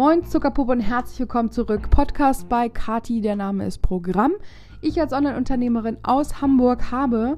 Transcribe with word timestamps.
Moin 0.00 0.24
Zuckerpuppe 0.24 0.72
und 0.72 0.80
herzlich 0.80 1.20
willkommen 1.20 1.50
zurück. 1.50 1.90
Podcast 1.90 2.48
bei 2.48 2.70
Kati, 2.70 3.20
der 3.20 3.36
Name 3.36 3.66
ist 3.66 3.82
Programm. 3.82 4.32
Ich 4.80 4.98
als 4.98 5.12
Online-Unternehmerin 5.12 5.98
aus 6.02 6.40
Hamburg 6.40 6.90
habe 6.90 7.36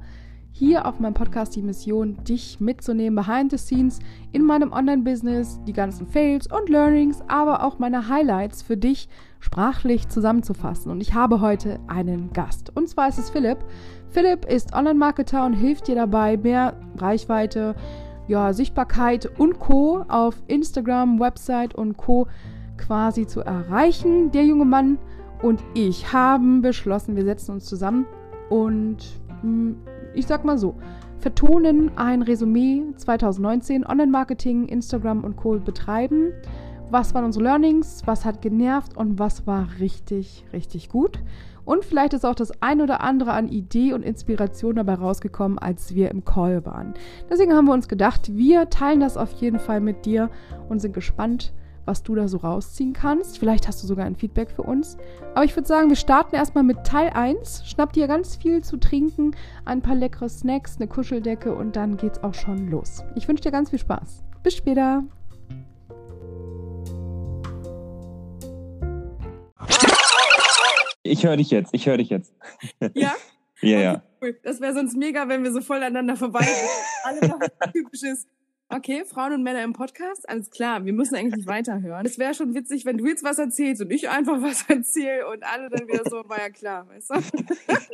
hier 0.53 0.87
auf 0.87 1.01
meinem 1.01 1.15
Podcast 1.15 1.57
die 1.57 1.63
Mission, 1.63 2.23
dich 2.23 2.61
mitzunehmen 2.61 3.17
behind 3.17 3.51
the 3.51 3.59
scenes 3.59 3.99
in 4.31 4.45
meinem 4.45 4.71
Online-Business, 4.71 5.59
die 5.67 5.73
ganzen 5.73 6.07
Fails 6.07 6.47
und 6.47 6.69
Learnings, 6.69 7.21
aber 7.27 7.65
auch 7.65 7.81
meine 7.81 8.09
Highlights 8.09 8.63
für 8.63 8.77
dich 8.77 9.09
sprachlich 9.41 10.09
zusammenzufassen. 10.09 10.93
Und 10.93 11.01
ich 11.01 11.15
habe 11.15 11.41
heute 11.41 11.81
einen 11.89 12.33
Gast. 12.33 12.71
Und 12.77 12.89
zwar 12.89 13.09
ist 13.09 13.19
es 13.19 13.29
Philipp. 13.29 13.59
Philipp 14.11 14.45
ist 14.45 14.73
Online-Marketer 14.73 15.45
und 15.45 15.55
hilft 15.55 15.89
dir 15.89 15.97
dabei, 15.97 16.37
mehr 16.37 16.77
Reichweite, 16.97 17.75
ja, 18.29 18.53
Sichtbarkeit 18.53 19.27
und 19.39 19.59
Co. 19.59 20.05
auf 20.09 20.41
Instagram, 20.47 21.19
Website 21.19 21.75
und 21.75 21.97
Co. 21.97 22.29
quasi 22.87 23.27
zu 23.27 23.41
erreichen. 23.41 24.31
Der 24.33 24.45
junge 24.45 24.65
Mann 24.65 24.99
und 25.43 25.63
ich 25.75 26.13
haben 26.13 26.63
beschlossen, 26.63 27.17
wir 27.17 27.25
setzen 27.25 27.53
uns 27.53 27.65
zusammen 27.65 28.07
und 28.51 28.99
hm, 29.41 29.77
ich 30.15 30.27
sag 30.27 30.45
mal 30.45 30.59
so, 30.59 30.77
vertonen 31.19 31.93
ein 31.97 32.23
Resümee 32.23 32.83
2019 32.97 33.87
Online-Marketing, 33.87 34.67
Instagram 34.67 35.25
und 35.25 35.37
Co. 35.37 35.59
betreiben. 35.59 36.33
Was 36.91 37.15
waren 37.15 37.25
unsere 37.25 37.45
Learnings? 37.45 38.03
Was 38.05 38.25
hat 38.25 38.43
genervt 38.43 38.97
und 38.97 39.19
was 39.19 39.47
war 39.47 39.69
richtig, 39.81 40.45
richtig 40.53 40.89
gut? 40.91 41.21
Und 41.65 41.85
vielleicht 41.85 42.13
ist 42.13 42.27
auch 42.27 42.35
das 42.35 42.61
ein 42.61 42.81
oder 42.81 43.01
andere 43.03 43.33
an 43.33 43.49
Idee 43.49 43.93
und 43.93 44.03
Inspiration 44.03 44.75
dabei 44.75 44.95
rausgekommen, 44.95 45.59
als 45.59 45.95
wir 45.95 46.11
im 46.11 46.25
Call 46.25 46.67
waren. 46.67 46.95
Deswegen 47.31 47.53
haben 47.53 47.67
wir 47.67 47.73
uns 47.73 47.87
gedacht, 47.87 48.37
wir 48.37 48.69
teilen 48.69 49.01
das 49.01 49.17
auf 49.17 49.31
jeden 49.35 49.61
Fall 49.61 49.81
mit 49.81 50.05
dir 50.05 50.29
und 50.69 50.81
sind 50.81 50.93
gespannt, 50.93 51.53
was 51.85 52.03
du 52.03 52.15
da 52.15 52.29
so 52.29 52.39
rausziehen 52.39 52.93
kannst. 52.93 53.39
Vielleicht 53.39 53.69
hast 53.69 53.83
du 53.83 53.87
sogar 53.87 54.07
ein 54.07 54.17
Feedback 54.17 54.51
für 54.51 54.63
uns. 54.63 54.97
Aber 55.35 55.45
ich 55.45 55.55
würde 55.57 55.69
sagen, 55.69 55.89
wir 55.89 55.97
starten 55.97 56.35
erstmal 56.35 56.65
mit 56.65 56.85
Teil 56.85 57.11
1. 57.11 57.67
Schnapp 57.67 57.93
dir 57.93 58.07
ganz 58.07 58.37
viel 58.37 58.63
zu 58.63 58.77
trinken, 58.77 59.35
ein 59.65 59.83
paar 59.83 59.95
leckere 59.95 60.29
Snacks, 60.29 60.77
eine 60.77 60.89
Kuscheldecke 60.89 61.55
und 61.55 61.77
dann 61.77 61.97
geht's 61.97 62.23
auch 62.23 62.35
schon 62.35 62.69
los. 62.69 63.03
Ich 63.17 63.29
wünsche 63.29 63.43
dir 63.43 63.53
ganz 63.53 63.71
viel 63.71 63.79
Spaß. 63.79 64.23
Bis 64.43 64.55
später. 64.55 65.05
Ich 71.05 71.25
höre 71.25 71.37
dich 71.37 71.51
jetzt, 71.51 71.75
ich 71.75 71.87
höre 71.87 71.99
dich 71.99 72.11
jetzt. 72.11 72.33
Ja? 72.95 73.15
ja, 73.61 73.79
ja. 73.79 74.03
Cool. 74.21 74.39
Das 74.43 74.61
wäre 74.61 74.73
sonst 74.73 74.97
mega, 74.97 75.29
wenn 75.29 75.43
wir 75.43 75.53
so 75.53 75.61
voll 75.61 75.79
aneinander 75.79 76.17
vorbei 76.17 76.45
sind. 76.45 76.69
Alle 77.05 77.29
machen 77.29 77.49
typisches. 77.73 78.27
Okay, 78.75 79.05
Frauen 79.05 79.35
und 79.35 79.43
Männer 79.43 79.63
im 79.65 79.75
Podcast, 79.75 80.27
alles 80.31 80.51
klar, 80.51 80.87
wir 80.87 80.95
müssen 80.95 81.15
eigentlich 81.15 81.47
weiterhören. 81.47 82.07
Es 82.07 82.19
wäre 82.19 82.33
schon 82.33 82.55
witzig, 82.55 82.87
wenn 82.87 82.97
du 82.97 83.07
jetzt 83.07 83.23
was 83.23 83.39
erzählst 83.39 83.83
und 83.83 83.91
ich 83.91 84.09
einfach 84.09 84.41
was 84.41 84.63
erzähle 84.67 85.29
und 85.29 85.45
alle 85.45 85.69
dann 85.69 85.87
wieder 85.87 86.09
so, 86.09 86.27
war 86.27 86.39
ja 86.39 86.49
klar, 86.49 86.89
weißt 86.89 87.11
du? 87.11 87.45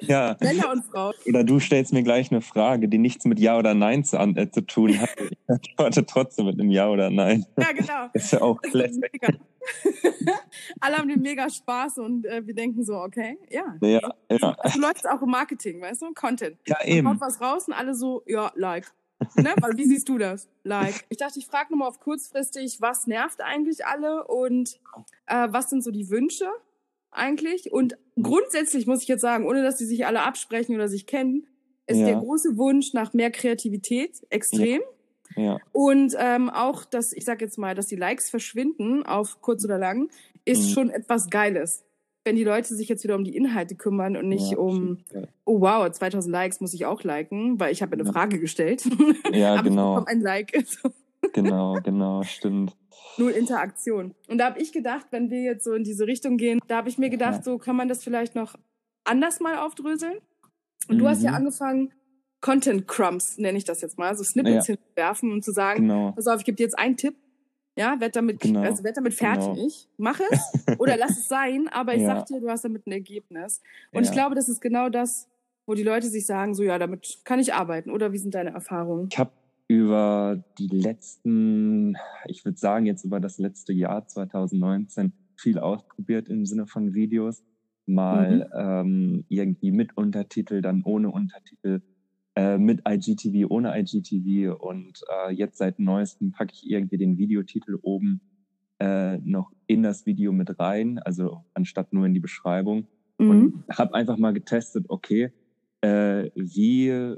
Ja. 0.00 0.36
Männer 0.40 0.70
und 0.70 0.84
Frauen. 0.84 1.14
Oder 1.26 1.42
du 1.42 1.58
stellst 1.58 1.92
mir 1.92 2.04
gleich 2.04 2.30
eine 2.30 2.40
Frage, 2.42 2.88
die 2.88 2.98
nichts 2.98 3.24
mit 3.24 3.40
Ja 3.40 3.58
oder 3.58 3.74
Nein 3.74 4.04
zu, 4.04 4.16
äh, 4.16 4.50
zu 4.50 4.60
tun 4.64 5.00
hat. 5.00 5.10
Ich 5.18 5.38
antworte 5.48 6.06
trotzdem 6.06 6.46
mit 6.46 6.60
einem 6.60 6.70
Ja 6.70 6.88
oder 6.88 7.10
Nein. 7.10 7.44
Ja, 7.58 7.72
genau. 7.72 8.08
Ist 8.12 8.32
ja 8.32 8.40
auch 8.40 8.62
classic. 8.62 9.10
alle 10.80 10.96
haben 10.96 11.08
den 11.08 11.20
mega 11.20 11.50
Spaß 11.50 11.98
und 11.98 12.24
äh, 12.24 12.46
wir 12.46 12.54
denken 12.54 12.84
so, 12.84 12.94
okay, 12.94 13.36
ja. 13.50 13.76
Ja, 13.80 13.88
ja. 14.28 14.56
Also 14.58 14.80
läuft 14.80 15.08
auch 15.08 15.22
im 15.22 15.30
Marketing, 15.30 15.80
weißt 15.80 16.02
du? 16.02 16.12
Content. 16.14 16.56
Ja, 16.66 16.76
Man 16.78 16.88
eben. 16.88 17.06
kommt 17.06 17.20
was 17.20 17.40
raus 17.40 17.66
und 17.66 17.74
alle 17.74 17.94
so, 17.94 18.22
ja, 18.26 18.52
like. 18.54 18.92
Ne? 19.36 19.54
Weil, 19.60 19.76
wie 19.76 19.84
siehst 19.84 20.08
du 20.08 20.18
das? 20.18 20.48
Like. 20.64 21.04
Ich 21.08 21.16
dachte, 21.18 21.38
ich 21.38 21.46
frage 21.46 21.70
nochmal 21.72 21.88
auf 21.88 22.00
kurzfristig, 22.00 22.80
was 22.80 23.06
nervt 23.06 23.40
eigentlich 23.40 23.84
alle 23.86 24.26
und 24.26 24.80
äh, 25.26 25.48
was 25.50 25.70
sind 25.70 25.82
so 25.82 25.90
die 25.90 26.08
Wünsche 26.10 26.48
eigentlich? 27.10 27.72
Und 27.72 27.96
grundsätzlich 28.20 28.86
muss 28.86 29.02
ich 29.02 29.08
jetzt 29.08 29.22
sagen, 29.22 29.46
ohne 29.46 29.62
dass 29.62 29.76
die 29.76 29.86
sich 29.86 30.06
alle 30.06 30.22
absprechen 30.22 30.74
oder 30.74 30.88
sich 30.88 31.06
kennen, 31.06 31.46
ist 31.86 31.98
Ja. 31.98 32.06
der 32.06 32.16
große 32.16 32.56
Wunsch 32.58 32.92
nach 32.92 33.12
mehr 33.14 33.30
Kreativität 33.30 34.26
extrem. 34.30 34.82
Ja, 35.36 35.58
Und 35.72 36.14
ähm, 36.18 36.48
auch, 36.50 36.84
dass, 36.84 37.12
ich 37.12 37.24
sag 37.24 37.40
jetzt 37.40 37.58
mal, 37.58 37.74
dass 37.74 37.86
die 37.86 37.96
Likes 37.96 38.28
verschwinden, 38.30 39.04
auf 39.04 39.40
kurz 39.40 39.64
oder 39.64 39.78
lang, 39.78 40.10
ist 40.44 40.62
Mhm. 40.70 40.72
schon 40.72 40.90
etwas 40.90 41.28
Geiles. 41.30 41.84
Wenn 42.28 42.36
die 42.36 42.44
Leute 42.44 42.74
sich 42.74 42.90
jetzt 42.90 43.04
wieder 43.04 43.14
um 43.16 43.24
die 43.24 43.34
Inhalte 43.34 43.74
kümmern 43.74 44.14
und 44.14 44.28
nicht 44.28 44.52
ja, 44.52 44.58
um, 44.58 44.98
stimmt, 45.08 45.28
oh 45.46 45.62
wow, 45.62 45.90
2000 45.90 46.30
Likes 46.30 46.60
muss 46.60 46.74
ich 46.74 46.84
auch 46.84 47.02
liken, 47.02 47.58
weil 47.58 47.72
ich 47.72 47.80
habe 47.80 47.94
eine 47.94 48.04
Ja. 48.04 48.12
Frage 48.12 48.38
gestellt. 48.38 48.84
Ja, 49.32 49.54
Aber 49.54 49.62
genau. 49.70 50.00
ich 50.02 50.08
ein 50.08 50.20
Like. 50.20 50.52
Ja, 51.24 51.30
genau, 51.32 51.78
genau, 51.82 52.22
stimmt. 52.24 52.76
Null 53.16 53.30
Interaktion. 53.32 54.14
Und 54.28 54.36
da 54.38 54.44
habe 54.50 54.60
ich 54.60 54.72
gedacht, 54.72 55.06
wenn 55.10 55.30
wir 55.30 55.40
jetzt 55.40 55.64
so 55.64 55.72
in 55.72 55.84
diese 55.84 56.06
Richtung 56.06 56.36
gehen, 56.36 56.60
da 56.68 56.76
habe 56.76 56.90
ich 56.90 56.98
mir 56.98 57.08
gedacht, 57.08 57.36
Ja. 57.38 57.42
so 57.42 57.56
kann 57.58 57.76
man 57.76 57.88
das 57.88 58.04
vielleicht 58.04 58.34
noch 58.34 58.54
anders 59.04 59.40
mal 59.40 59.56
aufdröseln. 59.56 60.18
Und 60.88 60.98
du 60.98 61.08
hast 61.08 61.22
ja 61.22 61.30
Mhm. 61.30 61.36
angefangen, 61.38 61.92
Content 62.42 62.86
Crumbs, 62.86 63.38
nenne 63.38 63.56
ich 63.56 63.64
das 63.64 63.80
jetzt 63.80 63.96
mal, 63.98 64.14
so 64.16 64.22
Snippets 64.22 64.68
Ja. 64.68 64.76
hinwerfen 64.76 65.32
und 65.32 65.42
zu 65.44 65.52
sagen, 65.52 65.88
Genau. 65.88 66.12
pass 66.12 66.26
auf, 66.26 66.38
ich 66.40 66.44
gebe 66.44 66.56
dir 66.56 66.64
jetzt 66.64 66.78
einen 66.78 66.96
Tipp. 66.98 67.16
Ja, 67.78 68.00
werd 68.00 68.16
damit, 68.16 68.40
Genau. 68.40 68.62
also 68.62 68.82
werd 68.82 68.96
damit 68.96 69.16
Genau. 69.16 69.54
fertig. 69.54 69.88
Mach 69.98 70.18
es 70.32 70.52
oder 70.80 70.96
lass 70.96 71.12
es 71.16 71.28
sein, 71.28 71.68
aber 71.68 71.94
ich 71.94 72.02
Ja. 72.02 72.16
sag 72.16 72.26
dir, 72.26 72.40
du 72.40 72.48
hast 72.48 72.64
damit 72.64 72.86
ein 72.86 72.92
Ergebnis. 72.92 73.60
Und 73.92 74.02
ich 74.02 74.08
Ja. 74.08 74.14
glaube, 74.14 74.34
das 74.34 74.48
ist 74.48 74.60
genau 74.60 74.88
das, 74.88 75.28
wo 75.66 75.74
die 75.74 75.84
Leute 75.84 76.08
sich 76.08 76.26
sagen, 76.26 76.54
so 76.54 76.62
ja, 76.64 76.78
damit 76.78 77.20
kann 77.24 77.38
ich 77.38 77.54
arbeiten. 77.54 77.90
Oder 77.90 78.12
wie 78.12 78.18
sind 78.18 78.34
deine 78.34 78.50
Erfahrungen? 78.50 79.08
Ich 79.12 79.18
habe 79.18 79.30
über 79.68 80.42
die 80.58 80.66
letzten, 80.66 81.96
ich 82.26 82.44
würde 82.44 82.58
sagen 82.58 82.86
jetzt 82.86 83.04
über 83.04 83.20
das 83.20 83.38
letzte 83.38 83.72
Jahr 83.72 84.06
2019 84.08 85.12
viel 85.36 85.58
ausprobiert 85.58 86.28
im 86.28 86.46
Sinne 86.46 86.66
von 86.66 86.94
Videos. 86.94 87.44
Mal 87.86 88.50
ähm, 88.58 89.24
irgendwie 89.28 89.70
mit 89.70 89.96
Untertitel, 89.96 90.62
dann 90.62 90.82
ohne 90.84 91.10
Untertitel, 91.10 91.80
äh, 92.38 92.56
mit 92.56 92.82
IGTV, 92.88 93.50
ohne 93.50 93.76
IGTV 93.78 94.54
und 94.58 95.00
äh, 95.10 95.32
jetzt 95.32 95.58
seit 95.58 95.78
neuestem 95.78 96.30
packe 96.30 96.52
ich 96.54 96.70
irgendwie 96.70 96.98
den 96.98 97.18
Videotitel 97.18 97.78
oben 97.82 98.20
äh, 98.78 99.18
noch 99.18 99.52
in 99.66 99.82
das 99.82 100.06
Video 100.06 100.32
mit 100.32 100.58
rein, 100.60 100.98
also 101.00 101.44
anstatt 101.54 101.92
nur 101.92 102.06
in 102.06 102.14
die 102.14 102.20
Beschreibung 102.20 102.86
Mhm. 103.18 103.30
und 103.30 103.64
habe 103.76 103.94
einfach 103.94 104.16
mal 104.16 104.32
getestet, 104.32 104.86
okay, 104.88 105.32
äh, 105.80 106.30
wie, 106.34 107.16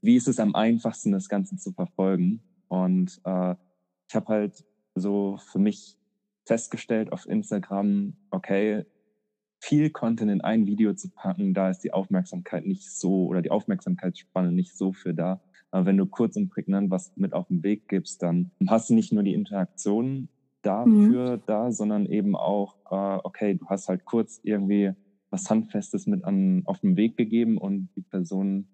wie 0.00 0.16
ist 0.16 0.28
es 0.28 0.40
am 0.40 0.54
einfachsten, 0.54 1.12
das 1.12 1.28
Ganze 1.28 1.56
zu 1.56 1.72
verfolgen? 1.72 2.40
Und 2.68 3.20
äh, 3.24 3.54
ich 4.08 4.14
habe 4.14 4.28
halt 4.28 4.64
so 4.94 5.38
für 5.52 5.58
mich 5.58 5.96
festgestellt 6.46 7.12
auf 7.12 7.28
Instagram, 7.28 8.14
okay, 8.30 8.84
viel 9.60 9.90
Content 9.90 10.30
in 10.30 10.40
ein 10.40 10.66
Video 10.66 10.94
zu 10.94 11.10
packen, 11.10 11.54
da 11.54 11.70
ist 11.70 11.80
die 11.80 11.92
Aufmerksamkeit 11.92 12.66
nicht 12.66 12.90
so 12.90 13.26
oder 13.26 13.42
die 13.42 13.50
Aufmerksamkeitsspanne 13.50 14.52
nicht 14.52 14.76
so 14.76 14.92
für 14.92 15.14
da. 15.14 15.40
Aber 15.70 15.86
wenn 15.86 15.98
du 15.98 16.06
kurz 16.06 16.36
und 16.36 16.48
prägnant 16.48 16.90
was 16.90 17.12
mit 17.16 17.32
auf 17.34 17.46
den 17.48 17.62
Weg 17.62 17.86
gibst, 17.86 18.22
dann 18.22 18.50
hast 18.66 18.90
du 18.90 18.94
nicht 18.94 19.12
nur 19.12 19.22
die 19.22 19.34
Interaktion 19.34 20.28
dafür 20.62 21.40
da, 21.46 21.70
sondern 21.72 22.06
eben 22.06 22.34
auch, 22.36 22.76
äh, 22.90 23.20
okay, 23.22 23.54
du 23.54 23.66
hast 23.66 23.88
halt 23.88 24.04
kurz 24.04 24.40
irgendwie 24.42 24.92
was 25.30 25.48
Handfestes 25.48 26.06
mit 26.06 26.24
an, 26.24 26.62
auf 26.64 26.80
den 26.80 26.96
Weg 26.96 27.16
gegeben 27.16 27.56
und 27.56 27.88
die 27.96 28.02
Person 28.02 28.66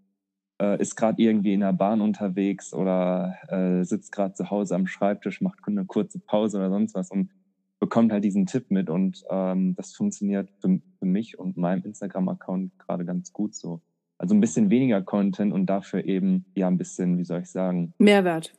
äh, 0.61 0.81
ist 0.81 0.97
gerade 0.97 1.23
irgendwie 1.23 1.53
in 1.53 1.61
der 1.61 1.73
Bahn 1.73 2.01
unterwegs 2.01 2.73
oder 2.73 3.37
äh, 3.49 3.85
sitzt 3.85 4.13
gerade 4.13 4.35
zu 4.35 4.51
Hause 4.51 4.75
am 4.75 4.87
Schreibtisch, 4.87 5.41
macht 5.41 5.59
eine 5.67 5.85
kurze 5.85 6.19
Pause 6.19 6.59
oder 6.59 6.71
sonst 6.71 6.95
was 6.95 7.11
und 7.11 7.31
bekommt 7.78 8.12
halt 8.12 8.25
diesen 8.25 8.47
Tipp 8.47 8.70
mit 8.70 8.88
und 8.88 9.25
ähm, 9.31 9.75
das 9.76 9.92
funktioniert 9.94 10.50
für, 10.60 10.81
für 10.98 11.06
mich 11.06 11.38
und 11.38 11.56
meinem 11.56 11.84
Instagram-Account 11.84 12.78
gerade 12.78 13.04
ganz 13.04 13.32
gut 13.32 13.54
so. 13.54 13.81
Also 14.19 14.34
ein 14.34 14.41
bisschen 14.41 14.70
weniger 14.70 15.03
Content 15.03 15.53
und 15.53 15.66
dafür 15.66 16.04
eben 16.04 16.47
ja 16.54 16.69
ein 16.69 16.78
bisschen, 16.78 17.19
wie 17.19 17.25
soll 17.25 17.41
ich 17.41 17.50
sagen, 17.50 17.92
Mehrwert. 17.98 18.54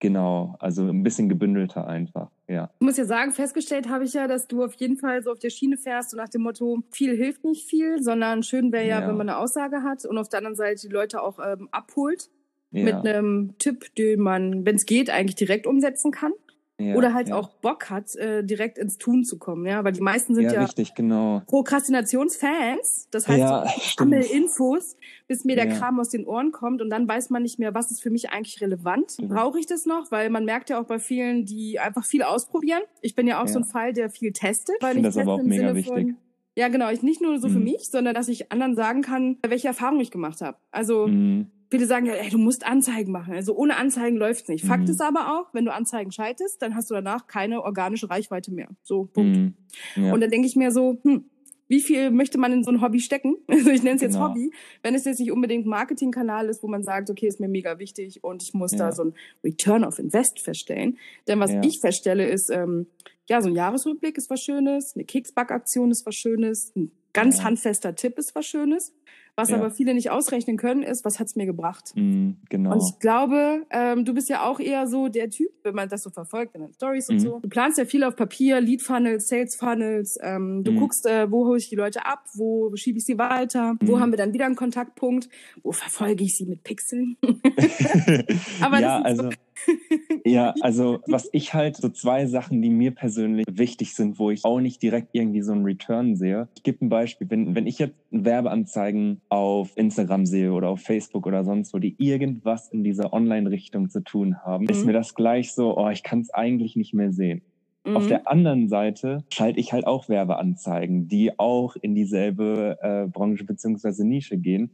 genau, 0.00 0.56
also 0.58 0.88
ein 0.88 1.04
bisschen 1.04 1.28
gebündelter 1.28 1.86
einfach, 1.86 2.30
ja. 2.48 2.70
Ich 2.80 2.84
muss 2.84 2.96
ja 2.96 3.04
sagen, 3.04 3.30
festgestellt 3.30 3.88
habe 3.88 4.02
ich 4.04 4.14
ja, 4.14 4.26
dass 4.26 4.48
du 4.48 4.64
auf 4.64 4.74
jeden 4.74 4.96
Fall 4.96 5.22
so 5.22 5.30
auf 5.30 5.38
der 5.38 5.50
Schiene 5.50 5.76
fährst, 5.76 6.10
so 6.10 6.16
nach 6.16 6.28
dem 6.28 6.42
Motto, 6.42 6.80
viel 6.90 7.16
hilft 7.16 7.44
nicht 7.44 7.64
viel, 7.68 8.02
sondern 8.02 8.42
schön 8.42 8.72
wäre 8.72 8.88
ja, 8.88 9.00
Ja. 9.00 9.08
wenn 9.08 9.16
man 9.16 9.28
eine 9.28 9.38
Aussage 9.38 9.84
hat 9.84 10.04
und 10.04 10.18
auf 10.18 10.28
der 10.28 10.38
anderen 10.38 10.56
Seite 10.56 10.88
die 10.88 10.92
Leute 10.92 11.22
auch 11.22 11.38
ähm, 11.38 11.68
abholt 11.70 12.28
ja. 12.72 12.82
mit 12.82 12.94
einem 12.94 13.54
Tipp, 13.58 13.94
den 13.94 14.20
man, 14.20 14.66
wenn 14.66 14.74
es 14.74 14.84
geht, 14.84 15.10
eigentlich 15.10 15.36
direkt 15.36 15.68
umsetzen 15.68 16.10
kann. 16.10 16.32
Ja, 16.80 16.94
oder 16.94 17.12
halt 17.14 17.28
ja. 17.28 17.34
auch 17.34 17.48
Bock 17.54 17.90
hat, 17.90 18.14
äh, 18.16 18.44
direkt 18.44 18.78
ins 18.78 18.98
Tun 18.98 19.24
zu 19.24 19.38
kommen, 19.38 19.66
ja, 19.66 19.82
weil 19.84 19.92
die 19.92 20.00
meisten 20.00 20.34
sind 20.34 20.44
ja, 20.44 20.52
ja, 20.54 20.62
richtig, 20.62 20.94
genau. 20.94 21.42
Prokrastinationsfans, 21.46 23.08
das 23.10 23.28
heißt, 23.28 23.38
Ja, 23.38 23.64
ich 23.76 23.94
sammle 23.98 24.24
Infos, 24.24 24.96
bis 25.26 25.44
mir 25.44 25.56
der. 25.56 25.68
Kram 25.68 26.00
aus 26.00 26.08
den 26.10 26.24
Ohren 26.26 26.52
kommt 26.52 26.80
und 26.80 26.90
dann 26.90 27.06
weiß 27.06 27.30
man 27.30 27.42
nicht 27.42 27.58
mehr, 27.58 27.74
was 27.74 27.90
ist 27.90 28.02
für 28.02 28.10
mich 28.10 28.30
eigentlich 28.30 28.60
relevant. 28.60 29.16
Mhm. 29.20 29.28
Brauche 29.28 29.58
ich 29.58 29.66
das 29.66 29.86
noch? 29.86 30.10
Weil 30.10 30.30
man 30.30 30.44
merkt 30.44 30.70
ja 30.70 30.80
auch 30.80 30.86
bei 30.86 30.98
vielen, 30.98 31.44
die 31.44 31.78
einfach 31.78 32.04
viel 32.04 32.22
ausprobieren. 32.22 32.82
Ich 33.02 33.14
bin 33.14 33.26
ja 33.26 33.42
auch 33.42 33.48
so 33.48 33.58
ein 33.58 33.64
Fall, 33.64 33.92
der 33.92 34.08
viel 34.10 34.32
testet. 34.32 34.76
Ich 34.80 34.86
finde 34.86 35.02
das 35.08 35.16
aber 35.18 35.34
auch 35.34 35.42
mega 35.42 35.68
Sinne 35.68 35.74
wichtig. 35.74 36.14
ja, 36.56 36.68
genau, 36.68 36.90
ich 36.90 37.02
nicht 37.02 37.20
nur 37.20 37.38
so 37.38 37.48
für 37.48 37.58
Mhm. 37.58 37.64
mich, 37.64 37.88
sondern 37.90 38.14
dass 38.14 38.28
ich 38.28 38.50
anderen 38.50 38.74
sagen 38.76 39.02
kann, 39.02 39.36
welche 39.46 39.68
Erfahrungen 39.68 40.00
ich 40.00 40.10
gemacht 40.10 40.40
habe. 40.40 40.56
Also 40.70 41.06
Mhm. 41.08 41.50
Viele 41.70 41.86
sagen 41.86 42.06
ja, 42.06 42.14
ey, 42.14 42.30
du 42.30 42.38
musst 42.38 42.66
Anzeigen 42.66 43.12
machen. 43.12 43.34
Also 43.34 43.54
ohne 43.54 43.76
Anzeigen 43.76 44.16
läuft's 44.16 44.48
nicht. 44.48 44.64
Fakt 44.64 44.84
Mhm. 44.84 44.90
ist 44.90 45.00
aber 45.02 45.38
auch, 45.38 45.52
wenn 45.54 45.64
du 45.64 45.72
Anzeigen 45.72 46.10
schaltest, 46.12 46.62
dann 46.62 46.74
hast 46.74 46.90
du 46.90 46.94
danach 46.94 47.26
keine 47.26 47.62
organische 47.62 48.08
Reichweite 48.10 48.52
mehr. 48.52 48.68
So, 48.82 49.04
Punkt. 49.04 49.36
Mhm. 49.36 49.54
Ja. 49.96 50.12
Und 50.14 50.20
dann 50.20 50.30
denke 50.30 50.46
ich 50.46 50.56
mir 50.56 50.70
so, 50.70 50.98
hm, 51.02 51.24
wie 51.70 51.80
viel 51.82 52.10
möchte 52.10 52.38
man 52.38 52.50
in 52.52 52.64
so 52.64 52.70
ein 52.70 52.80
Hobby 52.80 52.98
stecken? 53.00 53.36
Also 53.48 53.70
ich 53.70 53.82
nenne 53.82 53.96
es 53.96 54.02
jetzt 54.02 54.14
Genau. 54.14 54.30
Hobby, 54.30 54.50
wenn 54.82 54.94
es 54.94 55.04
jetzt 55.04 55.18
nicht 55.20 55.30
unbedingt 55.32 55.66
ein 55.66 55.68
Marketingkanal 55.68 56.48
ist, 56.48 56.62
wo 56.62 56.68
man 56.68 56.82
sagt, 56.82 57.10
okay, 57.10 57.26
ist 57.26 57.40
mir 57.40 57.48
mega 57.48 57.78
wichtig 57.78 58.24
und 58.24 58.42
ich 58.42 58.54
muss 58.54 58.70
da 58.70 58.86
Ja. 58.86 58.92
so 58.92 59.04
ein 59.04 59.14
Return 59.44 59.84
of 59.84 59.98
Invest 59.98 60.40
feststellen. 60.40 60.96
Denn 61.26 61.38
was 61.40 61.52
Ja. 61.52 61.60
ich 61.62 61.80
feststelle 61.80 62.26
ist, 62.26 62.48
ähm, 62.50 62.86
ja, 63.28 63.42
so 63.42 63.48
ein 63.48 63.54
Jahresrückblick 63.54 64.16
ist 64.16 64.30
was 64.30 64.40
Schönes, 64.40 64.94
eine 64.94 65.04
Keksbackaktion 65.04 65.90
ist 65.90 66.06
was 66.06 66.14
Schönes, 66.14 66.72
ein 66.74 66.90
ganz 67.12 67.38
Ja. 67.38 67.44
handfester 67.44 67.94
Tipp 67.94 68.16
ist 68.18 68.34
was 68.34 68.46
Schönes. 68.46 68.94
Was 69.38 69.50
Ja. 69.50 69.58
aber 69.58 69.70
viele 69.70 69.94
nicht 69.94 70.10
ausrechnen 70.10 70.56
können, 70.56 70.82
ist, 70.82 71.04
was 71.04 71.20
hat's 71.20 71.36
mir 71.36 71.46
gebracht? 71.46 71.92
Mhm, 71.94 72.38
genau. 72.50 72.72
Und 72.72 72.82
ich 72.82 72.98
glaube, 72.98 73.62
ähm, 73.70 74.04
du 74.04 74.12
bist 74.12 74.28
ja 74.28 74.44
auch 74.44 74.58
eher 74.58 74.88
so 74.88 75.06
der 75.06 75.30
Typ, 75.30 75.50
wenn 75.62 75.76
man 75.76 75.88
das 75.88 76.02
so 76.02 76.10
verfolgt 76.10 76.56
in 76.56 76.62
den 76.62 76.72
Stories 76.72 77.08
und 77.08 77.16
Mhm. 77.16 77.20
so. 77.20 77.38
Du 77.38 77.48
planst 77.48 77.78
ja 77.78 77.84
viel 77.84 78.02
auf 78.02 78.16
Papier, 78.16 78.60
Lead 78.60 78.82
Funnels, 78.82 79.28
Sales 79.28 79.54
Funnels. 79.54 80.18
Ähm, 80.22 80.64
du 80.64 80.72
Mhm. 80.72 80.76
guckst, 80.76 81.06
äh, 81.06 81.30
wo 81.30 81.46
hole 81.46 81.58
ich 81.58 81.68
die 81.68 81.76
Leute 81.76 82.04
ab, 82.04 82.24
wo 82.34 82.74
schiebe 82.74 82.98
ich 82.98 83.04
sie 83.04 83.16
weiter, 83.16 83.76
wo 83.80 83.96
Mhm. 83.96 84.00
haben 84.00 84.10
wir 84.10 84.16
dann 84.16 84.32
wieder 84.32 84.46
einen 84.46 84.56
Kontaktpunkt, 84.56 85.28
wo 85.62 85.70
verfolge 85.70 86.24
ich 86.24 86.36
sie 86.36 86.44
mit 86.46 86.64
Pixeln. 86.64 87.16
Aber 88.60 88.80
ja, 88.80 89.02
das 89.02 89.12
ist 89.12 89.18
so- 89.18 89.24
also, 89.26 89.36
ja, 90.24 90.54
also 90.60 90.98
was 91.06 91.28
ich 91.32 91.54
halt, 91.54 91.76
so 91.76 91.88
zwei 91.88 92.26
Sachen, 92.26 92.60
die 92.62 92.70
mir 92.70 92.92
persönlich 92.92 93.44
wichtig 93.50 93.94
sind, 93.94 94.18
wo 94.18 94.30
ich 94.30 94.44
auch 94.44 94.60
nicht 94.60 94.82
direkt 94.82 95.08
irgendwie 95.12 95.42
so 95.42 95.52
einen 95.52 95.64
Return 95.64 96.16
sehe. 96.16 96.48
Ich 96.56 96.62
gebe 96.62 96.84
ein 96.84 96.88
Beispiel, 96.88 97.28
wenn, 97.30 97.54
wenn 97.54 97.66
ich 97.66 97.78
jetzt 97.78 97.94
Werbeanzeigen 98.10 99.20
auf 99.30 99.76
Instagram 99.76 100.24
sehe 100.26 100.52
oder 100.52 100.68
auf 100.70 100.80
Facebook 100.80 101.26
oder 101.26 101.44
sonst 101.44 101.74
wo, 101.74 101.78
die 101.78 101.94
irgendwas 101.98 102.68
in 102.70 102.82
dieser 102.84 103.12
Online-Richtung 103.12 103.90
zu 103.90 104.02
tun 104.02 104.36
haben, 104.44 104.66
ist 104.68 104.80
Mhm. 104.80 104.86
mir 104.86 104.92
das 104.94 105.14
gleich 105.14 105.52
so, 105.52 105.76
oh, 105.76 105.88
ich 105.90 106.02
kann 106.02 106.20
es 106.20 106.30
eigentlich 106.30 106.76
nicht 106.76 106.94
mehr 106.94 107.12
sehen. 107.12 107.42
Auf 107.84 108.04
Mhm. 108.04 108.08
der 108.08 108.28
anderen 108.30 108.68
Seite 108.68 109.24
schalte 109.32 109.60
ich 109.60 109.72
halt 109.72 109.86
auch 109.86 110.08
Werbeanzeigen, 110.08 111.08
die 111.08 111.38
auch 111.38 111.76
in 111.76 111.94
dieselbe 111.94 112.78
äh, 112.82 113.06
Branche 113.06 113.44
beziehungsweise 113.44 114.06
Nische 114.06 114.36
gehen. 114.36 114.70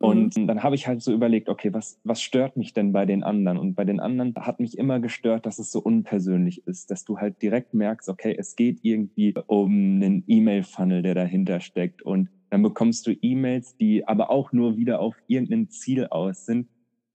Und 0.00 0.48
dann 0.48 0.62
habe 0.62 0.76
ich 0.76 0.86
halt 0.86 1.02
so 1.02 1.12
überlegt, 1.12 1.48
okay, 1.48 1.74
was, 1.74 2.00
was 2.04 2.22
stört 2.22 2.56
mich 2.56 2.72
denn 2.72 2.92
bei 2.92 3.04
den 3.04 3.24
anderen? 3.24 3.58
Und 3.58 3.74
bei 3.74 3.84
den 3.84 3.98
anderen 3.98 4.32
hat 4.36 4.60
mich 4.60 4.78
immer 4.78 5.00
gestört, 5.00 5.44
dass 5.44 5.58
es 5.58 5.72
so 5.72 5.80
unpersönlich 5.80 6.66
ist, 6.68 6.92
dass 6.92 7.04
du 7.04 7.18
halt 7.18 7.42
direkt 7.42 7.74
merkst, 7.74 8.08
okay, 8.08 8.34
es 8.38 8.54
geht 8.54 8.78
irgendwie 8.82 9.34
um 9.48 9.96
einen 9.96 10.22
E-Mail-Funnel, 10.28 11.02
der 11.02 11.14
dahinter 11.14 11.58
steckt. 11.58 12.02
Und 12.02 12.28
dann 12.50 12.62
bekommst 12.62 13.08
du 13.08 13.12
E-Mails, 13.12 13.76
die 13.76 14.06
aber 14.06 14.30
auch 14.30 14.52
nur 14.52 14.76
wieder 14.76 15.00
auf 15.00 15.16
irgendein 15.26 15.68
Ziel 15.68 16.06
aus 16.06 16.46
sind. 16.46 16.68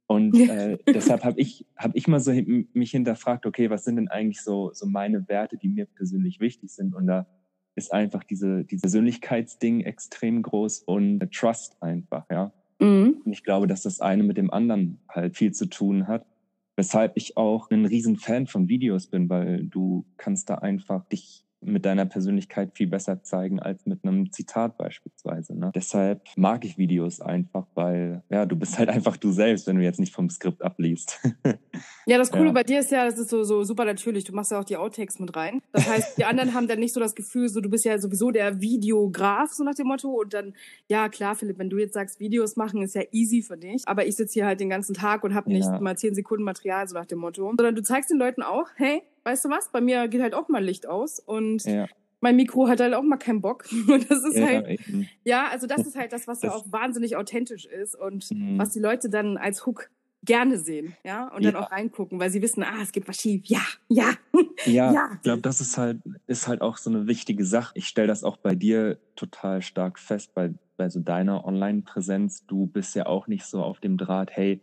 Und 0.07 0.37
äh, 0.37 0.77
deshalb 0.85 1.23
habe 1.23 1.39
ich, 1.39 1.65
hab 1.77 1.95
ich 1.95 2.09
mal 2.09 2.19
so 2.19 2.33
mich 2.73 2.91
hinterfragt, 2.91 3.45
okay, 3.45 3.69
was 3.69 3.85
sind 3.85 3.95
denn 3.95 4.09
eigentlich 4.09 4.41
so, 4.41 4.71
so 4.73 4.87
meine 4.87 5.29
Werte, 5.29 5.57
die 5.57 5.69
mir 5.69 5.85
persönlich 5.85 6.41
wichtig 6.41 6.69
sind? 6.73 6.93
Und 6.93 7.07
da 7.07 7.27
ist 7.75 7.93
einfach 7.93 8.25
diese, 8.25 8.65
diese 8.65 8.81
Persönlichkeitsding 8.81 9.81
extrem 9.81 10.41
groß 10.41 10.79
und 10.81 11.19
Trust 11.31 11.81
einfach, 11.81 12.25
ja. 12.29 12.51
Mhm. 12.79 13.21
Und 13.25 13.31
ich 13.31 13.43
glaube, 13.43 13.67
dass 13.67 13.83
das 13.83 14.01
eine 14.01 14.23
mit 14.23 14.37
dem 14.37 14.51
anderen 14.51 14.99
halt 15.09 15.35
viel 15.35 15.51
zu 15.51 15.67
tun 15.67 16.07
hat. 16.07 16.25
Weshalb 16.75 17.17
ich 17.17 17.37
auch 17.37 17.69
ein 17.69 17.85
riesen 17.85 18.17
Fan 18.17 18.47
von 18.47 18.67
Videos 18.67 19.07
bin, 19.07 19.29
weil 19.29 19.65
du 19.65 20.05
kannst 20.17 20.49
da 20.49 20.55
einfach 20.55 21.05
dich 21.05 21.42
mit 21.65 21.85
deiner 21.85 22.05
Persönlichkeit 22.05 22.71
viel 22.75 22.87
besser 22.87 23.23
zeigen 23.23 23.59
als 23.59 23.85
mit 23.85 24.03
einem 24.03 24.31
Zitat 24.31 24.77
beispielsweise. 24.77 25.57
Ne? 25.57 25.71
Deshalb 25.75 26.21
mag 26.35 26.65
ich 26.65 26.77
Videos 26.77 27.21
einfach, 27.21 27.65
weil 27.73 28.23
ja, 28.29 28.45
du 28.45 28.55
bist 28.55 28.77
halt 28.79 28.89
einfach 28.89 29.17
du 29.17 29.31
selbst, 29.31 29.67
wenn 29.67 29.77
du 29.77 29.83
jetzt 29.83 29.99
nicht 29.99 30.13
vom 30.13 30.29
Skript 30.29 30.61
abliest. 30.61 31.19
Ja, 32.05 32.17
das 32.17 32.31
Coole 32.31 32.47
Ja. 32.47 32.51
bei 32.51 32.63
dir 32.63 32.79
ist 32.81 32.91
ja, 32.91 33.05
das 33.05 33.17
ist 33.17 33.29
so, 33.29 33.43
so 33.43 33.63
super 33.63 33.85
natürlich. 33.85 34.25
Du 34.25 34.33
machst 34.33 34.51
ja 34.51 34.59
auch 34.59 34.65
die 34.65 34.75
Outtakes 34.75 35.19
mit 35.19 35.33
rein. 35.37 35.61
Das 35.71 35.87
heißt, 35.87 36.17
die 36.17 36.25
anderen 36.25 36.53
haben 36.53 36.67
dann 36.67 36.79
nicht 36.79 36.93
so 36.93 36.99
das 36.99 37.15
Gefühl, 37.15 37.47
so 37.47 37.61
du 37.61 37.69
bist 37.69 37.85
ja 37.85 37.97
sowieso 37.97 38.29
der 38.29 38.59
Videograf, 38.59 39.51
so 39.53 39.63
nach 39.63 39.73
dem 39.75 39.87
Motto. 39.87 40.09
Und 40.09 40.33
dann, 40.33 40.53
ja 40.89 41.07
klar, 41.07 41.33
Philipp, 41.35 41.59
wenn 41.59 41.69
du 41.69 41.77
jetzt 41.77 41.93
sagst, 41.93 42.19
Videos 42.19 42.57
machen, 42.57 42.81
ist 42.81 42.95
ja 42.95 43.03
easy 43.13 43.41
für 43.41 43.55
dich. 43.55 43.83
Aber 43.87 44.05
ich 44.05 44.17
sitze 44.17 44.33
hier 44.33 44.45
halt 44.45 44.59
den 44.59 44.69
ganzen 44.69 44.93
Tag 44.93 45.23
und 45.23 45.33
habe 45.33 45.49
nicht 45.49 45.65
Ja. 45.65 45.79
mal 45.79 45.97
zehn 45.97 46.13
Sekunden 46.13 46.43
Material, 46.43 46.85
so 46.89 46.95
nach 46.95 47.05
dem 47.05 47.19
Motto. 47.19 47.47
Sondern 47.57 47.73
du 47.75 47.81
zeigst 47.81 48.09
den 48.11 48.17
Leuten 48.17 48.41
auch, 48.41 48.67
hey, 48.75 49.01
weißt 49.23 49.45
du 49.45 49.49
was, 49.49 49.69
bei 49.71 49.81
mir 49.81 50.07
geht 50.07 50.21
halt 50.21 50.33
auch 50.33 50.49
mal 50.49 50.63
Licht 50.63 50.87
aus 50.87 51.19
und 51.19 51.63
ja, 51.65 51.87
mein 52.21 52.35
Mikro 52.37 52.67
hat 52.69 52.79
halt 52.79 52.93
auch 52.93 53.03
mal 53.03 53.17
keinen 53.17 53.41
Bock. 53.41 53.65
Und 53.89 54.09
das 54.09 54.23
ist 54.23 54.37
ja, 54.37 54.45
halt, 54.47 54.67
eben. 54.69 55.09
ja, 55.25 55.47
also 55.49 55.67
das 55.67 55.85
ist 55.85 55.97
halt 55.97 56.13
das, 56.13 56.25
was 56.27 56.41
ja 56.41 56.49
Das- 56.49 56.61
auch 56.61 56.71
wahnsinnig 56.71 57.17
authentisch 57.17 57.65
ist 57.65 57.95
und 57.95 58.31
Mhm. 58.31 58.57
was 58.57 58.69
die 58.71 58.79
Leute 58.79 59.09
dann 59.09 59.35
als 59.37 59.65
Hook 59.65 59.89
gerne 60.25 60.57
sehen, 60.57 60.95
ja, 61.03 61.27
und 61.35 61.43
dann 61.43 61.55
Ja. 61.55 61.59
auch 61.65 61.71
reingucken, 61.71 62.17
weil 62.17 62.29
sie 62.29 62.41
wissen, 62.41 62.63
ah, 62.63 62.81
es 62.81 62.93
geht 62.93 63.09
was 63.09 63.17
schief. 63.17 63.43
Ja, 63.45 63.59
ja. 63.89 64.13
Ja, 64.65 64.93
Ja. 64.93 65.11
ich 65.15 65.21
glaube, 65.23 65.41
das 65.41 65.59
ist 65.59 65.77
halt, 65.77 65.97
ist 66.27 66.47
halt 66.47 66.61
auch 66.61 66.77
so 66.77 66.89
eine 66.89 67.07
wichtige 67.07 67.43
Sache. 67.43 67.73
Ich 67.75 67.87
stelle 67.89 68.07
das 68.07 68.23
auch 68.23 68.37
bei 68.37 68.55
dir 68.55 68.97
total 69.17 69.61
stark 69.61 69.99
fest, 69.99 70.33
bei, 70.33 70.53
bei 70.77 70.87
so 70.89 71.01
deiner 71.01 71.43
Online-Präsenz. 71.43 72.45
Du 72.45 72.67
bist 72.67 72.95
ja 72.95 73.05
auch 73.05 73.27
nicht 73.27 73.43
so 73.45 73.61
auf 73.61 73.81
dem 73.81 73.97
Draht, 73.97 74.31
hey, 74.31 74.61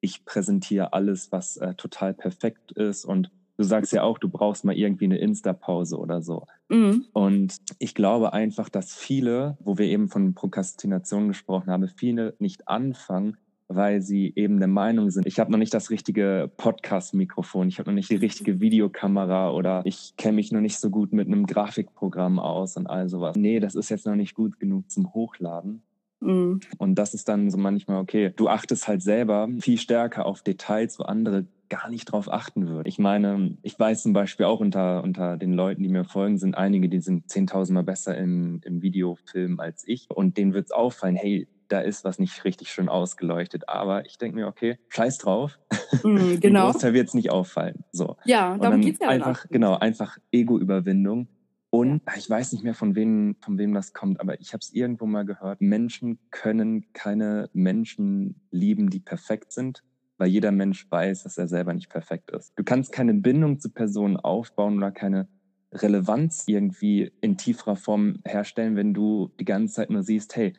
ich 0.00 0.24
präsentiere 0.24 0.94
alles, 0.94 1.30
was 1.30 1.58
äh, 1.58 1.74
total 1.74 2.14
perfekt 2.14 2.72
ist. 2.72 3.04
Und 3.04 3.30
du 3.56 3.64
sagst 3.64 3.92
ja 3.92 4.02
auch, 4.02 4.18
du 4.18 4.28
brauchst 4.28 4.64
mal 4.64 4.76
irgendwie 4.76 5.04
eine 5.04 5.18
Insta-Pause 5.18 5.98
oder 5.98 6.22
so. 6.22 6.46
Mhm. 6.68 7.06
Und 7.12 7.56
ich 7.78 7.94
glaube 7.94 8.32
einfach, 8.32 8.68
dass 8.68 8.94
viele, 8.94 9.56
wo 9.60 9.78
wir 9.78 9.86
eben 9.86 10.08
von 10.08 10.34
Prokrastination 10.34 11.28
gesprochen 11.28 11.70
haben, 11.70 11.88
viele 11.88 12.34
nicht 12.38 12.68
anfangen, 12.68 13.36
weil 13.68 14.02
sie 14.02 14.32
eben 14.36 14.58
der 14.58 14.68
Meinung 14.68 15.10
sind, 15.10 15.26
ich 15.26 15.38
habe 15.38 15.50
noch 15.50 15.58
nicht 15.58 15.72
das 15.72 15.90
richtige 15.90 16.50
Podcast-Mikrofon, 16.56 17.68
ich 17.68 17.78
habe 17.78 17.90
noch 17.90 17.94
nicht 17.94 18.10
die 18.10 18.16
richtige 18.16 18.60
Videokamera 18.60 19.50
oder 19.50 19.82
ich 19.84 20.14
kenne 20.16 20.36
mich 20.36 20.52
noch 20.52 20.60
nicht 20.60 20.78
so 20.78 20.90
gut 20.90 21.12
mit 21.12 21.26
einem 21.26 21.46
Grafikprogramm 21.46 22.38
aus 22.38 22.76
und 22.76 22.86
all 22.86 23.08
sowas. 23.08 23.36
Nee, 23.36 23.60
das 23.60 23.74
ist 23.74 23.88
jetzt 23.88 24.06
noch 24.06 24.16
nicht 24.16 24.34
gut 24.34 24.58
genug 24.58 24.90
zum 24.90 25.14
Hochladen. 25.14 25.82
Mhm. 26.20 26.60
Und 26.78 26.96
das 26.96 27.14
ist 27.14 27.28
dann 27.28 27.50
so 27.50 27.58
manchmal, 27.58 28.00
okay, 28.00 28.32
du 28.34 28.48
achtest 28.48 28.88
halt 28.88 29.02
selber 29.02 29.48
viel 29.60 29.78
stärker 29.78 30.26
auf 30.26 30.42
Details, 30.42 30.98
wo 30.98 31.04
andere 31.04 31.46
gar 31.72 31.88
nicht 31.88 32.04
drauf 32.04 32.30
achten 32.30 32.68
würden. 32.68 32.86
Ich 32.86 32.98
meine, 32.98 33.56
ich 33.62 33.78
weiß 33.78 34.02
zum 34.02 34.12
Beispiel 34.12 34.44
auch 34.44 34.60
unter, 34.60 35.02
unter 35.02 35.38
den 35.38 35.54
Leuten, 35.54 35.82
die 35.82 35.88
mir 35.88 36.04
folgen, 36.04 36.36
sind 36.36 36.54
einige, 36.54 36.90
die 36.90 37.00
sind 37.00 37.28
10.000 37.28 37.72
Mal 37.72 37.82
besser 37.82 38.14
im, 38.14 38.60
im 38.64 38.82
Videofilm 38.82 39.58
als 39.58 39.82
ich. 39.88 40.06
Und 40.10 40.36
denen 40.36 40.52
wird's 40.52 40.70
auffallen, 40.70 41.16
hey, 41.16 41.48
da 41.68 41.80
ist 41.80 42.04
was 42.04 42.18
nicht 42.18 42.44
richtig 42.44 42.68
schön 42.68 42.90
ausgeleuchtet. 42.90 43.70
Aber 43.70 44.04
ich 44.04 44.18
denke 44.18 44.36
mir, 44.36 44.48
okay, 44.48 44.78
scheiß 44.90 45.16
drauf. 45.16 45.58
Dem 46.04 46.40
genau. 46.40 46.70
Großteil 46.70 46.92
wird's 46.92 47.14
nicht 47.14 47.30
auffallen. 47.30 47.84
So. 47.90 48.18
Ja, 48.26 48.58
darum 48.58 48.60
dann 48.60 48.80
geht's 48.82 48.98
ja 49.00 49.08
einfach, 49.08 49.46
auch. 49.46 49.48
genau, 49.48 49.78
einfach 49.78 50.18
Ego-Überwindung. 50.30 51.28
Und 51.70 52.02
ich 52.18 52.28
weiß 52.28 52.52
nicht 52.52 52.64
mehr, 52.64 52.74
von 52.74 52.94
wem, 52.96 53.36
von 53.40 53.56
wem 53.56 53.72
das 53.72 53.94
kommt, 53.94 54.20
aber 54.20 54.38
ich 54.42 54.52
habe 54.52 54.60
es 54.60 54.74
irgendwo 54.74 55.06
mal 55.06 55.24
gehört. 55.24 55.62
Menschen 55.62 56.18
können 56.30 56.92
keine 56.92 57.48
Menschen 57.54 58.42
lieben, 58.50 58.90
die 58.90 59.00
perfekt 59.00 59.52
sind, 59.52 59.82
weil 60.18 60.28
jeder 60.28 60.52
Mensch 60.52 60.90
weiß, 60.90 61.24
dass 61.24 61.38
er 61.38 61.48
selber 61.48 61.74
nicht 61.74 61.90
perfekt 61.90 62.30
ist. 62.30 62.52
Du 62.56 62.64
kannst 62.64 62.92
keine 62.92 63.14
Bindung 63.14 63.58
zu 63.58 63.70
Personen 63.70 64.16
aufbauen 64.16 64.76
oder 64.76 64.90
keine 64.90 65.28
Relevanz 65.72 66.44
irgendwie 66.46 67.12
in 67.20 67.36
tieferer 67.36 67.76
Form 67.76 68.18
herstellen, 68.24 68.76
wenn 68.76 68.94
du 68.94 69.30
die 69.40 69.44
ganze 69.44 69.74
Zeit 69.74 69.90
nur 69.90 70.02
siehst, 70.02 70.36
hey, 70.36 70.52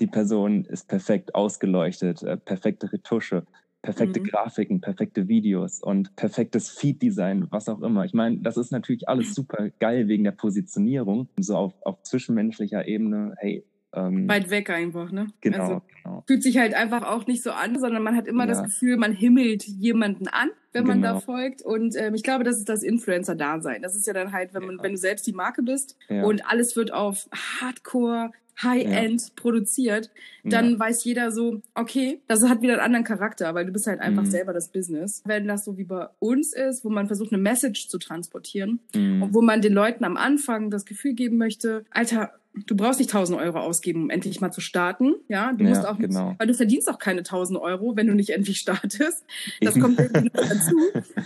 die 0.00 0.06
Person 0.06 0.64
ist 0.64 0.88
perfekt 0.88 1.34
ausgeleuchtet, 1.34 2.22
äh, 2.22 2.36
perfekte 2.36 2.92
Retusche, 2.92 3.44
perfekte 3.82 4.20
Mhm. 4.20 4.24
Grafiken, 4.24 4.80
perfekte 4.80 5.28
Videos 5.28 5.80
und 5.82 6.14
perfektes 6.16 6.70
Feed-Design, 6.70 7.48
was 7.50 7.68
auch 7.68 7.82
immer. 7.82 8.04
Ich 8.04 8.14
meine, 8.14 8.38
das 8.38 8.56
ist 8.56 8.70
natürlich 8.70 9.08
alles 9.08 9.34
super 9.34 9.70
geil 9.80 10.08
wegen 10.08 10.24
der 10.24 10.32
Positionierung, 10.32 11.28
so 11.38 11.56
auf, 11.56 11.74
auf 11.82 12.02
zwischenmenschlicher 12.02 12.86
Ebene, 12.86 13.34
hey, 13.38 13.64
ähm, 13.94 14.28
Weit 14.28 14.48
weg 14.50 14.70
einfach, 14.70 15.12
ne? 15.12 15.26
genau, 15.40 15.58
Also, 15.60 15.82
genau. 16.02 16.24
fühlt 16.26 16.42
sich 16.42 16.58
halt 16.58 16.74
einfach 16.74 17.02
auch 17.02 17.26
nicht 17.26 17.42
so 17.42 17.50
an, 17.52 17.78
sondern 17.78 18.02
man 18.02 18.16
hat 18.16 18.26
immer 18.26 18.46
das 18.46 18.58
Ja. 18.58 18.64
Gefühl, 18.64 18.96
man 18.96 19.12
himmelt 19.12 19.64
jemanden 19.64 20.28
an, 20.28 20.48
wenn 20.72 20.86
man 20.86 21.02
da 21.02 21.10
Genau. 21.10 21.20
folgt. 21.20 21.62
Und 21.62 21.94
ähm, 21.96 22.14
ich 22.14 22.22
glaube, 22.22 22.44
das 22.44 22.56
ist 22.58 22.68
das 22.68 22.82
Influencer-Dasein. 22.82 23.82
Das 23.82 23.94
ist 23.94 24.06
ja 24.06 24.12
dann 24.14 24.32
halt, 24.32 24.54
wenn 24.54 24.64
man, 24.64 24.76
Ja. 24.78 24.82
wenn 24.84 24.92
du 24.92 24.98
selbst 24.98 25.26
die 25.26 25.32
Marke 25.32 25.62
bist 25.62 25.96
Ja. 26.08 26.22
und 26.24 26.46
alles 26.50 26.74
wird 26.76 26.92
auf 26.92 27.28
Hardcore, 27.60 28.30
High-End 28.62 29.34
produziert, 29.34 30.10
dann 30.44 30.78
weiß 30.78 31.04
jeder 31.04 31.32
so, 31.32 31.62
okay, 31.74 32.20
das 32.28 32.46
hat 32.46 32.60
wieder 32.60 32.74
einen 32.74 32.82
anderen 32.82 33.04
Charakter, 33.04 33.54
weil 33.54 33.64
du 33.64 33.72
bist 33.72 33.86
halt 33.86 34.00
einfach 34.00 34.22
Mhm. 34.24 34.30
selber 34.30 34.52
das 34.52 34.68
Business. 34.68 35.22
Wenn 35.24 35.48
das 35.48 35.64
so 35.64 35.78
wie 35.78 35.84
bei 35.84 36.06
uns 36.18 36.52
ist, 36.52 36.84
wo 36.84 36.90
man 36.90 37.06
versucht, 37.06 37.32
eine 37.32 37.40
Message 37.42 37.88
zu 37.88 37.98
transportieren 37.98 38.80
Mhm. 38.94 39.22
und 39.22 39.34
wo 39.34 39.40
man 39.40 39.62
den 39.62 39.72
Leuten 39.72 40.04
am 40.04 40.16
Anfang 40.18 40.70
das 40.70 40.84
Gefühl 40.84 41.14
geben 41.14 41.38
möchte, 41.38 41.84
Alter, 41.90 42.32
du 42.54 42.76
brauchst 42.76 42.98
nicht 43.00 43.10
1000 43.14 43.38
Euro 43.40 43.58
ausgeben, 43.60 44.02
um 44.04 44.10
endlich 44.10 44.40
mal 44.40 44.50
zu 44.50 44.60
starten. 44.60 45.14
Ja, 45.28 45.52
du 45.52 45.64
Ja, 45.64 45.70
musst 45.70 45.86
auch, 45.86 45.98
genau. 45.98 46.34
weil 46.38 46.46
du 46.46 46.54
verdienst 46.54 46.88
auch 46.90 46.98
keine 46.98 47.20
1000 47.20 47.58
Euro, 47.60 47.96
wenn 47.96 48.06
du 48.06 48.14
nicht 48.14 48.30
endlich 48.30 48.58
startest. 48.58 49.24
Das 49.60 49.78
kommt 49.78 49.98
irgendwie 50.00 50.30
noch 50.34 50.48
dazu. 50.48 50.76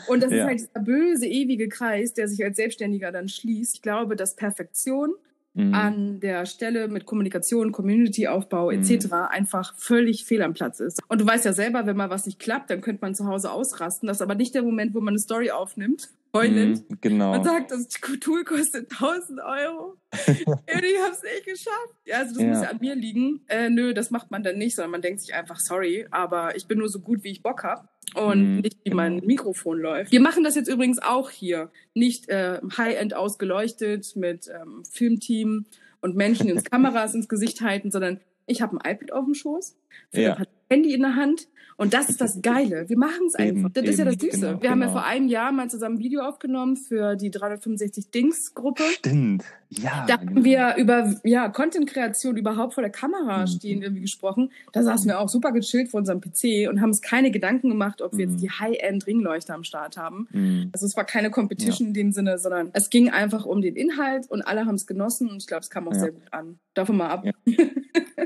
Und 0.09 0.23
das 0.23 0.31
ist 0.31 0.39
Ja. 0.39 0.45
halt 0.47 0.61
dieser 0.61 0.81
böse, 0.81 1.27
ewige 1.27 1.69
Kreis, 1.69 2.15
der 2.15 2.29
sich 2.29 2.45
als 2.45 2.57
Selbstständiger 2.57 3.13
dann 3.13 3.29
schließt. 3.29 3.77
Ich 3.77 3.83
glaube, 3.83 4.17
dass 4.17 4.37
Perfektion 4.37 5.15
mhm. 5.57 5.75
an 5.75 6.21
der 6.21 6.47
Stelle 6.47 6.89
mit 6.89 7.07
Kommunikation, 7.07 7.73
Community-Aufbau 7.73 8.71
etc. 8.71 9.07
Mhm. 9.07 9.13
einfach 9.13 9.75
völlig 9.77 10.25
fehl 10.25 10.43
am 10.43 10.55
Platz 10.55 10.81
ist. 10.81 11.01
Und 11.09 11.21
du 11.21 11.27
weißt 11.27 11.45
ja 11.45 11.53
selber, 11.53 11.87
wenn 11.87 11.97
mal 11.97 12.11
was 12.11 12.27
nicht 12.27 12.39
klappt, 12.39 12.71
dann 12.71 12.81
könnte 12.81 13.01
man 13.03 13.15
zu 13.15 13.27
Hause 13.27 13.51
ausrasten. 13.51 14.07
Das 14.07 14.19
ist 14.19 14.23
aber 14.23 14.35
nicht 14.35 14.55
der 14.55 14.63
Moment, 14.63 14.95
wo 14.95 15.01
man 15.01 15.13
eine 15.13 15.19
Story 15.19 15.51
aufnimmt, 15.51 16.11
heulend, 16.33 16.89
mhm, 16.89 16.99
genau. 17.01 17.35
und 17.35 17.45
sagt, 17.45 17.71
das 17.71 17.89
Tool 17.89 18.45
kostet 18.45 18.93
1000 18.93 19.41
Euro. 19.41 19.97
ich 20.13 20.47
hab's 20.47 21.23
nicht 21.23 21.45
geschafft. 21.45 21.95
Ja, 22.05 22.19
also 22.19 22.35
das 22.35 22.43
ja. 22.43 22.49
muss 22.49 22.63
ja 22.63 22.71
an 22.71 22.79
mir 22.81 22.95
liegen. 22.95 23.41
Äh, 23.49 23.71
nö, 23.71 23.95
das 23.95 24.11
macht 24.11 24.31
man 24.31 24.43
dann 24.43 24.59
nicht, 24.59 24.77
sondern 24.77 24.93
man 24.93 25.03
denkt 25.03 25.21
sich 25.23 25.35
einfach, 25.35 25.59
sorry, 25.59 26.07
aber 26.11 26.57
ich 26.57 26.67
bin 26.67 26.79
nur 26.79 26.89
so 26.89 27.01
gut, 27.01 27.25
wie 27.25 27.31
ich 27.31 27.43
Bock 27.43 27.65
hab 27.65 27.96
und 28.15 28.57
mm, 28.57 28.61
nicht 28.61 28.79
wie 28.85 28.91
mein 28.91 29.17
genau. 29.17 29.27
Mikrofon 29.27 29.79
läuft. 29.79 30.13
Wir 30.13 30.21
machen 30.21 30.45
das 30.45 30.55
jetzt 30.55 30.69
übrigens 30.69 31.01
auch 31.01 31.31
hier. 31.31 31.71
Nicht 31.95 32.29
äh, 32.29 32.61
High-End 32.77 33.15
ausgeleuchtet 33.15 34.15
mit 34.17 34.49
ähm, 34.49 34.85
Filmteam 34.91 35.67
und 36.01 36.17
Menschen 36.17 36.49
ins 36.49 36.65
Kameras 36.71 37.15
ins 37.15 37.29
Gesicht 37.29 37.61
halten, 37.61 37.91
sondern 37.91 38.21
ich 38.47 38.63
habe 38.63 38.77
ein 38.77 38.93
iPad 38.93 39.13
auf 39.13 39.25
dem 39.25 39.35
Schoß, 39.35 39.77
ja. 40.13 40.35
ein 40.35 40.47
Handy 40.69 40.95
in 40.95 41.03
der 41.03 41.17
Hand 41.17 41.49
und 41.79 41.93
das 41.93 42.09
ist 42.09 42.21
das 42.21 42.41
Geile. 42.43 42.89
Wir 42.89 42.97
machen 42.97 43.27
es 43.27 43.35
einfach. 43.35 43.71
Das 43.73 43.83
eben, 43.83 43.93
ist 43.93 43.99
ja 43.99 44.05
das 44.07 44.15
Süße. 44.15 44.41
Genau, 44.41 44.63
wir 44.63 44.71
haben 44.71 44.81
ja 44.81 44.87
genau. 44.87 44.99
vor 44.99 45.05
einem 45.05 45.29
Jahr 45.29 45.53
mal 45.53 45.69
zusammen 45.69 45.97
ein 45.97 45.99
Video 45.99 46.23
aufgenommen 46.23 46.77
für 46.77 47.17
die 47.17 47.31
365 47.31 48.11
Dings 48.11 48.55
Gruppe. 48.55 48.83
Stimmt. 48.95 49.45
Ja. 49.69 50.07
Da 50.07 50.17
genau. 50.17 50.31
haben 50.31 50.45
wir 50.45 50.77
über 50.77 51.15
ja, 51.25 51.49
Content-Kreation 51.49 52.37
überhaupt 52.37 52.75
vor 52.75 52.83
der 52.83 52.91
Kamera 52.91 53.43
mhm. 53.43 53.47
stehen 53.47 53.83
irgendwie 53.83 54.03
gesprochen. 54.03 54.51
Da 54.73 54.83
saßen 54.83 55.07
wir 55.07 55.21
auch 55.21 55.29
super 55.29 55.53
gechillt 55.53 55.91
vor 55.91 55.99
unserem 55.99 56.21
PC 56.21 56.69
und 56.71 56.81
haben 56.81 56.91
uns 56.91 57.03
keine 57.03 57.31
Gedanken 57.31 57.69
gemacht, 57.69 58.01
ob 58.01 58.17
wir 58.17 58.27
mhm. 58.27 58.33
jetzt 58.33 58.43
die 58.43 58.51
High-End-Ringleuchter 58.51 59.55
am 59.55 59.65
Start 59.65 59.97
haben. 59.97 60.29
Mhm. 60.31 60.71
Also 60.73 60.87
es 60.87 60.97
war 60.97 61.05
keine 61.05 61.31
Competition 61.31 61.87
ja. 61.87 61.89
in 61.89 61.95
dem 61.95 62.13
Sinne, 62.13 62.39
sondern 62.39 62.71
es 62.73 62.91
ging 62.91 63.11
einfach 63.11 63.45
um 63.45 63.61
den 63.61 63.77
Inhalt 63.77 64.31
und 64.31 64.43
alle 64.43 64.65
haben 64.65 64.77
es 64.77 64.87
genossen 64.87 65.29
und 65.29 65.39
ich 65.39 65.47
glaube, 65.47 65.61
es 65.61 65.71
kam 65.71 65.89
auch 65.89 65.93
ja. 65.93 65.99
sehr 65.99 66.13
gut 66.13 66.33
an. 66.33 66.59
Davon 66.75 66.97
mal 66.97 67.09
ab. 67.09 67.25
Ja. 67.25 67.33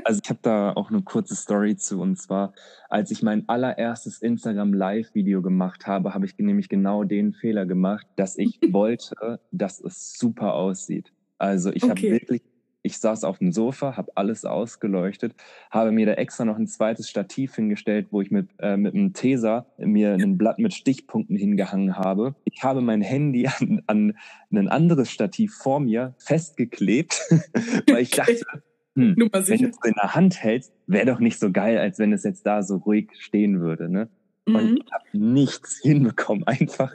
Also 0.05 0.19
ich 0.23 0.29
habe 0.29 0.39
da 0.41 0.73
auch 0.73 0.89
eine 0.89 1.01
kurze 1.01 1.35
Story 1.35 1.75
zu 1.75 2.01
und 2.01 2.17
zwar, 2.17 2.53
als 2.89 3.11
ich 3.11 3.23
mein 3.23 3.47
allererstes 3.47 4.21
Instagram 4.21 4.73
Live-Video 4.73 5.41
gemacht 5.41 5.87
habe, 5.87 6.13
habe 6.13 6.25
ich 6.25 6.37
nämlich 6.37 6.69
genau 6.69 7.03
den 7.03 7.33
Fehler 7.33 7.65
gemacht, 7.65 8.07
dass 8.15 8.37
ich 8.37 8.59
wollte, 8.71 9.39
dass 9.51 9.79
es 9.79 10.17
super 10.17 10.53
aussieht. 10.53 11.13
Also 11.37 11.71
ich 11.71 11.83
okay. 11.83 11.89
habe 11.89 12.01
wirklich, 12.01 12.41
ich 12.83 12.97
saß 12.97 13.23
auf 13.23 13.37
dem 13.39 13.51
Sofa, 13.51 13.95
habe 13.95 14.11
alles 14.15 14.45
ausgeleuchtet, 14.45 15.33
habe 15.69 15.91
mir 15.91 16.05
da 16.05 16.13
extra 16.13 16.45
noch 16.45 16.57
ein 16.57 16.67
zweites 16.67 17.09
Stativ 17.09 17.55
hingestellt, 17.55 18.07
wo 18.11 18.21
ich 18.21 18.31
mit, 18.31 18.49
äh, 18.59 18.77
mit 18.77 18.93
einem 18.93 19.13
Teser 19.13 19.67
mir 19.77 20.13
ein 20.13 20.37
Blatt 20.37 20.59
mit 20.59 20.73
Stichpunkten 20.73 21.35
hingehangen 21.35 21.97
habe. 21.97 22.35
Ich 22.43 22.63
habe 22.63 22.81
mein 22.81 23.01
Handy 23.01 23.47
an, 23.59 23.81
an 23.87 24.15
ein 24.51 24.67
anderes 24.67 25.11
Stativ 25.11 25.53
vor 25.55 25.79
mir 25.79 26.15
festgeklebt, 26.17 27.21
weil 27.87 28.01
ich 28.01 28.11
dachte, 28.11 28.43
hm, 28.95 29.15
wenn 29.17 29.29
du 29.29 29.39
es 29.39 29.49
in 29.49 29.93
der 29.95 30.15
Hand 30.15 30.43
hältst, 30.43 30.73
wäre 30.87 31.05
doch 31.05 31.19
nicht 31.19 31.39
so 31.39 31.51
geil, 31.51 31.77
als 31.77 31.99
wenn 31.99 32.11
es 32.11 32.23
jetzt 32.23 32.45
da 32.45 32.61
so 32.61 32.77
ruhig 32.77 33.09
stehen 33.17 33.61
würde. 33.61 33.89
Ne? 33.89 34.09
Mhm. 34.45 34.55
Und 34.55 34.83
ich 34.83 34.91
habe 34.91 35.05
nichts 35.13 35.79
hinbekommen, 35.81 36.45
einfach 36.45 36.93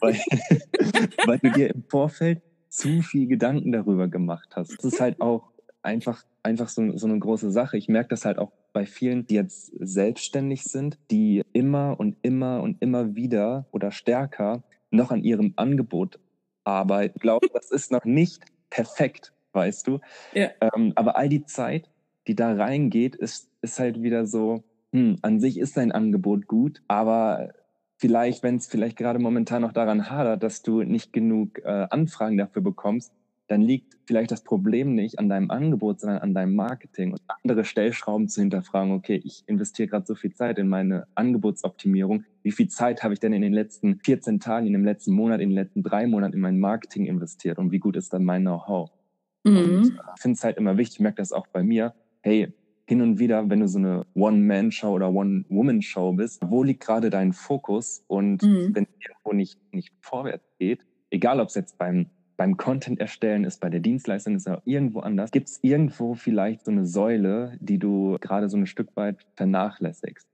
weil, 0.00 0.14
weil 1.26 1.38
du 1.38 1.50
dir 1.52 1.74
im 1.74 1.84
Vorfeld 1.88 2.42
zu 2.68 3.00
viel 3.02 3.26
Gedanken 3.26 3.72
darüber 3.72 4.08
gemacht 4.08 4.50
hast. 4.56 4.76
Das 4.76 4.84
ist 4.84 5.00
halt 5.00 5.20
auch 5.20 5.52
einfach, 5.82 6.24
einfach 6.42 6.68
so, 6.68 6.96
so 6.96 7.06
eine 7.06 7.18
große 7.18 7.50
Sache. 7.50 7.76
Ich 7.76 7.88
merke 7.88 8.08
das 8.08 8.24
halt 8.24 8.38
auch 8.38 8.52
bei 8.72 8.84
vielen, 8.84 9.26
die 9.26 9.34
jetzt 9.34 9.72
selbstständig 9.78 10.64
sind, 10.64 10.98
die 11.10 11.42
immer 11.52 11.98
und 11.98 12.16
immer 12.22 12.62
und 12.62 12.82
immer 12.82 13.14
wieder 13.14 13.66
oder 13.70 13.90
stärker 13.92 14.64
noch 14.90 15.10
an 15.10 15.22
ihrem 15.22 15.54
Angebot 15.56 16.18
arbeiten. 16.64 17.14
Ich 17.16 17.22
glaube, 17.22 17.46
das 17.54 17.70
ist 17.70 17.92
noch 17.92 18.04
nicht 18.04 18.44
perfekt 18.68 19.32
weißt 19.56 19.88
du? 19.88 19.98
Ja. 20.34 20.50
Ähm, 20.60 20.92
aber 20.94 21.16
all 21.16 21.28
die 21.28 21.44
Zeit, 21.44 21.90
die 22.28 22.36
da 22.36 22.52
reingeht, 22.54 23.16
ist, 23.16 23.50
ist 23.62 23.80
halt 23.80 24.02
wieder 24.02 24.26
so, 24.26 24.62
hm, 24.92 25.18
an 25.22 25.40
sich 25.40 25.58
ist 25.58 25.76
dein 25.76 25.90
Angebot 25.90 26.46
gut, 26.46 26.82
aber 26.86 27.50
vielleicht, 27.96 28.42
wenn 28.42 28.56
es 28.56 28.66
vielleicht 28.66 28.96
gerade 28.96 29.18
momentan 29.18 29.62
noch 29.62 29.72
daran 29.72 30.10
hadert, 30.10 30.42
dass 30.42 30.62
du 30.62 30.82
nicht 30.82 31.12
genug 31.12 31.58
äh, 31.64 31.86
Anfragen 31.90 32.36
dafür 32.36 32.62
bekommst, 32.62 33.12
dann 33.48 33.60
liegt 33.60 33.96
vielleicht 34.06 34.30
das 34.30 34.42
Problem 34.42 34.94
nicht 34.94 35.18
an 35.18 35.28
deinem 35.28 35.50
Angebot, 35.50 36.00
sondern 36.00 36.18
an 36.18 36.34
deinem 36.34 36.54
Marketing 36.54 37.12
und 37.12 37.20
andere 37.26 37.64
Stellschrauben 37.64 38.28
zu 38.28 38.40
hinterfragen, 38.40 38.92
okay, 38.92 39.20
ich 39.22 39.44
investiere 39.46 39.88
gerade 39.88 40.06
so 40.06 40.14
viel 40.14 40.32
Zeit 40.32 40.58
in 40.58 40.68
meine 40.68 41.06
Angebotsoptimierung. 41.14 42.24
Wie 42.42 42.52
viel 42.52 42.68
Zeit 42.68 43.02
habe 43.02 43.14
ich 43.14 43.20
denn 43.20 43.32
in 43.32 43.42
den 43.42 43.52
letzten 43.52 44.00
14 44.00 44.40
Tagen, 44.40 44.66
in 44.66 44.72
dem 44.72 44.84
letzten 44.84 45.12
Monat, 45.12 45.40
in 45.40 45.50
den 45.50 45.56
letzten 45.56 45.82
drei 45.82 46.06
Monaten 46.06 46.34
in 46.34 46.40
mein 46.40 46.58
Marketing 46.58 47.06
investiert 47.06 47.58
und 47.58 47.70
wie 47.70 47.78
gut 47.78 47.96
ist 47.96 48.12
dann 48.12 48.24
mein 48.24 48.42
Know-how? 48.42 48.90
Mhm. 49.46 49.56
Und 49.56 49.88
äh, 49.90 50.00
ich 50.16 50.22
finde 50.22 50.36
es 50.36 50.44
halt 50.44 50.56
immer 50.56 50.76
wichtig, 50.76 50.96
ich 50.96 51.00
merke 51.00 51.16
das 51.16 51.32
auch 51.32 51.46
bei 51.46 51.62
mir, 51.62 51.94
hey, 52.22 52.52
hin 52.88 53.00
und 53.02 53.18
wieder, 53.18 53.48
wenn 53.50 53.60
du 53.60 53.68
so 53.68 53.78
eine 53.78 54.06
One-Man-Show 54.14 54.90
oder 54.90 55.12
One-Woman-Show 55.12 56.12
bist, 56.12 56.40
wo 56.44 56.62
liegt 56.62 56.84
gerade 56.84 57.10
dein 57.10 57.32
Fokus? 57.32 58.04
Und 58.06 58.42
mhm. 58.42 58.74
wenn 58.74 58.84
es 58.84 58.90
irgendwo 59.00 59.32
nicht, 59.32 59.58
nicht 59.72 59.92
vorwärts 60.00 60.46
geht, 60.58 60.86
egal 61.10 61.40
ob 61.40 61.48
es 61.48 61.54
jetzt 61.54 61.78
beim, 61.78 62.06
beim 62.36 62.56
Content 62.56 63.00
erstellen 63.00 63.44
ist, 63.44 63.60
bei 63.60 63.70
der 63.70 63.80
Dienstleistung 63.80 64.36
ist 64.36 64.46
oder 64.46 64.62
irgendwo 64.64 65.00
anders, 65.00 65.30
gibt 65.32 65.48
es 65.48 65.58
irgendwo 65.62 66.14
vielleicht 66.14 66.64
so 66.64 66.70
eine 66.70 66.86
Säule, 66.86 67.56
die 67.60 67.78
du 67.78 68.18
gerade 68.20 68.48
so 68.48 68.56
ein 68.56 68.66
Stück 68.66 68.94
weit 68.96 69.26
vernachlässigst. 69.34 70.28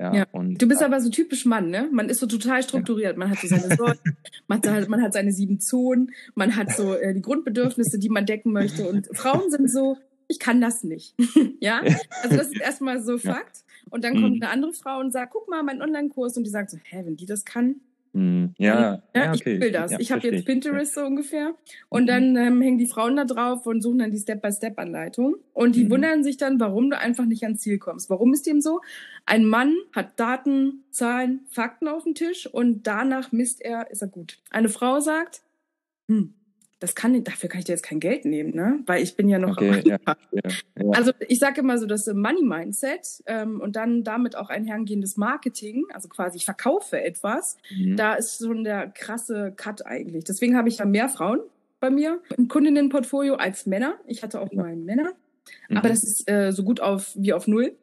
Ja, 0.00 0.14
ja. 0.14 0.26
Und, 0.32 0.62
du 0.62 0.66
bist 0.66 0.82
aber 0.82 0.98
so 0.98 1.10
typisch 1.10 1.44
Mann, 1.44 1.68
ne? 1.68 1.86
Man 1.92 2.08
ist 2.08 2.20
so 2.20 2.26
total 2.26 2.62
strukturiert. 2.62 3.18
Man 3.18 3.28
hat 3.28 3.38
so 3.38 3.48
seine 3.48 3.68
Sorten, 3.76 4.16
man, 4.48 4.62
hat, 4.62 4.88
man 4.88 5.02
hat 5.02 5.12
seine 5.12 5.30
sieben 5.30 5.60
Zonen, 5.60 6.12
man 6.34 6.56
hat 6.56 6.72
so 6.72 6.94
äh, 6.94 7.12
die 7.12 7.20
Grundbedürfnisse, 7.20 7.98
die 7.98 8.08
man 8.08 8.24
decken 8.24 8.50
möchte. 8.50 8.88
Und 8.88 9.08
Frauen 9.12 9.50
sind 9.50 9.70
so, 9.70 9.98
ich 10.26 10.38
kann 10.38 10.62
das 10.62 10.84
nicht. 10.84 11.14
ja? 11.60 11.82
Also 12.22 12.36
das 12.38 12.46
ist 12.46 12.60
erstmal 12.60 13.02
so 13.02 13.18
Fakt. 13.18 13.62
Und 13.90 14.02
dann 14.02 14.14
kommt 14.14 14.36
mhm. 14.36 14.42
eine 14.42 14.50
andere 14.50 14.72
Frau 14.72 15.00
und 15.00 15.12
sagt, 15.12 15.34
guck 15.34 15.50
mal, 15.50 15.62
mein 15.62 15.82
Online-Kurs. 15.82 16.34
Und 16.38 16.44
die 16.44 16.50
sagt 16.50 16.70
so, 16.70 16.78
hä, 16.82 17.02
wenn 17.04 17.16
die 17.16 17.26
das 17.26 17.44
kann, 17.44 17.76
hm, 18.12 18.54
ja, 18.58 18.80
ja, 18.80 19.02
ja 19.14 19.32
okay. 19.32 19.54
ich 19.54 19.60
will 19.60 19.70
das. 19.70 19.92
Ja, 19.92 20.00
ich 20.00 20.10
habe 20.10 20.26
jetzt 20.26 20.44
Pinterest 20.44 20.94
so 20.94 21.02
ungefähr. 21.02 21.54
Und 21.88 22.02
mhm. 22.02 22.06
dann 22.06 22.36
ähm, 22.36 22.62
hängen 22.62 22.78
die 22.78 22.86
Frauen 22.86 23.16
da 23.16 23.24
drauf 23.24 23.66
und 23.66 23.82
suchen 23.82 24.00
dann 24.00 24.10
die 24.10 24.18
Step-by-Step-Anleitung. 24.18 25.36
Und 25.52 25.76
die 25.76 25.84
mhm. 25.84 25.90
wundern 25.90 26.24
sich 26.24 26.36
dann, 26.36 26.58
warum 26.58 26.90
du 26.90 26.98
einfach 26.98 27.24
nicht 27.24 27.44
ans 27.44 27.60
Ziel 27.60 27.78
kommst. 27.78 28.10
Warum 28.10 28.32
ist 28.32 28.46
dem 28.46 28.60
so? 28.60 28.80
Ein 29.26 29.44
Mann 29.44 29.76
hat 29.94 30.18
Daten, 30.18 30.84
Zahlen, 30.90 31.46
Fakten 31.50 31.86
auf 31.86 32.02
dem 32.02 32.14
Tisch 32.14 32.48
und 32.48 32.86
danach 32.86 33.30
misst 33.30 33.62
er, 33.62 33.90
ist 33.90 34.02
er 34.02 34.08
gut. 34.08 34.38
Eine 34.50 34.68
Frau 34.68 34.98
sagt, 34.98 35.42
hm, 36.08 36.34
das 36.80 36.94
kann, 36.94 37.22
dafür 37.22 37.48
kann 37.48 37.60
ich 37.60 37.66
dir 37.66 37.72
jetzt 37.72 37.84
kein 37.84 38.00
Geld 38.00 38.24
nehmen, 38.24 38.54
ne? 38.54 38.80
Weil 38.86 39.02
ich 39.02 39.14
bin 39.14 39.28
ja 39.28 39.38
noch 39.38 39.50
okay, 39.50 39.82
ja, 39.84 39.98
ja, 40.32 40.42
ja. 40.42 40.90
Also 40.92 41.12
ich 41.28 41.38
sage 41.38 41.60
immer 41.60 41.78
so, 41.78 41.86
das 41.86 42.06
Money 42.06 42.42
Mindset 42.42 43.22
ähm, 43.26 43.60
und 43.60 43.76
dann 43.76 44.02
damit 44.02 44.34
auch 44.34 44.48
einhergehendes 44.48 45.18
Marketing, 45.18 45.84
also 45.92 46.08
quasi 46.08 46.38
ich 46.38 46.46
verkaufe 46.46 47.00
etwas, 47.00 47.58
mhm. 47.70 47.96
da 47.96 48.14
ist 48.14 48.42
schon 48.42 48.64
der 48.64 48.88
krasse 48.88 49.52
Cut 49.54 49.86
eigentlich. 49.86 50.24
Deswegen 50.24 50.56
habe 50.56 50.68
ich 50.70 50.78
ja 50.78 50.86
mehr 50.86 51.10
Frauen 51.10 51.40
bei 51.80 51.90
mir 51.90 52.20
im 52.36 52.48
Kundinnenportfolio 52.48 53.34
als 53.34 53.66
Männer. 53.66 53.94
Ich 54.06 54.22
hatte 54.22 54.40
auch 54.40 54.52
mal 54.52 54.74
Männer. 54.74 55.12
Mhm. 55.68 55.76
Aber 55.76 55.88
das 55.88 56.04
ist 56.04 56.30
äh, 56.30 56.52
so 56.52 56.64
gut 56.64 56.80
auf 56.80 57.12
wie 57.16 57.32
auf 57.32 57.46
null. 57.46 57.76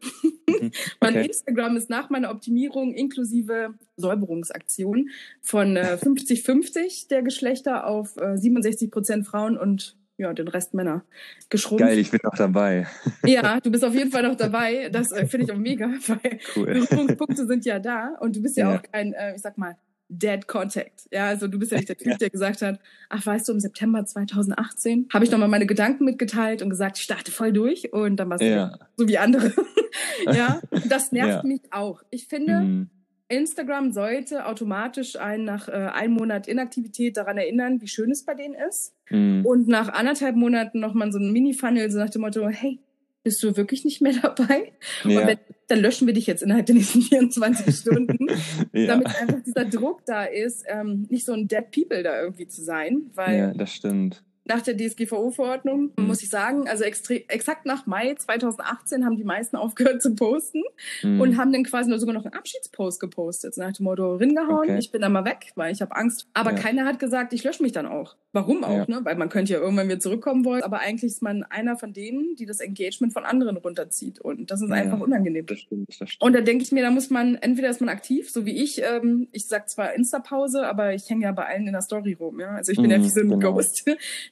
Mhm. 0.47 0.71
mein 1.01 1.15
okay. 1.15 1.25
Instagram 1.27 1.77
ist 1.77 1.89
nach 1.89 2.09
meiner 2.09 2.31
Optimierung 2.31 2.93
inklusive 2.93 3.74
Säuberungsaktion 3.97 5.09
von 5.41 5.77
50-50 5.77 6.77
äh, 6.77 7.07
der 7.09 7.24
Geschlechter 7.24 7.88
auf 7.88 8.17
äh, 8.17 8.38
67 8.38 8.91
Prozent 8.91 9.25
Frauen 9.27 9.57
und 9.57 9.97
ja, 10.17 10.33
den 10.33 10.47
Rest 10.47 10.74
Männer 10.74 11.03
geschrumpft. 11.50 11.86
Geil, 11.86 12.00
ich 12.00 12.09
bin 12.12 12.19
noch 12.24 12.36
dabei. 12.36 12.88
Ja, 13.25 13.59
du 13.59 13.71
bist 13.71 13.86
auf 13.86 13.93
jeden 13.93 14.12
Fall 14.12 14.24
noch 14.24 14.36
dabei. 14.36 14.89
Das 14.89 15.12
äh, 15.12 15.27
finde 15.27 15.45
ich 15.45 15.51
auch 15.51 15.57
mega, 15.57 15.88
weil 16.07 16.39
cool. 16.55 16.88
die 17.07 17.15
Punkte 17.15 17.45
sind 17.45 17.65
ja 17.65 17.79
da 17.79 18.15
und 18.19 18.36
du 18.36 18.41
bist 18.41 18.57
ja, 18.57 18.71
ja. 18.71 18.77
auch 18.77 18.83
kein, 18.83 19.13
äh, 19.13 19.36
ich 19.36 19.41
sag 19.41 19.57
mal, 19.57 19.77
Dead 20.09 20.47
Contact. 20.47 21.07
Ja, 21.11 21.27
also 21.27 21.47
du 21.47 21.59
bist 21.59 21.71
ja 21.71 21.77
nicht 21.77 21.89
der 21.89 21.97
Typ, 21.97 22.07
ja. 22.07 22.17
der 22.17 22.29
gesagt 22.29 22.61
hat, 22.61 22.79
ach 23.09 23.25
weißt 23.25 23.47
du, 23.47 23.53
im 23.53 23.59
September 23.59 24.05
2018 24.05 25.07
habe 25.13 25.25
ich 25.25 25.31
nochmal 25.31 25.49
meine 25.49 25.65
Gedanken 25.65 26.05
mitgeteilt 26.05 26.61
und 26.61 26.69
gesagt, 26.69 26.97
ich 26.97 27.03
starte 27.03 27.31
voll 27.31 27.51
durch 27.51 27.93
und 27.93 28.17
dann 28.17 28.29
war 28.29 28.37
es 28.37 28.47
ja. 28.47 28.77
so 28.95 29.07
wie 29.07 29.17
andere. 29.17 29.53
ja, 30.25 30.61
das 30.87 31.11
nervt 31.11 31.43
ja. 31.43 31.43
mich 31.43 31.61
auch. 31.71 32.03
Ich 32.09 32.27
finde, 32.27 32.59
mhm. 32.61 32.89
Instagram 33.29 33.91
sollte 33.91 34.45
automatisch 34.45 35.17
einen 35.17 35.43
nach 35.43 35.67
äh, 35.67 35.71
einem 35.71 36.13
Monat 36.13 36.47
Inaktivität 36.47 37.17
daran 37.17 37.37
erinnern, 37.37 37.81
wie 37.81 37.87
schön 37.87 38.11
es 38.11 38.23
bei 38.23 38.33
denen 38.33 38.55
ist. 38.55 38.93
Mhm. 39.09 39.45
Und 39.45 39.67
nach 39.67 39.89
anderthalb 39.89 40.35
Monaten 40.35 40.79
nochmal 40.79 41.11
so 41.11 41.19
ein 41.19 41.31
Mini-Funnel, 41.33 41.91
so 41.91 41.99
nach 41.99 42.09
dem 42.09 42.21
Motto, 42.21 42.47
hey, 42.47 42.79
bist 43.27 43.43
du 43.43 43.57
wirklich 43.57 43.84
nicht 43.84 44.01
mehr 44.01 44.13
dabei? 44.22 44.72
Ja. 45.03 45.19
Und 45.19 45.27
wenn, 45.27 45.38
dann 45.67 45.79
löschen 45.79 46.07
wir 46.07 46.13
dich 46.13 46.27
jetzt 46.27 46.43
innerhalb 46.43 46.65
der 46.65 46.75
nächsten 46.75 47.01
24 47.03 47.75
Stunden, 47.75 48.27
ja. 48.74 48.88
damit 48.88 49.07
einfach 49.07 49.43
dieser 49.46 49.65
Druck 49.65 50.05
da 50.05 50.24
ist, 50.24 50.63
ähm, 50.67 51.07
nicht 51.10 51.25
so 51.25 51.34
ein 51.34 51.50
Dead 51.50 51.69
People 51.69 52.03
da 52.03 52.22
irgendwie 52.22 52.48
zu 52.48 52.63
sein. 52.63 53.12
Weil, 53.15 53.38
ja, 53.38 53.53
das 53.53 53.74
stimmt. 53.74 54.24
Nach 54.47 54.61
der 54.61 54.77
DSGVO-Verordnung, 54.77 55.91
mhm. 55.97 56.07
muss 56.07 56.23
ich 56.23 56.29
sagen. 56.29 56.67
Also 56.67 56.83
exakt 56.83 57.65
nach 57.65 57.85
Mai 57.85 58.15
2018 58.15 59.05
haben 59.05 59.15
die 59.15 59.23
meisten 59.23 59.55
aufgehört 59.57 60.01
zu 60.01 60.15
posten 60.15 60.63
mhm. 61.03 61.21
und 61.21 61.37
haben 61.37 61.51
dann 61.51 61.63
quasi 61.63 61.89
nur 61.89 61.99
sogar 61.99 62.13
noch 62.13 62.25
einen 62.25 62.33
Abschiedspost 62.33 62.99
gepostet. 62.99 63.55
So 63.55 63.61
nach 63.61 63.73
dem 63.73 63.83
Motto, 63.83 64.15
ringehauen, 64.15 64.69
okay. 64.69 64.77
ich 64.79 64.91
bin 64.91 65.01
da 65.01 65.09
mal 65.09 65.25
weg, 65.25 65.51
weil 65.55 65.73
ich 65.73 65.81
habe 65.81 65.95
Angst. 65.95 66.27
Aber 66.33 66.51
ja. 66.51 66.57
keiner 66.57 66.85
hat 66.85 66.99
gesagt, 66.99 67.33
ich 67.33 67.43
lösche 67.43 67.63
mich 67.63 67.71
dann 67.71 67.85
auch. 67.85 68.15
Warum 68.33 68.63
auch, 68.63 68.77
ja. 68.77 68.85
ne? 68.87 68.99
Weil 69.03 69.15
man 69.15 69.29
könnte 69.29 69.53
ja 69.53 69.59
irgendwann 69.59 69.87
wieder 69.87 69.99
zurückkommen 69.99 70.45
wollen. 70.45 70.61
Aber 70.61 70.79
eigentlich 70.79 71.11
ist 71.11 71.23
man 71.23 71.43
einer 71.43 71.77
von 71.77 71.93
denen, 71.93 72.35
die 72.35 72.45
das 72.45 72.59
Engagement 72.59 73.13
von 73.13 73.25
anderen 73.25 73.57
runterzieht. 73.57 74.19
Und 74.19 74.51
das 74.51 74.61
ist 74.61 74.69
ja. 74.69 74.75
einfach 74.75 74.99
unangenehm. 74.99 75.45
Das 75.45 75.59
stimmt, 75.59 75.89
das 75.89 76.09
stimmt. 76.09 76.21
Und 76.21 76.33
da 76.33 76.41
denke 76.41 76.63
ich 76.63 76.71
mir, 76.71 76.83
da 76.83 76.91
muss 76.91 77.09
man, 77.09 77.35
entweder 77.35 77.69
ist 77.69 77.81
man 77.81 77.89
aktiv, 77.89 78.29
so 78.29 78.45
wie 78.45 78.63
ich, 78.63 78.81
ähm, 78.83 79.27
ich 79.31 79.47
sag 79.47 79.69
zwar 79.69 79.93
Insta-Pause, 79.93 80.67
aber 80.67 80.93
ich 80.93 81.09
hänge 81.09 81.23
ja 81.23 81.31
bei 81.31 81.45
allen 81.45 81.67
in 81.67 81.73
der 81.73 81.81
Story 81.81 82.13
rum, 82.13 82.39
ja. 82.39 82.51
Also 82.51 82.71
ich 82.71 82.77
bin 82.77 82.85
mhm, 82.85 82.91
ja 82.91 83.03
wie 83.03 83.09
so 83.09 83.21
ein 83.21 83.29
genau. 83.29 83.53
Ghost 83.53 83.87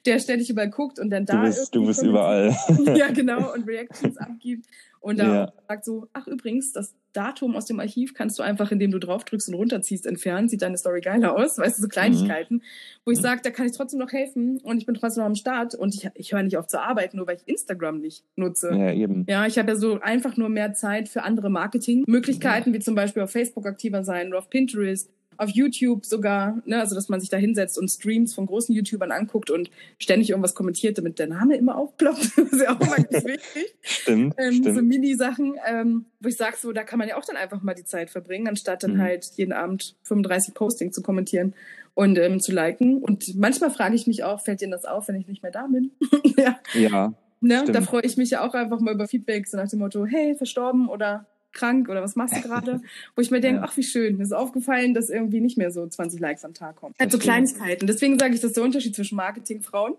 der 0.06 0.18
ständig 0.18 0.50
überall 0.50 0.70
guckt 0.70 0.98
und 0.98 1.10
dann 1.10 1.26
da. 1.26 1.40
Du 1.40 1.46
bist, 1.46 1.74
du 1.74 1.86
bist 1.86 2.02
überall. 2.02 2.56
ja, 2.96 3.10
genau, 3.12 3.52
und 3.52 3.66
Reactions 3.66 4.16
abgibt. 4.16 4.66
Und 5.00 5.20
da 5.20 5.34
ja. 5.34 5.52
sagt 5.68 5.84
so, 5.84 6.08
ach 6.14 6.26
übrigens, 6.26 6.72
das 6.72 6.94
Datum 7.12 7.54
aus 7.54 7.66
dem 7.66 7.78
Archiv 7.78 8.12
kannst 8.12 8.38
du 8.38 8.42
einfach, 8.42 8.72
indem 8.72 8.90
du 8.90 8.98
draufdrückst 8.98 9.48
und 9.48 9.54
runterziehst, 9.54 10.04
entfernen. 10.04 10.48
Sieht 10.48 10.62
deine 10.62 10.76
Story 10.76 11.00
geiler 11.00 11.36
aus, 11.36 11.58
weißt 11.58 11.78
du, 11.78 11.82
so 11.82 11.88
Kleinigkeiten, 11.88 12.56
mhm. 12.56 12.62
wo 13.04 13.12
ich 13.12 13.20
sage, 13.20 13.40
da 13.42 13.50
kann 13.50 13.66
ich 13.66 13.72
trotzdem 13.72 14.00
noch 14.00 14.12
helfen 14.12 14.58
und 14.64 14.78
ich 14.78 14.86
bin 14.86 14.96
trotzdem 14.96 15.20
noch 15.20 15.28
am 15.28 15.36
Start 15.36 15.76
und 15.76 15.94
ich, 15.94 16.10
ich 16.14 16.32
höre 16.32 16.42
nicht 16.42 16.56
auf 16.56 16.66
zu 16.66 16.80
arbeiten, 16.80 17.18
nur 17.18 17.26
weil 17.28 17.36
ich 17.36 17.46
Instagram 17.46 18.00
nicht 18.00 18.24
nutze. 18.34 18.70
Ja, 18.70 18.92
eben. 18.92 19.24
Ja, 19.28 19.46
ich 19.46 19.58
habe 19.58 19.70
ja 19.70 19.76
so 19.76 20.00
einfach 20.00 20.36
nur 20.36 20.48
mehr 20.48 20.74
Zeit 20.74 21.08
für 21.08 21.22
andere 21.22 21.50
Marketingmöglichkeiten, 21.50 22.72
ja. 22.72 22.78
wie 22.78 22.82
zum 22.82 22.96
Beispiel 22.96 23.22
auf 23.22 23.30
Facebook 23.30 23.66
aktiver 23.66 24.02
sein 24.02 24.28
oder 24.28 24.38
auf 24.38 24.50
Pinterest 24.50 25.10
auf 25.38 25.50
YouTube 25.50 26.04
sogar, 26.04 26.62
ne, 26.64 26.80
also 26.80 26.94
dass 26.94 27.08
man 27.08 27.20
sich 27.20 27.28
da 27.28 27.36
hinsetzt 27.36 27.78
und 27.78 27.88
Streams 27.88 28.34
von 28.34 28.46
großen 28.46 28.74
YouTubern 28.74 29.12
anguckt 29.12 29.50
und 29.50 29.70
ständig 29.98 30.30
irgendwas 30.30 30.54
kommentiert, 30.54 30.98
damit 30.98 31.18
der 31.18 31.26
Name 31.26 31.56
immer 31.56 31.76
aufploppt. 31.76 32.32
das 32.36 32.52
ist 32.52 32.62
ja 32.62 32.74
auch 32.74 32.80
mal 32.80 32.96
ganz 33.10 33.24
wichtig. 33.24 33.74
stimmt, 33.82 34.34
ähm, 34.38 34.52
stimmt. 34.52 34.76
So 34.76 34.82
Mini-Sachen, 34.82 35.54
ähm, 35.66 36.06
wo 36.20 36.28
ich 36.28 36.36
sage, 36.36 36.56
so, 36.60 36.72
da 36.72 36.84
kann 36.84 36.98
man 36.98 37.08
ja 37.08 37.16
auch 37.16 37.24
dann 37.24 37.36
einfach 37.36 37.62
mal 37.62 37.74
die 37.74 37.84
Zeit 37.84 38.10
verbringen, 38.10 38.48
anstatt 38.48 38.82
dann 38.82 38.94
mhm. 38.94 39.02
halt 39.02 39.30
jeden 39.36 39.52
Abend 39.52 39.96
35 40.02 40.54
Postings 40.54 40.94
zu 40.94 41.02
kommentieren 41.02 41.54
und 41.94 42.18
ähm, 42.18 42.40
zu 42.40 42.52
liken. 42.52 43.02
Und 43.02 43.36
manchmal 43.36 43.70
frage 43.70 43.94
ich 43.94 44.06
mich 44.06 44.22
auch, 44.22 44.40
fällt 44.40 44.60
dir 44.60 44.70
das 44.70 44.84
auf, 44.84 45.08
wenn 45.08 45.16
ich 45.16 45.26
nicht 45.26 45.42
mehr 45.42 45.52
da 45.52 45.66
bin? 45.66 45.92
ja. 46.36 46.58
Ja. 46.74 47.14
Ne, 47.40 47.64
da 47.70 47.82
freue 47.82 48.02
ich 48.02 48.16
mich 48.16 48.30
ja 48.30 48.46
auch 48.46 48.54
einfach 48.54 48.80
mal 48.80 48.94
über 48.94 49.06
Feedback, 49.06 49.46
so 49.46 49.56
nach 49.56 49.68
dem 49.68 49.80
Motto, 49.80 50.06
hey, 50.06 50.34
verstorben 50.36 50.88
oder 50.88 51.26
krank 51.56 51.88
oder 51.88 52.02
was 52.02 52.14
machst 52.14 52.36
du 52.36 52.40
gerade? 52.42 52.80
Wo 53.16 53.22
ich 53.22 53.30
mir 53.30 53.40
denke, 53.40 53.60
ja. 53.60 53.66
ach 53.66 53.76
wie 53.76 53.82
schön, 53.82 54.16
mir 54.16 54.22
ist 54.22 54.32
aufgefallen, 54.32 54.94
dass 54.94 55.10
irgendwie 55.10 55.40
nicht 55.40 55.58
mehr 55.58 55.70
so 55.70 55.86
20 55.86 56.20
Likes 56.20 56.44
am 56.44 56.54
Tag 56.54 56.76
kommen. 56.76 56.94
Halt 57.00 57.10
so 57.10 57.18
Kleinigkeiten. 57.18 57.86
Deswegen 57.86 58.18
sage 58.18 58.34
ich, 58.34 58.40
das 58.40 58.50
ist 58.50 58.56
der 58.56 58.64
Unterschied 58.64 58.94
zwischen 58.94 59.16
Marketingfrauen 59.16 59.94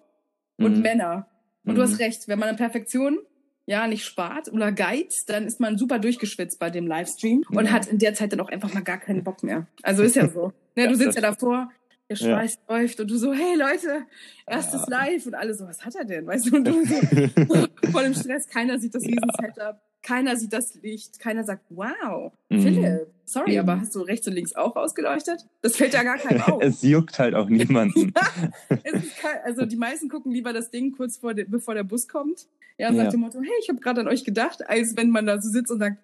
und 0.58 0.78
mhm. 0.78 0.82
Männer. 0.82 1.28
Und 1.66 1.74
mhm. 1.74 1.76
du 1.76 1.82
hast 1.82 1.94
mhm. 1.94 1.98
recht, 1.98 2.28
wenn 2.28 2.40
man 2.40 2.50
an 2.50 2.56
Perfektion 2.56 3.20
ja 3.66 3.86
nicht 3.88 4.06
spart 4.06 4.52
oder 4.52 4.72
geizt, 4.72 5.30
dann 5.30 5.46
ist 5.46 5.60
man 5.60 5.78
super 5.78 6.00
durchgeschwitzt 6.00 6.58
bei 6.58 6.70
dem 6.70 6.88
Livestream 6.88 7.44
ja. 7.50 7.60
und 7.60 7.72
hat 7.72 7.88
in 7.88 8.00
der 8.00 8.14
Zeit 8.14 8.32
dann 8.32 8.40
auch 8.40 8.50
einfach 8.50 8.74
mal 8.74 8.84
gar 8.84 8.98
keinen 8.98 9.24
Bock 9.24 9.44
mehr. 9.44 9.68
Also 9.84 10.04
ist 10.04 10.16
ja 10.16 10.30
so. 10.30 10.54
Ne, 10.78 10.84
ja, 10.84 10.90
du 10.90 10.96
sitzt 10.96 11.16
ja 11.16 11.24
davor, 11.24 11.72
der 12.08 12.16
Schweiß 12.18 12.60
ja. 12.70 12.76
läuft 12.76 13.00
und 13.00 13.10
du 13.10 13.18
so, 13.18 13.34
hey 13.34 13.56
Leute, 13.56 14.06
erstes. 14.46 14.86
Live 14.86 15.26
und 15.26 15.34
alle 15.34 15.56
so, 15.56 15.66
was 15.66 15.84
hat 15.84 15.96
er 15.96 16.06
denn? 16.06 16.28
Weißt 16.28 16.46
du, 16.46 16.56
und 16.56 16.66
du 16.66 16.86
so 16.86 16.96
voll 17.92 18.04
im 18.04 18.14
Stress, 18.14 18.48
keiner 18.48 18.78
sieht 18.78 18.94
das 18.94 19.02
Riesen-Setup 19.04 19.82
keiner 20.04 20.38
sieht 20.38 20.54
das 20.54 20.75
Licht, 20.75 21.20
keiner 21.20 21.44
sagt, 21.44 21.66
wow, 21.70 22.32
mhm. 22.50 22.62
Philipp, 22.62 23.08
sorry, 23.25 23.54
mhm. 23.54 23.60
aber 23.60 23.80
hast 23.82 23.96
du 23.96 24.01
rechts 24.01 24.27
und 24.27 24.34
links 24.34 24.56
auch 24.56 24.75
ausgeleuchtet? 24.75 25.46
Das 25.62 25.75
fällt 25.75 25.94
ja 25.94 26.04
gar 26.04 26.18
keinem 26.18 26.42
auf. 26.48 26.62
es 26.62 26.82
juckt 26.82 27.20
halt 27.20 27.36
auch 27.36 27.50
niemanden. 27.50 28.13
kein, 28.70 29.38
also 29.44 29.66
die 29.66 29.75
meisten 29.75 30.10
gucken 30.10 30.32
lieber 30.32 30.54
das 30.54 30.70
Ding 30.70 30.92
kurz 30.94 31.18
vor 31.18 31.34
de, 31.34 31.46
bevor 31.46 31.74
der 31.74 31.84
Bus 31.84 32.08
kommt. 32.08 32.48
Ja, 32.77 32.89
und 32.89 32.96
ja. 32.96 33.04
sagt 33.04 33.13
dem 33.13 33.22
Motto, 33.22 33.39
hey, 33.42 33.54
ich 33.62 33.70
habe 33.70 33.80
gerade 33.80 34.01
an 34.01 34.08
euch 34.08 34.24
gedacht, 34.24 34.68
als 34.70 34.96
wenn 34.96 35.10
man 35.10 35.25
da 35.25 35.42
so 35.42 35.50
sitzt 35.50 35.72
und 35.72 35.80
sagt, 35.80 35.98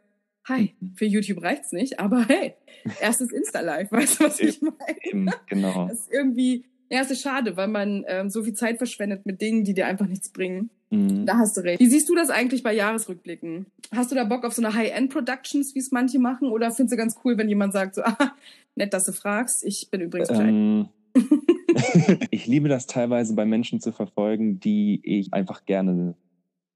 hi, 0.47 0.73
mhm. 0.79 0.93
für 0.95 1.05
YouTube 1.05 1.41
reicht's 1.41 1.71
nicht, 1.71 1.99
aber 1.99 2.25
hey, 2.27 2.55
erstes 2.99 3.31
Insta-Live, 3.31 3.91
weißt 3.91 4.19
du, 4.19 4.25
was 4.25 4.39
ich 4.39 4.61
meine? 4.61 5.33
Genau. 5.47 5.87
Das 5.87 5.99
ist 5.99 6.11
irgendwie, 6.11 6.65
ja, 6.93 7.01
es 7.01 7.09
ist 7.09 7.23
schade, 7.23 7.57
weil 7.57 7.69
man 7.69 8.05
ähm, 8.07 8.29
so 8.29 8.43
viel 8.43 8.53
Zeit 8.53 8.77
verschwendet 8.77 9.25
mit 9.25 9.41
Dingen, 9.41 9.63
die 9.63 9.73
dir 9.73 9.87
einfach 9.87 10.05
nichts 10.05 10.29
bringen. 10.29 10.69
Mhm. 10.91 11.25
Da 11.25 11.39
hast 11.39 11.57
du 11.57 11.61
recht. 11.61 11.79
Wie 11.79 11.87
siehst 11.87 12.07
du 12.07 12.13
das 12.13 12.29
eigentlich 12.29 12.61
bei 12.61 12.71
Jahresrückblicken? 12.71 13.65
Hast 13.91 14.11
du 14.11 14.15
da 14.15 14.23
Bock 14.25 14.45
auf 14.45 14.53
so 14.53 14.63
eine 14.63 14.75
High-End-Productions, 14.75 15.73
wie 15.73 15.79
es 15.79 15.91
manche 15.91 16.19
machen? 16.19 16.49
Oder 16.49 16.69
findest 16.69 16.93
du 16.93 16.97
ganz 16.97 17.15
cool, 17.25 17.35
wenn 17.35 17.49
jemand 17.49 17.73
sagt, 17.73 17.95
so, 17.95 18.03
ah, 18.05 18.35
nett, 18.75 18.93
dass 18.93 19.05
du 19.05 19.11
fragst, 19.11 19.65
ich 19.65 19.89
bin 19.89 20.01
übrigens 20.01 20.29
ähm, 20.29 20.89
ich 22.29 22.45
liebe 22.45 22.69
das 22.69 22.85
teilweise 22.85 23.33
bei 23.33 23.45
Menschen 23.45 23.81
zu 23.81 23.91
verfolgen, 23.91 24.59
die 24.59 25.01
ich 25.03 25.33
einfach 25.33 25.65
gerne 25.65 26.13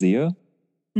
sehe 0.02 0.36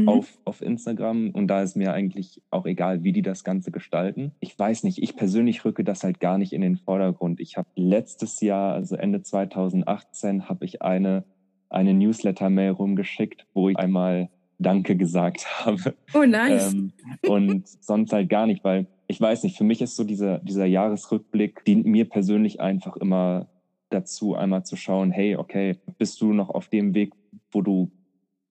mhm. 0.02 0.10
auf, 0.10 0.38
auf 0.46 0.62
Instagram. 0.62 1.32
Und 1.32 1.48
da 1.48 1.62
ist 1.62 1.76
mir 1.76 1.94
eigentlich 1.94 2.42
auch 2.50 2.66
egal, 2.66 3.04
wie 3.04 3.14
die 3.14 3.22
das 3.22 3.44
Ganze 3.44 3.72
gestalten. 3.72 4.32
Ich 4.40 4.58
weiß 4.58 4.84
nicht, 4.84 5.02
ich 5.02 5.16
persönlich 5.16 5.66
rücke 5.66 5.84
das 5.84 6.04
halt 6.04 6.20
gar 6.20 6.38
nicht 6.38 6.54
in 6.54 6.62
den 6.62 6.78
Vordergrund. 6.78 7.40
Ich 7.40 7.58
habe 7.58 7.68
letztes 7.76 8.42
Jahr, 8.42 8.74
also 8.74 8.96
Ende 8.96 9.22
2018, 9.22 10.50
habe 10.50 10.66
ich 10.66 10.82
eine 10.82 11.24
eine 11.70 11.94
Newsletter-Mail 11.94 12.72
rumgeschickt, 12.72 13.46
wo 13.54 13.70
ich 13.70 13.78
einmal 13.78 14.30
Danke 14.60 14.96
gesagt 14.96 15.46
habe. 15.66 15.96
Oh, 16.14 16.24
nice. 16.24 16.74
Ähm, 16.74 16.92
und 17.28 17.68
sonst 17.68 18.14
halt 18.14 18.30
gar 18.30 18.48
nicht, 18.48 18.64
weil 18.64 18.88
ich 19.08 19.22
weiß 19.22 19.44
nicht, 19.44 19.58
für 19.58 19.64
mich 19.64 19.82
ist 19.82 19.96
so 19.96 20.04
dieser, 20.04 20.40
dieser 20.40 20.66
Jahresrückblick, 20.66 21.64
dient 21.66 21.86
mir 21.86 22.06
persönlich 22.10 22.60
einfach 22.60 22.98
immer 22.98 23.48
dazu, 23.90 24.36
einmal 24.36 24.66
zu 24.66 24.76
schauen, 24.76 25.12
hey, 25.12 25.38
okay, 25.38 25.78
bist 25.98 26.20
du 26.22 26.34
noch 26.34 26.50
auf 26.50 26.68
dem 26.68 26.94
Weg, 26.94 27.14
wo 27.52 27.62
du 27.62 27.90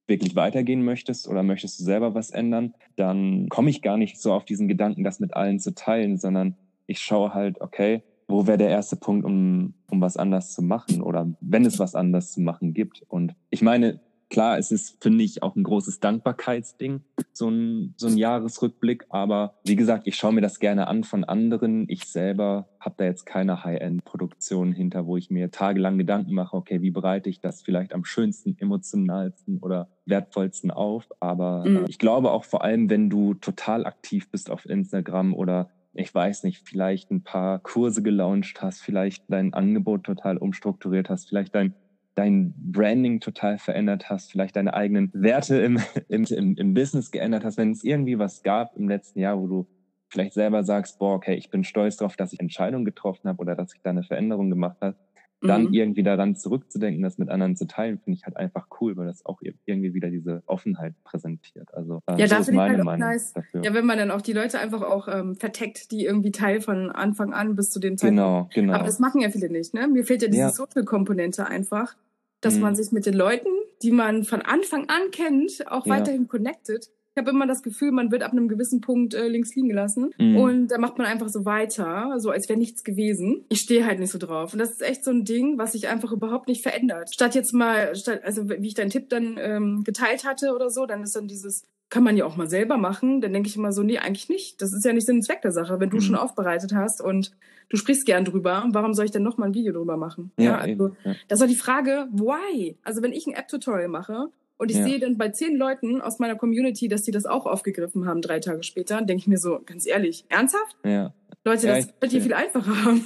wirklich 0.06 0.36
weitergehen 0.36 0.84
möchtest 0.84 1.28
oder 1.28 1.42
möchtest 1.42 1.80
du 1.80 1.84
selber 1.84 2.14
was 2.14 2.30
ändern, 2.30 2.74
dann 2.96 3.48
komme 3.48 3.70
ich 3.70 3.82
gar 3.82 3.96
nicht 3.96 4.20
so 4.20 4.32
auf 4.32 4.44
diesen 4.44 4.68
Gedanken, 4.68 5.04
das 5.04 5.20
mit 5.20 5.34
allen 5.34 5.58
zu 5.58 5.74
teilen, 5.74 6.16
sondern 6.16 6.56
ich 6.86 7.00
schaue 7.00 7.34
halt, 7.34 7.60
okay, 7.60 8.02
wo 8.28 8.46
wäre 8.46 8.58
der 8.58 8.70
erste 8.70 8.96
Punkt, 8.96 9.24
um, 9.24 9.74
um 9.90 10.00
was 10.00 10.16
anders 10.16 10.52
zu 10.52 10.62
machen 10.62 11.00
oder 11.00 11.28
wenn 11.40 11.64
es 11.64 11.78
was 11.78 11.94
anders 11.94 12.32
zu 12.32 12.40
machen 12.40 12.74
gibt. 12.74 13.02
Und 13.08 13.34
ich 13.50 13.62
meine, 13.62 14.00
klar, 14.30 14.58
es 14.58 14.70
ist, 14.72 15.02
finde 15.02 15.24
ich, 15.24 15.42
auch 15.42 15.56
ein 15.56 15.62
großes 15.62 16.00
Dankbarkeitsding, 16.00 17.00
so 17.32 17.48
ein, 17.48 17.94
so 17.96 18.06
ein 18.06 18.16
Jahresrückblick. 18.16 19.06
Aber 19.08 19.54
wie 19.64 19.76
gesagt, 19.76 20.06
ich 20.06 20.16
schaue 20.16 20.32
mir 20.32 20.40
das 20.40 20.58
gerne 20.58 20.88
an 20.88 21.04
von 21.04 21.24
anderen. 21.24 21.86
Ich 21.88 22.04
selber 22.04 22.68
habe 22.80 22.94
da 22.98 23.04
jetzt 23.04 23.26
keine 23.26 23.64
High-End-Produktion 23.64 24.72
hinter, 24.72 25.06
wo 25.06 25.16
ich 25.16 25.30
mir 25.30 25.50
tagelang 25.50 25.98
Gedanken 25.98 26.34
mache, 26.34 26.56
okay, 26.56 26.82
wie 26.82 26.90
bereite 26.90 27.30
ich 27.30 27.40
das 27.40 27.62
vielleicht 27.62 27.92
am 27.92 28.04
schönsten, 28.04 28.56
emotionalsten 28.58 29.58
oder 29.58 29.88
wertvollsten 30.06 30.70
auf. 30.70 31.08
Aber 31.20 31.64
mhm. 31.66 31.84
ich 31.88 31.98
glaube 31.98 32.30
auch 32.30 32.44
vor 32.44 32.62
allem, 32.62 32.90
wenn 32.90 33.10
du 33.10 33.34
total 33.34 33.86
aktiv 33.86 34.30
bist 34.30 34.50
auf 34.50 34.66
Instagram 34.66 35.34
oder 35.34 35.70
ich 35.98 36.14
weiß 36.14 36.44
nicht, 36.44 36.68
vielleicht 36.68 37.10
ein 37.10 37.22
paar 37.22 37.58
Kurse 37.58 38.02
gelauncht 38.02 38.60
hast, 38.62 38.82
vielleicht 38.82 39.24
dein 39.28 39.54
Angebot 39.54 40.04
total 40.04 40.36
umstrukturiert 40.36 41.08
hast, 41.08 41.28
vielleicht 41.28 41.54
dein, 41.54 41.74
dein 42.16 42.54
Branding 42.56 43.20
total 43.20 43.58
verändert 43.58 44.10
hast, 44.10 44.32
vielleicht 44.32 44.56
deine 44.56 44.74
eigenen 44.74 45.10
Werte 45.14 45.58
im, 45.58 45.78
im, 46.08 46.24
im, 46.24 46.56
im 46.56 46.74
Business 46.74 47.10
geändert 47.10 47.44
hast, 47.44 47.58
wenn 47.58 47.70
es 47.70 47.84
irgendwie 47.84 48.18
was 48.18 48.42
gab 48.42 48.76
im 48.76 48.88
letzten 48.88 49.20
Jahr, 49.20 49.38
wo 49.38 49.46
du 49.46 49.66
vielleicht 50.08 50.34
selber 50.34 50.64
sagst, 50.64 50.98
boah, 50.98 51.14
okay, 51.14 51.34
ich 51.34 51.50
bin 51.50 51.62
stolz 51.62 51.96
darauf, 51.96 52.16
dass 52.16 52.32
ich 52.32 52.40
Entscheidungen 52.40 52.84
getroffen 52.84 53.28
habe 53.28 53.38
oder 53.38 53.54
dass 53.54 53.74
ich 53.74 53.82
da 53.82 53.90
eine 53.90 54.02
Veränderung 54.02 54.50
gemacht 54.50 54.78
habe, 54.80 54.96
dann 55.42 55.64
mhm. 55.64 55.74
irgendwie 55.74 56.02
daran 56.02 56.34
zurückzudenken, 56.34 57.02
das 57.02 57.18
mit 57.18 57.28
anderen 57.28 57.56
zu 57.56 57.66
teilen, 57.66 57.98
finde 57.98 58.18
ich 58.18 58.24
halt 58.24 58.36
einfach 58.36 58.68
cool, 58.80 58.96
weil 58.96 59.06
das 59.06 59.24
auch 59.26 59.40
irgendwie 59.66 59.92
wieder 59.92 60.08
diese 60.08 60.42
Offenheit 60.46 60.94
präsentiert. 61.04 61.74
Also 61.74 62.00
äh, 62.06 62.18
ja, 62.18 62.26
so 62.26 62.36
ist 62.36 62.52
meine 62.52 62.76
halt 62.76 62.84
Meinung 62.84 63.08
nice. 63.08 63.34
dafür. 63.34 63.62
Ja, 63.62 63.74
wenn 63.74 63.84
man 63.84 63.98
dann 63.98 64.10
auch 64.10 64.22
die 64.22 64.32
Leute 64.32 64.58
einfach 64.58 64.82
auch 64.82 65.08
ähm, 65.08 65.34
verteckt, 65.34 65.90
die 65.90 66.04
irgendwie 66.04 66.30
Teil 66.30 66.60
von 66.60 66.90
Anfang 66.90 67.34
an 67.34 67.54
bis 67.54 67.70
zu 67.70 67.80
dem 67.80 67.98
Zeitpunkt. 67.98 68.18
Genau, 68.18 68.48
genau. 68.54 68.74
Aber 68.74 68.84
das 68.84 68.98
machen 68.98 69.20
ja 69.20 69.28
viele 69.28 69.50
nicht. 69.50 69.74
Ne? 69.74 69.86
Mir 69.88 70.04
fehlt 70.04 70.22
ja 70.22 70.28
diese 70.28 70.40
ja. 70.40 70.50
Social-Komponente 70.50 71.46
einfach, 71.46 71.96
dass 72.40 72.54
mhm. 72.54 72.60
man 72.62 72.76
sich 72.76 72.92
mit 72.92 73.06
den 73.06 73.14
Leuten, 73.14 73.48
die 73.82 73.92
man 73.92 74.24
von 74.24 74.42
Anfang 74.42 74.88
an 74.88 75.10
kennt, 75.10 75.70
auch 75.70 75.86
ja. 75.86 75.94
weiterhin 75.94 76.28
connected 76.28 76.90
ich 77.16 77.22
habe 77.22 77.30
immer 77.30 77.46
das 77.46 77.62
Gefühl, 77.62 77.92
man 77.92 78.12
wird 78.12 78.22
ab 78.22 78.32
einem 78.32 78.46
gewissen 78.46 78.82
Punkt 78.82 79.14
äh, 79.14 79.26
links 79.26 79.54
liegen 79.54 79.70
gelassen. 79.70 80.10
Mhm. 80.18 80.36
Und 80.36 80.68
da 80.68 80.76
macht 80.76 80.98
man 80.98 81.06
einfach 81.06 81.30
so 81.30 81.46
weiter, 81.46 82.16
so 82.18 82.28
als 82.28 82.46
wäre 82.50 82.58
nichts 82.58 82.84
gewesen. 82.84 83.46
Ich 83.48 83.60
stehe 83.60 83.86
halt 83.86 84.00
nicht 84.00 84.10
so 84.10 84.18
drauf. 84.18 84.52
Und 84.52 84.58
das 84.58 84.72
ist 84.72 84.82
echt 84.82 85.02
so 85.02 85.12
ein 85.12 85.24
Ding, 85.24 85.56
was 85.56 85.72
sich 85.72 85.88
einfach 85.88 86.12
überhaupt 86.12 86.46
nicht 86.46 86.62
verändert. 86.62 87.14
Statt 87.14 87.34
jetzt 87.34 87.54
mal, 87.54 87.96
statt, 87.96 88.20
also 88.22 88.50
wie 88.50 88.66
ich 88.66 88.74
deinen 88.74 88.90
Tipp 88.90 89.08
dann 89.08 89.38
ähm, 89.40 89.82
geteilt 89.82 90.26
hatte 90.26 90.54
oder 90.54 90.68
so, 90.68 90.84
dann 90.84 91.02
ist 91.02 91.16
dann 91.16 91.26
dieses, 91.26 91.64
kann 91.88 92.04
man 92.04 92.18
ja 92.18 92.26
auch 92.26 92.36
mal 92.36 92.50
selber 92.50 92.76
machen. 92.76 93.22
Dann 93.22 93.32
denke 93.32 93.48
ich 93.48 93.56
immer 93.56 93.72
so, 93.72 93.82
nee, 93.82 93.96
eigentlich 93.96 94.28
nicht. 94.28 94.60
Das 94.60 94.74
ist 94.74 94.84
ja 94.84 94.92
nicht 94.92 95.06
Sinn 95.06 95.16
und 95.16 95.22
Zweck 95.22 95.40
der 95.40 95.52
Sache. 95.52 95.80
Wenn 95.80 95.88
du 95.88 95.96
mhm. 95.96 96.02
schon 96.02 96.16
aufbereitet 96.16 96.74
hast 96.74 97.00
und 97.00 97.32
du 97.68 97.76
sprichst 97.76 98.06
gern 98.06 98.24
drüber, 98.24 98.64
warum 98.70 98.94
soll 98.94 99.04
ich 99.04 99.10
denn 99.10 99.22
noch 99.22 99.38
mal 99.38 99.46
ein 99.46 99.54
Video 99.54 99.72
drüber 99.72 99.96
machen? 99.96 100.32
Ja, 100.36 100.44
ja 100.44 100.58
also 100.58 100.96
ja. 101.04 101.14
das 101.28 101.40
war 101.40 101.46
die 101.46 101.56
Frage, 101.56 102.08
why? 102.12 102.76
Also 102.82 103.02
wenn 103.02 103.12
ich 103.12 103.26
ein 103.26 103.34
App-Tutorial 103.34 103.88
mache 103.88 104.28
und 104.58 104.70
ich 104.70 104.78
ja. 104.78 104.84
sehe 104.84 104.98
dann 104.98 105.18
bei 105.18 105.30
zehn 105.30 105.56
Leuten 105.56 106.00
aus 106.00 106.18
meiner 106.18 106.36
Community, 106.36 106.88
dass 106.88 107.02
die 107.02 107.10
das 107.10 107.26
auch 107.26 107.46
aufgegriffen 107.46 108.06
haben, 108.06 108.22
drei 108.22 108.40
Tage 108.40 108.62
später, 108.62 109.02
denke 109.02 109.20
ich 109.20 109.26
mir 109.26 109.38
so, 109.38 109.60
ganz 109.64 109.86
ehrlich, 109.86 110.24
ernsthaft? 110.28 110.76
Ja. 110.84 111.12
Leute, 111.44 111.66
das 111.68 111.88
wird 112.00 112.12
hier 112.12 112.22
viel 112.22 112.34
einfacher 112.34 112.84
haben. 112.84 113.04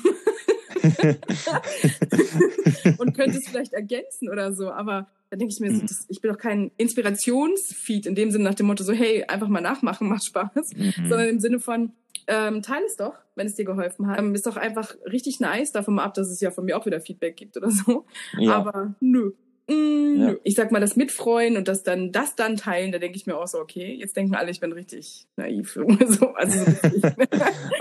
und 2.98 3.14
könnte 3.14 3.38
es 3.38 3.48
vielleicht 3.48 3.72
ergänzen 3.72 4.30
oder 4.30 4.52
so. 4.52 4.70
Aber 4.70 5.08
da 5.30 5.36
denke 5.36 5.52
ich 5.52 5.60
mir, 5.60 5.72
so, 5.72 5.82
mhm. 5.82 5.86
das, 5.86 6.06
ich 6.08 6.20
bin 6.20 6.32
doch 6.32 6.38
kein 6.38 6.70
Inspirationsfeed 6.76 8.06
in 8.06 8.14
dem 8.14 8.30
Sinne 8.30 8.44
nach 8.44 8.54
dem 8.54 8.66
Motto 8.66 8.84
so, 8.84 8.92
hey, 8.92 9.24
einfach 9.24 9.48
mal 9.48 9.60
nachmachen, 9.60 10.08
macht 10.08 10.24
Spaß, 10.24 10.74
mhm. 10.74 11.08
sondern 11.08 11.28
im 11.28 11.40
Sinne 11.40 11.60
von, 11.60 11.92
ähm, 12.26 12.62
teile 12.62 12.86
es 12.86 12.96
doch, 12.96 13.14
wenn 13.34 13.46
es 13.46 13.54
dir 13.54 13.64
geholfen 13.64 14.06
hat. 14.06 14.18
Ähm, 14.18 14.34
ist 14.34 14.46
doch 14.46 14.56
einfach 14.56 14.94
richtig 15.10 15.40
nice, 15.40 15.72
davon 15.72 15.94
mal 15.94 16.04
ab, 16.04 16.14
dass 16.14 16.28
es 16.28 16.40
ja 16.40 16.50
von 16.50 16.64
mir 16.64 16.76
auch 16.76 16.86
wieder 16.86 17.00
Feedback 17.00 17.36
gibt 17.36 17.56
oder 17.56 17.70
so. 17.70 18.06
Ja. 18.38 18.54
Aber 18.54 18.94
nö. 19.00 19.32
Mm, 19.70 20.16
ja. 20.20 20.34
Ich 20.42 20.56
sag 20.56 20.72
mal, 20.72 20.80
das 20.80 20.96
Mitfreuen 20.96 21.56
und 21.56 21.68
das 21.68 21.84
dann, 21.84 22.10
das 22.10 22.34
dann 22.34 22.56
teilen, 22.56 22.90
da 22.90 22.98
denke 22.98 23.16
ich 23.16 23.26
mir 23.26 23.36
auch 23.36 23.46
so, 23.46 23.58
okay, 23.58 23.94
jetzt 23.94 24.16
denken 24.16 24.34
alle, 24.34 24.50
ich 24.50 24.60
bin 24.60 24.72
richtig 24.72 25.26
naiv. 25.36 25.72
so, 26.08 26.34
also 26.34 26.64
so 26.64 27.08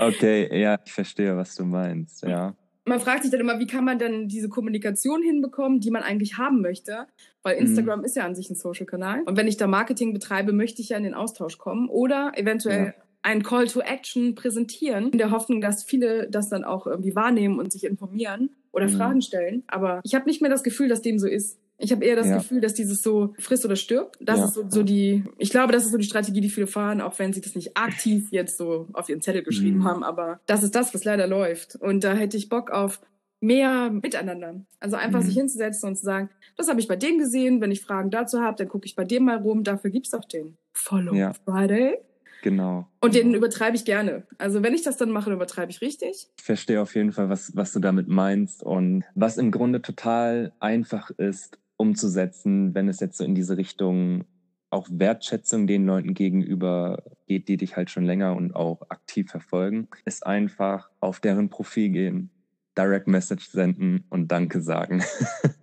okay, 0.00 0.60
ja, 0.60 0.78
ich 0.84 0.92
verstehe, 0.92 1.36
was 1.36 1.54
du 1.56 1.64
meinst, 1.64 2.22
ja. 2.22 2.54
Man 2.86 3.00
fragt 3.00 3.22
sich 3.22 3.30
dann 3.30 3.40
immer, 3.40 3.58
wie 3.58 3.66
kann 3.66 3.84
man 3.84 3.98
dann 3.98 4.26
diese 4.26 4.48
Kommunikation 4.48 5.22
hinbekommen, 5.22 5.80
die 5.80 5.90
man 5.90 6.02
eigentlich 6.02 6.38
haben 6.38 6.60
möchte? 6.60 7.06
Weil 7.42 7.56
mhm. 7.56 7.66
Instagram 7.66 8.00
mhm. 8.00 8.04
ist 8.04 8.16
ja 8.16 8.24
an 8.24 8.34
sich 8.34 8.50
ein 8.50 8.56
Social-Kanal. 8.56 9.22
Und 9.26 9.36
wenn 9.36 9.48
ich 9.48 9.56
da 9.56 9.66
Marketing 9.66 10.12
betreibe, 10.12 10.52
möchte 10.52 10.80
ich 10.82 10.88
ja 10.88 10.96
in 10.96 11.04
den 11.04 11.14
Austausch 11.14 11.58
kommen 11.58 11.88
oder 11.88 12.32
eventuell 12.36 12.86
ja 12.86 13.04
ein 13.22 13.42
Call 13.42 13.66
to 13.66 13.80
Action 13.80 14.34
präsentieren, 14.34 15.10
in 15.10 15.18
der 15.18 15.30
Hoffnung, 15.30 15.60
dass 15.60 15.84
viele 15.84 16.28
das 16.30 16.48
dann 16.48 16.64
auch 16.64 16.86
irgendwie 16.86 17.14
wahrnehmen 17.14 17.58
und 17.58 17.72
sich 17.72 17.84
informieren 17.84 18.50
oder 18.72 18.88
mhm. 18.88 18.96
Fragen 18.96 19.22
stellen. 19.22 19.64
Aber 19.66 20.00
ich 20.04 20.14
habe 20.14 20.26
nicht 20.26 20.40
mehr 20.40 20.50
das 20.50 20.62
Gefühl, 20.62 20.88
dass 20.88 21.02
dem 21.02 21.18
so 21.18 21.26
ist. 21.26 21.58
Ich 21.82 21.92
habe 21.92 22.04
eher 22.04 22.16
das 22.16 22.26
ja. 22.26 22.36
Gefühl, 22.38 22.60
dass 22.60 22.74
dieses 22.74 23.02
so 23.02 23.34
frisst 23.38 23.64
oder 23.64 23.76
stirbt. 23.76 24.18
Das 24.20 24.38
ja. 24.38 24.44
ist 24.44 24.54
so, 24.54 24.64
so, 24.68 24.82
die, 24.82 25.24
ich 25.38 25.48
glaube, 25.48 25.72
das 25.72 25.86
ist 25.86 25.92
so 25.92 25.98
die 25.98 26.04
Strategie, 26.04 26.42
die 26.42 26.50
viele 26.50 26.66
fahren, 26.66 27.00
auch 27.00 27.18
wenn 27.18 27.32
sie 27.32 27.40
das 27.40 27.54
nicht 27.54 27.76
aktiv 27.76 28.28
jetzt 28.30 28.58
so 28.58 28.88
auf 28.92 29.08
ihren 29.08 29.22
Zettel 29.22 29.42
geschrieben 29.42 29.78
mhm. 29.78 29.84
haben. 29.84 30.04
Aber 30.04 30.40
das 30.46 30.62
ist 30.62 30.74
das, 30.74 30.92
was 30.92 31.04
leider 31.04 31.26
läuft. 31.26 31.76
Und 31.76 32.04
da 32.04 32.12
hätte 32.12 32.36
ich 32.36 32.50
Bock 32.50 32.70
auf 32.70 33.00
mehr 33.40 33.90
Miteinander. 33.90 34.60
Also 34.78 34.96
einfach 34.96 35.20
mhm. 35.20 35.24
sich 35.24 35.34
hinzusetzen 35.34 35.88
und 35.88 35.96
zu 35.96 36.04
sagen, 36.04 36.28
das 36.56 36.68
habe 36.68 36.80
ich 36.80 36.88
bei 36.88 36.96
dem 36.96 37.18
gesehen. 37.18 37.62
Wenn 37.62 37.70
ich 37.70 37.80
Fragen 37.80 38.10
dazu 38.10 38.40
habe, 38.40 38.58
dann 38.58 38.68
gucke 38.68 38.84
ich 38.84 38.94
bei 38.94 39.04
dem 39.04 39.24
mal 39.24 39.38
rum. 39.38 39.64
Dafür 39.64 39.90
gibt's 39.90 40.12
auch 40.12 40.26
den 40.26 40.58
Follow 40.74 41.14
ja. 41.14 41.32
Friday. 41.32 41.98
Genau. 42.42 42.88
Und 43.00 43.14
den 43.14 43.34
übertreibe 43.34 43.76
ich 43.76 43.84
gerne. 43.84 44.26
Also 44.38 44.62
wenn 44.62 44.74
ich 44.74 44.82
das 44.82 44.96
dann 44.96 45.10
mache, 45.10 45.32
übertreibe 45.32 45.70
ich 45.70 45.80
richtig. 45.80 46.28
Ich 46.38 46.44
verstehe 46.44 46.80
auf 46.80 46.94
jeden 46.94 47.12
Fall, 47.12 47.28
was, 47.28 47.54
was 47.54 47.72
du 47.72 47.80
damit 47.80 48.08
meinst 48.08 48.62
und 48.62 49.04
was 49.14 49.36
im 49.36 49.50
Grunde 49.50 49.82
total 49.82 50.52
einfach 50.60 51.10
ist 51.10 51.58
umzusetzen, 51.76 52.74
wenn 52.74 52.88
es 52.88 53.00
jetzt 53.00 53.16
so 53.16 53.24
in 53.24 53.34
diese 53.34 53.56
Richtung 53.56 54.24
auch 54.70 54.86
Wertschätzung 54.90 55.66
den 55.66 55.86
Leuten 55.86 56.14
gegenüber 56.14 57.02
geht, 57.26 57.48
die 57.48 57.56
dich 57.56 57.76
halt 57.76 57.90
schon 57.90 58.04
länger 58.04 58.36
und 58.36 58.54
auch 58.54 58.82
aktiv 58.90 59.30
verfolgen, 59.30 59.88
ist 60.04 60.26
einfach 60.26 60.90
auf 61.00 61.20
deren 61.20 61.50
Profil 61.50 61.88
gehen, 61.88 62.30
Direct 62.78 63.08
Message 63.08 63.48
senden 63.48 64.04
und 64.10 64.30
Danke 64.30 64.60
sagen. 64.60 65.02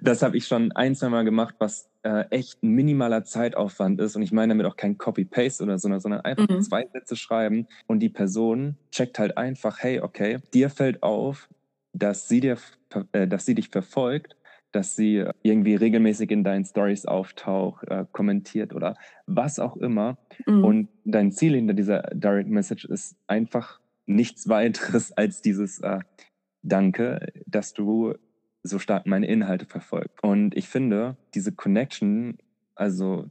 das 0.00 0.22
habe 0.22 0.36
ich 0.36 0.46
schon 0.46 0.72
ein, 0.72 0.94
zwei 0.94 1.08
Mal 1.08 1.24
gemacht, 1.24 1.54
was 1.58 1.88
äh, 2.02 2.24
echt 2.30 2.62
ein 2.62 2.70
minimaler 2.70 3.24
Zeitaufwand 3.24 4.00
ist. 4.00 4.16
Und 4.16 4.22
ich 4.22 4.32
meine 4.32 4.52
damit 4.54 4.66
auch 4.66 4.76
kein 4.76 4.98
Copy-Paste 4.98 5.64
oder 5.64 5.78
so, 5.78 5.96
sondern 5.98 6.20
einfach 6.22 6.48
mhm. 6.48 6.62
zwei 6.62 6.86
Sätze 6.92 7.16
schreiben 7.16 7.66
und 7.86 8.00
die 8.00 8.08
Person 8.08 8.76
checkt 8.90 9.18
halt 9.18 9.36
einfach, 9.36 9.78
hey, 9.80 10.00
okay, 10.00 10.38
dir 10.54 10.70
fällt 10.70 11.02
auf, 11.02 11.48
dass 11.92 12.28
sie, 12.28 12.40
dir, 12.40 12.58
äh, 13.12 13.26
dass 13.26 13.46
sie 13.46 13.54
dich 13.54 13.68
verfolgt, 13.68 14.36
dass 14.72 14.96
sie 14.96 15.24
irgendwie 15.42 15.74
regelmäßig 15.74 16.30
in 16.30 16.44
deinen 16.44 16.64
Stories 16.64 17.06
auftaucht, 17.06 17.88
äh, 17.88 18.04
kommentiert 18.12 18.74
oder 18.74 18.96
was 19.26 19.58
auch 19.58 19.76
immer. 19.76 20.18
Mhm. 20.46 20.64
Und 20.64 20.88
dein 21.04 21.32
Ziel 21.32 21.54
hinter 21.54 21.74
dieser 21.74 22.02
Direct 22.12 22.50
Message 22.50 22.84
ist 22.84 23.16
einfach 23.26 23.80
nichts 24.06 24.48
weiteres 24.48 25.12
als 25.12 25.42
dieses 25.42 25.80
äh, 25.80 26.00
Danke, 26.62 27.32
dass 27.46 27.72
du 27.72 28.14
so 28.62 28.78
stark 28.78 29.06
meine 29.06 29.26
Inhalte 29.26 29.66
verfolgt. 29.66 30.22
Und 30.22 30.56
ich 30.56 30.68
finde, 30.68 31.16
diese 31.34 31.52
Connection, 31.52 32.38
also 32.74 33.30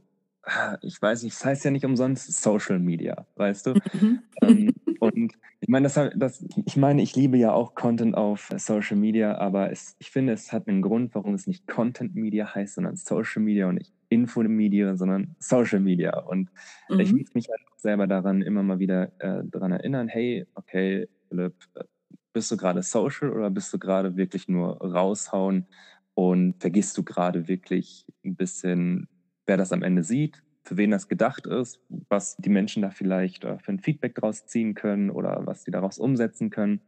ich 0.82 1.00
weiß 1.00 1.22
nicht, 1.22 1.32
es 1.34 1.40
das 1.40 1.46
heißt 1.46 1.64
ja 1.66 1.70
nicht 1.70 1.84
umsonst 1.84 2.42
Social 2.42 2.78
Media, 2.78 3.26
weißt 3.36 3.66
du? 3.66 3.74
Mhm. 3.92 4.20
ähm, 4.42 4.74
und 5.00 5.34
ich 5.60 5.68
meine, 5.68 5.88
das, 5.88 6.10
das, 6.16 6.44
ich 6.64 6.76
meine, 6.76 7.02
ich 7.02 7.16
liebe 7.16 7.36
ja 7.36 7.52
auch 7.52 7.74
Content 7.74 8.16
auf 8.16 8.50
Social 8.56 8.96
Media, 8.96 9.36
aber 9.36 9.70
es, 9.70 9.96
ich 9.98 10.10
finde, 10.10 10.32
es 10.32 10.52
hat 10.52 10.68
einen 10.68 10.82
Grund, 10.82 11.14
warum 11.14 11.34
es 11.34 11.46
nicht 11.46 11.66
Content 11.66 12.14
Media 12.14 12.54
heißt, 12.54 12.76
sondern 12.76 12.96
Social 12.96 13.42
Media 13.42 13.68
und 13.68 13.76
nicht 13.76 13.92
Info 14.08 14.42
Media, 14.42 14.96
sondern 14.96 15.36
Social 15.38 15.80
Media. 15.80 16.18
Und 16.18 16.50
mhm. 16.88 17.00
ich 17.00 17.12
muss 17.12 17.34
mich 17.34 17.48
halt 17.48 17.60
selber 17.76 18.06
daran 18.06 18.42
immer 18.42 18.62
mal 18.62 18.78
wieder 18.78 19.12
äh, 19.18 19.42
daran 19.44 19.72
erinnern, 19.72 20.08
hey, 20.08 20.46
okay, 20.54 21.08
Philipp, 21.28 21.54
äh, 21.74 21.84
bist 22.32 22.50
du 22.50 22.56
gerade 22.56 22.82
social 22.82 23.30
oder 23.30 23.50
bist 23.50 23.72
du 23.72 23.78
gerade 23.78 24.16
wirklich 24.16 24.48
nur 24.48 24.80
raushauen 24.80 25.66
und 26.14 26.60
vergisst 26.60 26.96
du 26.98 27.04
gerade 27.04 27.48
wirklich 27.48 28.04
ein 28.24 28.36
bisschen, 28.36 29.08
wer 29.46 29.56
das 29.56 29.72
am 29.72 29.82
Ende 29.82 30.02
sieht, 30.02 30.42
für 30.64 30.76
wen 30.76 30.90
das 30.90 31.08
gedacht 31.08 31.46
ist, 31.46 31.80
was 32.08 32.36
die 32.36 32.50
Menschen 32.50 32.82
da 32.82 32.90
vielleicht 32.90 33.44
äh, 33.44 33.58
für 33.58 33.72
ein 33.72 33.78
Feedback 33.78 34.14
draus 34.14 34.46
ziehen 34.46 34.74
können 34.74 35.10
oder 35.10 35.42
was 35.46 35.64
sie 35.64 35.70
daraus 35.70 35.98
umsetzen 35.98 36.50
können. 36.50 36.80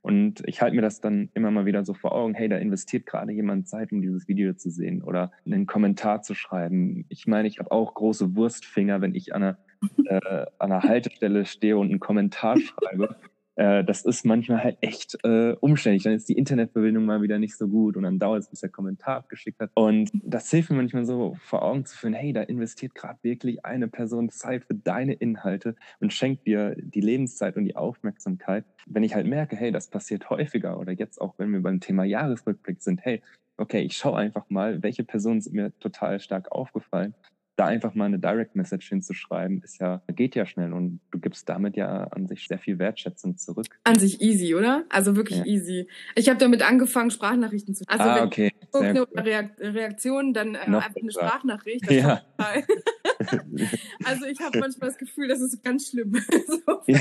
Und 0.00 0.42
ich 0.46 0.62
halte 0.62 0.76
mir 0.76 0.82
das 0.82 1.00
dann 1.00 1.28
immer 1.34 1.50
mal 1.50 1.66
wieder 1.66 1.84
so 1.84 1.92
vor 1.92 2.12
Augen, 2.12 2.34
hey, 2.34 2.48
da 2.48 2.56
investiert 2.56 3.04
gerade 3.04 3.32
jemand 3.32 3.68
Zeit, 3.68 3.92
um 3.92 4.00
dieses 4.00 4.26
Video 4.26 4.54
zu 4.54 4.70
sehen 4.70 5.02
oder 5.02 5.32
einen 5.44 5.66
Kommentar 5.66 6.22
zu 6.22 6.34
schreiben. 6.34 7.04
Ich 7.08 7.26
meine, 7.26 7.48
ich 7.48 7.58
habe 7.58 7.70
auch 7.70 7.94
große 7.94 8.36
Wurstfinger, 8.36 9.00
wenn 9.00 9.14
ich 9.14 9.34
an 9.34 9.42
einer, 9.42 9.58
äh, 10.06 10.46
an 10.58 10.72
einer 10.72 10.82
Haltestelle 10.82 11.46
stehe 11.46 11.76
und 11.76 11.90
einen 11.90 12.00
Kommentar 12.00 12.56
schreibe 12.60 13.16
äh, 13.58 13.82
das 13.82 14.04
ist 14.04 14.24
manchmal 14.24 14.62
halt 14.62 14.78
echt 14.80 15.18
äh, 15.24 15.52
umständlich. 15.60 16.04
Dann 16.04 16.12
ist 16.12 16.28
die 16.28 16.38
Internetverbindung 16.38 17.04
mal 17.04 17.22
wieder 17.22 17.40
nicht 17.40 17.56
so 17.56 17.66
gut 17.66 17.96
und 17.96 18.04
dann 18.04 18.20
dauert 18.20 18.44
es, 18.44 18.50
bis 18.50 18.60
der 18.60 18.68
Kommentar 18.68 19.16
abgeschickt 19.16 19.58
hat. 19.58 19.70
Und 19.74 20.10
das 20.22 20.48
hilft 20.50 20.70
mir 20.70 20.76
manchmal 20.76 21.04
so 21.04 21.36
vor 21.40 21.62
Augen 21.62 21.84
zu 21.84 21.96
führen, 21.96 22.14
hey, 22.14 22.32
da 22.32 22.42
investiert 22.42 22.94
gerade 22.94 23.18
wirklich 23.22 23.64
eine 23.64 23.88
Person 23.88 24.30
Zeit 24.30 24.64
für 24.64 24.76
deine 24.76 25.14
Inhalte 25.14 25.74
und 25.98 26.12
schenkt 26.12 26.46
dir 26.46 26.76
die 26.78 27.00
Lebenszeit 27.00 27.56
und 27.56 27.64
die 27.64 27.74
Aufmerksamkeit. 27.74 28.64
Wenn 28.86 29.02
ich 29.02 29.16
halt 29.16 29.26
merke, 29.26 29.56
hey, 29.56 29.72
das 29.72 29.88
passiert 29.88 30.30
häufiger 30.30 30.78
oder 30.78 30.92
jetzt 30.92 31.20
auch, 31.20 31.34
wenn 31.38 31.52
wir 31.52 31.60
beim 31.60 31.80
Thema 31.80 32.04
Jahresrückblick 32.04 32.80
sind, 32.80 33.04
hey, 33.04 33.22
okay, 33.56 33.80
ich 33.80 33.96
schaue 33.96 34.18
einfach 34.18 34.48
mal, 34.50 34.84
welche 34.84 35.02
Personen 35.02 35.40
sind 35.40 35.56
mir 35.56 35.76
total 35.80 36.20
stark 36.20 36.52
aufgefallen 36.52 37.12
da 37.58 37.66
einfach 37.66 37.94
mal 37.94 38.04
eine 38.04 38.20
Direct 38.20 38.54
Message 38.54 38.88
hinzuschreiben, 38.88 39.60
ist 39.62 39.80
ja, 39.80 40.00
geht 40.14 40.36
ja 40.36 40.46
schnell 40.46 40.72
und 40.72 41.00
du 41.10 41.18
gibst 41.18 41.48
damit 41.48 41.76
ja 41.76 42.04
an 42.04 42.28
sich 42.28 42.46
sehr 42.46 42.60
viel 42.60 42.78
Wertschätzung 42.78 43.36
zurück. 43.36 43.66
An 43.82 43.98
sich 43.98 44.20
easy, 44.20 44.54
oder? 44.54 44.84
Also 44.88 45.16
wirklich 45.16 45.38
ja. 45.38 45.44
easy. 45.44 45.88
Ich 46.14 46.28
habe 46.28 46.38
damit 46.38 46.62
angefangen, 46.62 47.10
Sprachnachrichten 47.10 47.74
zu 47.74 47.82
Also 47.88 48.04
ah, 48.04 48.24
okay. 48.24 48.52
eine 48.72 49.50
Reaktion, 49.58 50.32
dann 50.34 50.54
äh, 50.54 50.58
einfach 50.58 50.94
eine 51.02 51.10
Sprachnachricht. 51.10 51.90
ja. 51.90 52.22
also 54.04 54.26
ich 54.26 54.40
habe 54.40 54.60
manchmal 54.60 54.90
das 54.90 54.98
Gefühl, 54.98 55.26
das 55.26 55.40
ist 55.40 55.62
ganz 55.64 55.88
schlimm. 55.88 56.12
so, 56.46 56.82
ja. 56.86 57.00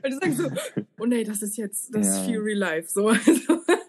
Weil 0.00 0.10
du 0.10 0.16
sagst 0.16 0.38
so, 0.38 0.50
oh 0.98 1.04
nee, 1.04 1.24
das 1.24 1.42
ist 1.42 1.58
jetzt, 1.58 1.94
das 1.94 2.06
ja. 2.06 2.12
ist 2.14 2.30
Fury 2.30 2.54
Life. 2.54 2.88
So. 2.88 3.12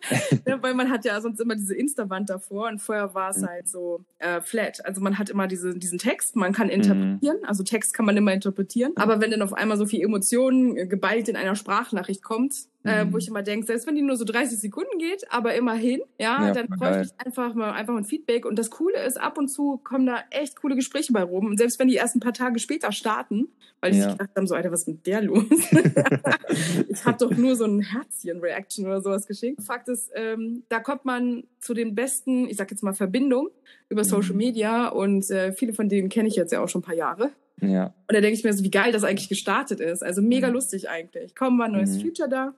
ja, 0.46 0.62
weil 0.62 0.74
man 0.74 0.90
hat 0.90 1.06
ja 1.06 1.20
sonst 1.22 1.40
immer 1.40 1.56
diese 1.56 1.76
Insta-Wand 1.76 2.30
davor 2.30 2.68
und 2.68 2.80
vorher 2.80 3.14
war 3.14 3.30
es 3.30 3.38
mhm. 3.38 3.48
halt 3.48 3.68
so 3.68 4.04
äh, 4.20 4.42
flat. 4.42 4.86
Also 4.86 5.02
man 5.02 5.18
hat 5.18 5.30
immer 5.30 5.48
diese, 5.48 5.78
diesen 5.78 5.98
Text, 5.98 6.36
man 6.36 6.54
kann 6.54 6.70
interpretieren, 6.70 7.38
mhm. 7.42 7.48
also 7.48 7.64
Text 7.64 7.94
kann 7.94 8.06
man 8.06 8.18
immer 8.18 8.34
interpretieren. 8.34 8.94
Aber 8.96 9.22
wenn 9.22 9.32
dann 9.32 9.42
auf 9.42 9.54
einmal 9.54 9.78
so 9.78 9.86
viel 9.86 10.02
Emotionen 10.02 10.78
äh, 10.78 10.88
geballt 10.88 11.30
in 11.30 11.36
einer 11.36 11.56
Sprachnachricht 11.56 12.24
kommt, 12.24 12.68
äh, 12.86 13.06
wo 13.08 13.12
mhm. 13.12 13.18
ich 13.18 13.28
immer 13.28 13.42
denke, 13.42 13.66
selbst 13.66 13.88
wenn 13.88 13.96
die 13.96 14.04
nur 14.04 14.16
so 14.16 14.26
30 14.26 14.60
Sekunden 14.60 15.00
geht, 15.00 15.26
aber 15.32 15.56
immerhin, 15.56 16.02
ja, 16.20 16.48
ja 16.48 16.54
dann 16.54 16.68
freue 16.68 17.02
ich 17.02 17.08
mich 17.08 17.26
einfach 17.26 17.56
mal 17.56 17.72
einfach 17.72 17.96
ein 17.96 18.06
Feedback. 18.06 18.46
Und 18.46 18.60
das 18.60 18.70
Coole 18.70 19.04
ist, 19.04 19.20
ab 19.20 19.38
und 19.40 19.48
zu 19.48 19.78
kommen 19.84 20.06
da 20.06 20.20
echt 20.30 20.56
coole 20.62 20.76
Gespräche 20.76 21.12
bei 21.12 21.24
rum. 21.24 21.48
Und 21.48 21.58
selbst 21.58 21.80
wenn 21.80 21.88
die 21.88 21.96
erst 21.96 22.16
ein 22.16 22.20
paar 22.20 22.34
Tage 22.34 22.60
später 22.60 22.92
starten, 22.92 23.48
weil 23.82 23.92
die 23.92 23.98
ja. 23.98 24.04
sich 24.04 24.14
gedacht 24.14 24.36
haben, 24.36 24.48
so, 24.48 24.56
Alter, 24.56 24.72
was 24.72 24.82
ist 24.82 24.88
mit 24.88 25.08
der 25.08 25.22
los? 25.22 25.46
ich 26.90 27.06
habe 27.06 27.18
doch 27.20 27.32
nur 27.32 27.56
so 27.56 27.66
ein 27.66 27.82
Herzchen-Reaction 27.82 28.86
oder 28.86 29.02
sowas 29.02 29.26
geschickt. 29.26 29.64
Fakt 29.64 29.90
ist, 29.90 29.95
ähm, 30.16 30.64
da 30.70 30.80
kommt 30.80 31.06
man 31.06 31.44
zu 31.60 31.74
den 31.74 31.96
besten, 31.96 32.48
ich 32.48 32.58
sag 32.58 32.72
jetzt 32.72 32.84
mal, 32.84 32.94
Verbindungen 32.94 33.50
über 33.90 34.04
Social 34.04 34.34
mhm. 34.34 34.38
Media 34.38 34.88
und 34.88 35.30
äh, 35.30 35.54
viele 35.54 35.74
von 35.74 35.90
denen 35.90 36.10
kenne 36.10 36.28
ich 36.28 36.36
jetzt 36.36 36.52
ja 36.52 36.64
auch 36.64 36.70
schon 36.70 36.82
ein 36.82 36.86
paar 36.86 36.96
Jahre. 36.96 37.32
Ja. 37.62 37.86
Und 37.86 38.14
da 38.14 38.22
denke 38.22 38.38
ich 38.38 38.44
mir 38.44 38.54
so, 38.54 38.64
wie 38.64 38.72
geil 38.72 38.92
das 38.92 39.04
eigentlich 39.04 39.30
gestartet 39.30 39.80
ist. 39.80 40.04
Also 40.04 40.22
mega 40.22 40.48
mhm. 40.48 40.54
lustig 40.54 40.90
eigentlich. 40.90 41.36
Kaum 41.36 41.58
war 41.58 41.66
ein 41.66 41.72
neues 41.72 41.98
mhm. 41.98 42.02
Future 42.02 42.30
da 42.30 42.54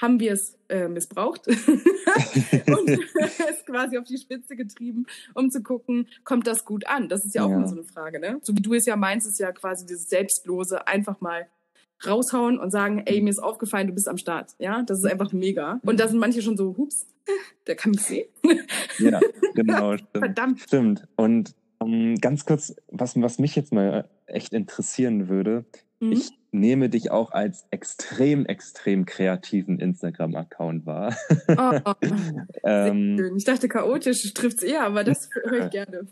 haben 0.00 0.18
wir 0.18 0.32
es 0.32 0.58
äh, 0.68 0.88
missbraucht 0.88 1.46
und 1.48 1.56
es 3.50 3.64
quasi 3.66 3.98
auf 3.98 4.04
die 4.04 4.18
Spitze 4.18 4.56
getrieben, 4.56 5.06
um 5.34 5.50
zu 5.50 5.62
gucken, 5.62 6.08
kommt 6.24 6.46
das 6.46 6.64
gut 6.64 6.86
an? 6.86 7.08
Das 7.08 7.24
ist 7.24 7.34
ja 7.34 7.44
auch 7.44 7.50
ja. 7.50 7.56
immer 7.56 7.68
so 7.68 7.76
eine 7.76 7.84
Frage, 7.84 8.18
ne? 8.18 8.38
So 8.42 8.56
wie 8.56 8.62
du 8.62 8.74
es 8.74 8.86
ja 8.86 8.96
meinst, 8.96 9.26
ist 9.26 9.38
ja 9.38 9.52
quasi 9.52 9.84
dieses 9.86 10.08
Selbstlose, 10.08 10.86
einfach 10.86 11.20
mal 11.20 11.48
raushauen 12.06 12.58
und 12.58 12.70
sagen, 12.70 13.02
ey, 13.06 13.20
mir 13.20 13.30
ist 13.30 13.38
aufgefallen, 13.38 13.88
du 13.88 13.94
bist 13.94 14.08
am 14.08 14.16
Start. 14.16 14.52
Ja, 14.58 14.82
das 14.82 14.98
ist 14.98 15.06
einfach 15.06 15.32
mega. 15.32 15.80
Und 15.84 16.00
da 16.00 16.08
sind 16.08 16.18
manche 16.18 16.42
schon 16.42 16.56
so, 16.56 16.76
hups, 16.76 17.06
der 17.66 17.76
kann 17.76 17.92
mich 17.92 18.02
sehen. 18.02 18.28
ja, 18.98 19.20
genau. 19.54 19.96
Stimmt. 19.96 20.18
Verdammt. 20.18 20.60
Stimmt. 20.60 21.08
Und 21.16 21.54
um, 21.78 21.92
ähm, 21.92 22.14
ganz 22.16 22.44
kurz, 22.44 22.74
was, 22.88 23.20
was 23.20 23.38
mich 23.38 23.56
jetzt 23.56 23.72
mal 23.72 24.08
echt 24.26 24.52
interessieren 24.52 25.28
würde, 25.28 25.64
mhm. 26.00 26.12
ich 26.12 26.30
nehme 26.52 26.88
dich 26.88 27.10
auch 27.10 27.30
als 27.32 27.66
extrem, 27.70 28.44
extrem 28.46 29.06
kreativen 29.06 29.78
Instagram-Account 29.78 30.84
wahr. 30.86 31.16
Oh, 31.48 31.78
oh, 31.84 31.94
ähm, 32.64 33.16
schön. 33.18 33.36
Ich 33.36 33.44
dachte, 33.44 33.68
chaotisch 33.68 34.34
trifft 34.34 34.58
es 34.58 34.62
eher, 34.64 34.84
aber 34.84 35.04
das 35.04 35.30
höre 35.32 35.66
ich 35.66 35.70
gerne. 35.70 36.06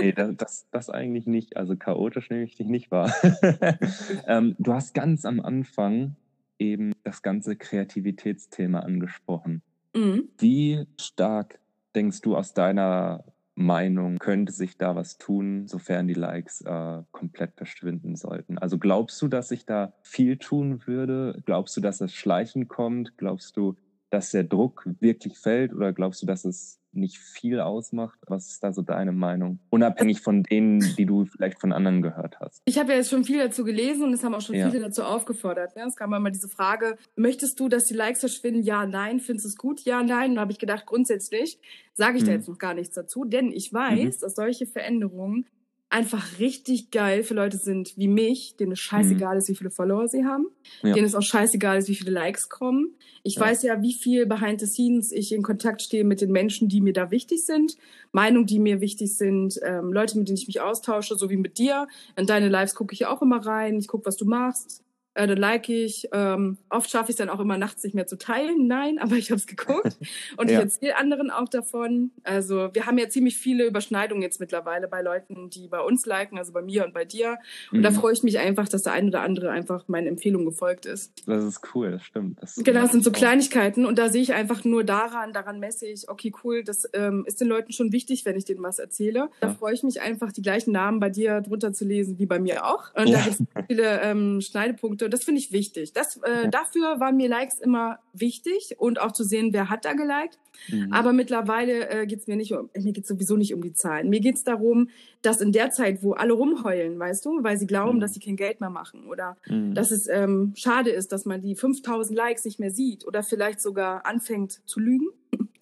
Nee, 0.00 0.12
das, 0.12 0.36
das, 0.36 0.66
das 0.70 0.90
eigentlich 0.90 1.26
nicht. 1.26 1.56
Also 1.56 1.76
chaotisch 1.76 2.30
nehme 2.30 2.44
ich 2.44 2.56
dich 2.56 2.66
nicht 2.66 2.90
wahr. 2.90 3.12
ähm, 4.26 4.56
du 4.58 4.72
hast 4.72 4.94
ganz 4.94 5.24
am 5.24 5.40
Anfang 5.40 6.16
eben 6.58 6.92
das 7.04 7.22
ganze 7.22 7.56
Kreativitätsthema 7.56 8.80
angesprochen. 8.80 9.62
Mhm. 9.94 10.28
Wie 10.38 10.86
stark 10.98 11.60
denkst 11.94 12.20
du 12.22 12.36
aus 12.36 12.54
deiner 12.54 13.24
Meinung, 13.54 14.18
könnte 14.18 14.52
sich 14.52 14.76
da 14.78 14.96
was 14.96 15.16
tun, 15.16 15.68
sofern 15.68 16.08
die 16.08 16.14
Likes 16.14 16.60
äh, 16.62 17.02
komplett 17.12 17.54
verschwinden 17.54 18.16
sollten? 18.16 18.58
Also 18.58 18.78
glaubst 18.78 19.22
du, 19.22 19.28
dass 19.28 19.48
sich 19.48 19.64
da 19.64 19.92
viel 20.02 20.38
tun 20.38 20.86
würde? 20.86 21.40
Glaubst 21.44 21.76
du, 21.76 21.80
dass 21.80 22.00
es 22.00 22.12
schleichend 22.12 22.68
kommt? 22.68 23.16
Glaubst 23.16 23.56
du, 23.56 23.76
dass 24.14 24.30
der 24.30 24.44
Druck 24.44 24.86
wirklich 25.00 25.36
fällt 25.38 25.74
oder 25.74 25.92
glaubst 25.92 26.22
du, 26.22 26.26
dass 26.26 26.44
es 26.44 26.78
nicht 26.92 27.18
viel 27.18 27.58
ausmacht? 27.58 28.16
Was 28.28 28.46
ist 28.52 28.62
da 28.62 28.72
so 28.72 28.80
deine 28.80 29.10
Meinung? 29.10 29.58
Unabhängig 29.70 30.20
von 30.20 30.44
denen, 30.44 30.78
die 30.96 31.04
du 31.04 31.24
vielleicht 31.24 31.60
von 31.60 31.72
anderen 31.72 32.00
gehört 32.00 32.38
hast. 32.38 32.62
Ich 32.64 32.78
habe 32.78 32.92
ja 32.92 32.98
jetzt 32.98 33.10
schon 33.10 33.24
viel 33.24 33.38
dazu 33.38 33.64
gelesen 33.64 34.04
und 34.04 34.12
es 34.12 34.22
haben 34.22 34.32
auch 34.32 34.40
schon 34.40 34.54
ja. 34.54 34.70
viele 34.70 34.84
dazu 34.84 35.02
aufgefordert. 35.02 35.74
Ne? 35.74 35.82
Es 35.88 35.96
kam 35.96 36.14
immer 36.14 36.30
diese 36.30 36.48
Frage, 36.48 36.96
möchtest 37.16 37.58
du, 37.58 37.68
dass 37.68 37.86
die 37.86 37.94
Likes 37.94 38.20
verschwinden? 38.20 38.62
Ja, 38.62 38.86
nein. 38.86 39.18
Findest 39.18 39.46
du 39.46 39.48
es 39.48 39.56
gut? 39.56 39.80
Ja, 39.80 40.04
nein. 40.04 40.30
Und 40.30 40.36
da 40.36 40.42
habe 40.42 40.52
ich 40.52 40.60
gedacht, 40.60 40.86
grundsätzlich 40.86 41.58
sage 41.92 42.18
ich 42.18 42.22
mhm. 42.22 42.26
da 42.28 42.32
jetzt 42.34 42.48
noch 42.48 42.58
gar 42.58 42.74
nichts 42.74 42.94
dazu, 42.94 43.24
denn 43.24 43.50
ich 43.50 43.72
weiß, 43.72 44.18
mhm. 44.18 44.20
dass 44.20 44.36
solche 44.36 44.66
Veränderungen 44.66 45.46
einfach 45.94 46.40
richtig 46.40 46.90
geil 46.90 47.22
für 47.22 47.34
Leute 47.34 47.56
sind 47.56 47.96
wie 47.96 48.08
mich, 48.08 48.56
denen 48.56 48.72
es 48.72 48.80
scheißegal 48.80 49.34
mhm. 49.34 49.38
ist, 49.38 49.48
wie 49.48 49.54
viele 49.54 49.70
Follower 49.70 50.08
sie 50.08 50.24
haben, 50.24 50.48
ja. 50.82 50.92
denen 50.92 51.06
es 51.06 51.14
auch 51.14 51.22
scheißegal 51.22 51.78
ist, 51.78 51.88
wie 51.88 51.94
viele 51.94 52.10
Likes 52.10 52.48
kommen. 52.48 52.96
Ich 53.22 53.36
ja. 53.36 53.42
weiß 53.42 53.62
ja, 53.62 53.80
wie 53.80 53.92
viel 53.92 54.26
behind 54.26 54.58
the 54.58 54.66
scenes 54.66 55.12
ich 55.12 55.32
in 55.32 55.44
Kontakt 55.44 55.82
stehe 55.82 56.02
mit 56.02 56.20
den 56.20 56.32
Menschen, 56.32 56.68
die 56.68 56.80
mir 56.80 56.92
da 56.92 57.12
wichtig 57.12 57.46
sind, 57.46 57.76
Meinungen, 58.10 58.46
die 58.46 58.58
mir 58.58 58.80
wichtig 58.80 59.16
sind, 59.16 59.60
ähm, 59.62 59.92
Leute, 59.92 60.18
mit 60.18 60.26
denen 60.26 60.36
ich 60.36 60.48
mich 60.48 60.60
austausche, 60.60 61.14
so 61.14 61.30
wie 61.30 61.36
mit 61.36 61.58
dir. 61.58 61.86
In 62.16 62.26
deine 62.26 62.48
Lives 62.48 62.74
gucke 62.74 62.92
ich 62.92 63.06
auch 63.06 63.22
immer 63.22 63.46
rein, 63.46 63.78
ich 63.78 63.86
gucke, 63.86 64.06
was 64.06 64.16
du 64.16 64.24
machst 64.24 64.82
äh, 65.14 65.26
dann 65.26 65.38
like 65.38 65.68
ich. 65.68 66.08
Ähm, 66.12 66.58
oft 66.68 66.90
schaffe 66.90 67.06
ich 67.06 67.10
es 67.10 67.16
dann 67.16 67.30
auch 67.30 67.40
immer 67.40 67.56
nachts 67.56 67.82
nicht 67.84 67.94
mehr 67.94 68.06
zu 68.06 68.18
teilen. 68.18 68.66
Nein, 68.66 68.98
aber 69.00 69.16
ich 69.16 69.30
habe 69.30 69.38
es 69.38 69.46
geguckt 69.46 69.96
und 70.36 70.50
ja. 70.50 70.58
ich 70.58 70.64
erzähle 70.64 70.96
anderen 70.96 71.30
auch 71.30 71.48
davon. 71.48 72.10
Also 72.24 72.70
wir 72.72 72.86
haben 72.86 72.98
ja 72.98 73.08
ziemlich 73.08 73.36
viele 73.36 73.66
Überschneidungen 73.66 74.22
jetzt 74.22 74.40
mittlerweile 74.40 74.88
bei 74.88 75.02
Leuten, 75.02 75.50
die 75.50 75.68
bei 75.68 75.80
uns 75.80 76.06
liken, 76.06 76.38
also 76.38 76.52
bei 76.52 76.62
mir 76.62 76.84
und 76.84 76.92
bei 76.92 77.04
dir. 77.04 77.38
Und 77.72 77.78
mhm. 77.78 77.82
da 77.82 77.90
freue 77.90 78.12
ich 78.12 78.22
mich 78.22 78.38
einfach, 78.38 78.68
dass 78.68 78.82
der 78.82 78.92
ein 78.92 79.08
oder 79.08 79.22
andere 79.22 79.50
einfach 79.50 79.88
meinen 79.88 80.08
Empfehlungen 80.08 80.46
gefolgt 80.46 80.86
ist. 80.86 81.12
Das 81.26 81.44
ist 81.44 81.60
cool, 81.74 81.92
das 81.92 82.04
stimmt. 82.04 82.42
Das 82.42 82.56
genau, 82.56 82.82
das 82.82 82.92
sind 82.92 83.04
so 83.04 83.12
Kleinigkeiten 83.12 83.86
und 83.86 83.98
da 83.98 84.08
sehe 84.08 84.22
ich 84.22 84.34
einfach 84.34 84.64
nur 84.64 84.84
daran, 84.84 85.32
daran 85.32 85.60
messe 85.60 85.86
ich, 85.86 86.08
okay, 86.08 86.32
cool, 86.42 86.64
das 86.64 86.88
ähm, 86.92 87.24
ist 87.26 87.40
den 87.40 87.48
Leuten 87.48 87.72
schon 87.72 87.92
wichtig, 87.92 88.24
wenn 88.24 88.36
ich 88.36 88.44
denen 88.44 88.62
was 88.62 88.78
erzähle. 88.78 89.20
Ja. 89.20 89.28
Da 89.40 89.54
freue 89.54 89.74
ich 89.74 89.82
mich 89.82 90.00
einfach, 90.00 90.32
die 90.32 90.42
gleichen 90.42 90.72
Namen 90.72 91.00
bei 91.00 91.10
dir 91.10 91.40
drunter 91.40 91.72
zu 91.72 91.84
lesen 91.84 92.18
wie 92.18 92.26
bei 92.26 92.38
mir 92.38 92.66
auch. 92.66 92.94
Und 92.94 93.08
ja. 93.08 93.18
da 93.18 93.24
gibt 93.24 93.40
es 93.40 93.66
viele 93.68 94.00
ähm, 94.02 94.40
Schneidepunkte 94.40 95.03
Punkte. 95.04 95.10
Das 95.10 95.24
finde 95.24 95.40
ich 95.40 95.52
wichtig. 95.52 95.92
Das, 95.92 96.16
äh, 96.22 96.44
ja. 96.44 96.46
Dafür 96.48 97.00
waren 97.00 97.16
mir 97.16 97.28
Likes 97.28 97.58
immer 97.60 97.98
wichtig 98.12 98.76
und 98.78 99.00
auch 99.00 99.12
zu 99.12 99.24
sehen, 99.24 99.52
wer 99.52 99.68
hat 99.68 99.84
da 99.84 99.92
geliked. 99.92 100.38
Mhm. 100.68 100.92
Aber 100.92 101.12
mittlerweile 101.12 101.88
äh, 101.88 102.06
geht 102.06 102.20
es 102.20 102.26
mir 102.26 102.36
nicht 102.36 102.52
um, 102.52 102.70
mir 102.76 102.92
geht 102.92 103.06
sowieso 103.06 103.36
nicht 103.36 103.54
um 103.54 103.62
die 103.62 103.72
Zahlen. 103.72 104.08
Mir 104.08 104.20
geht 104.20 104.36
es 104.36 104.44
darum, 104.44 104.88
dass 105.22 105.40
in 105.40 105.52
der 105.52 105.70
Zeit, 105.70 106.02
wo 106.02 106.12
alle 106.12 106.32
rumheulen, 106.32 106.98
weißt 106.98 107.24
du, 107.24 107.42
weil 107.42 107.58
sie 107.58 107.66
glauben, 107.66 107.96
mhm. 107.96 108.00
dass 108.00 108.14
sie 108.14 108.20
kein 108.20 108.36
Geld 108.36 108.60
mehr 108.60 108.70
machen 108.70 109.06
oder 109.08 109.36
mhm. 109.48 109.74
dass 109.74 109.90
es 109.90 110.08
ähm, 110.08 110.52
schade 110.56 110.90
ist, 110.90 111.12
dass 111.12 111.24
man 111.24 111.40
die 111.40 111.54
5000 111.54 112.16
Likes 112.16 112.44
nicht 112.44 112.60
mehr 112.60 112.70
sieht 112.70 113.06
oder 113.06 113.22
vielleicht 113.22 113.60
sogar 113.60 114.06
anfängt 114.06 114.60
zu 114.66 114.80
lügen. 114.80 115.08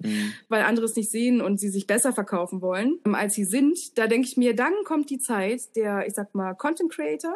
Mhm. 0.00 0.32
weil 0.48 0.62
andere 0.64 0.84
es 0.84 0.96
nicht 0.96 1.10
sehen 1.10 1.40
und 1.40 1.58
sie 1.58 1.70
sich 1.70 1.86
besser 1.86 2.12
verkaufen 2.12 2.60
wollen, 2.60 2.98
ähm, 3.06 3.14
als 3.14 3.34
sie 3.34 3.44
sind. 3.44 3.96
Da 3.96 4.06
denke 4.06 4.28
ich 4.28 4.36
mir, 4.36 4.54
dann 4.54 4.72
kommt 4.84 5.08
die 5.10 5.18
Zeit 5.18 5.74
der, 5.76 6.06
ich 6.06 6.14
sag 6.14 6.34
mal, 6.34 6.54
Content 6.54 6.92
Creator, 6.92 7.34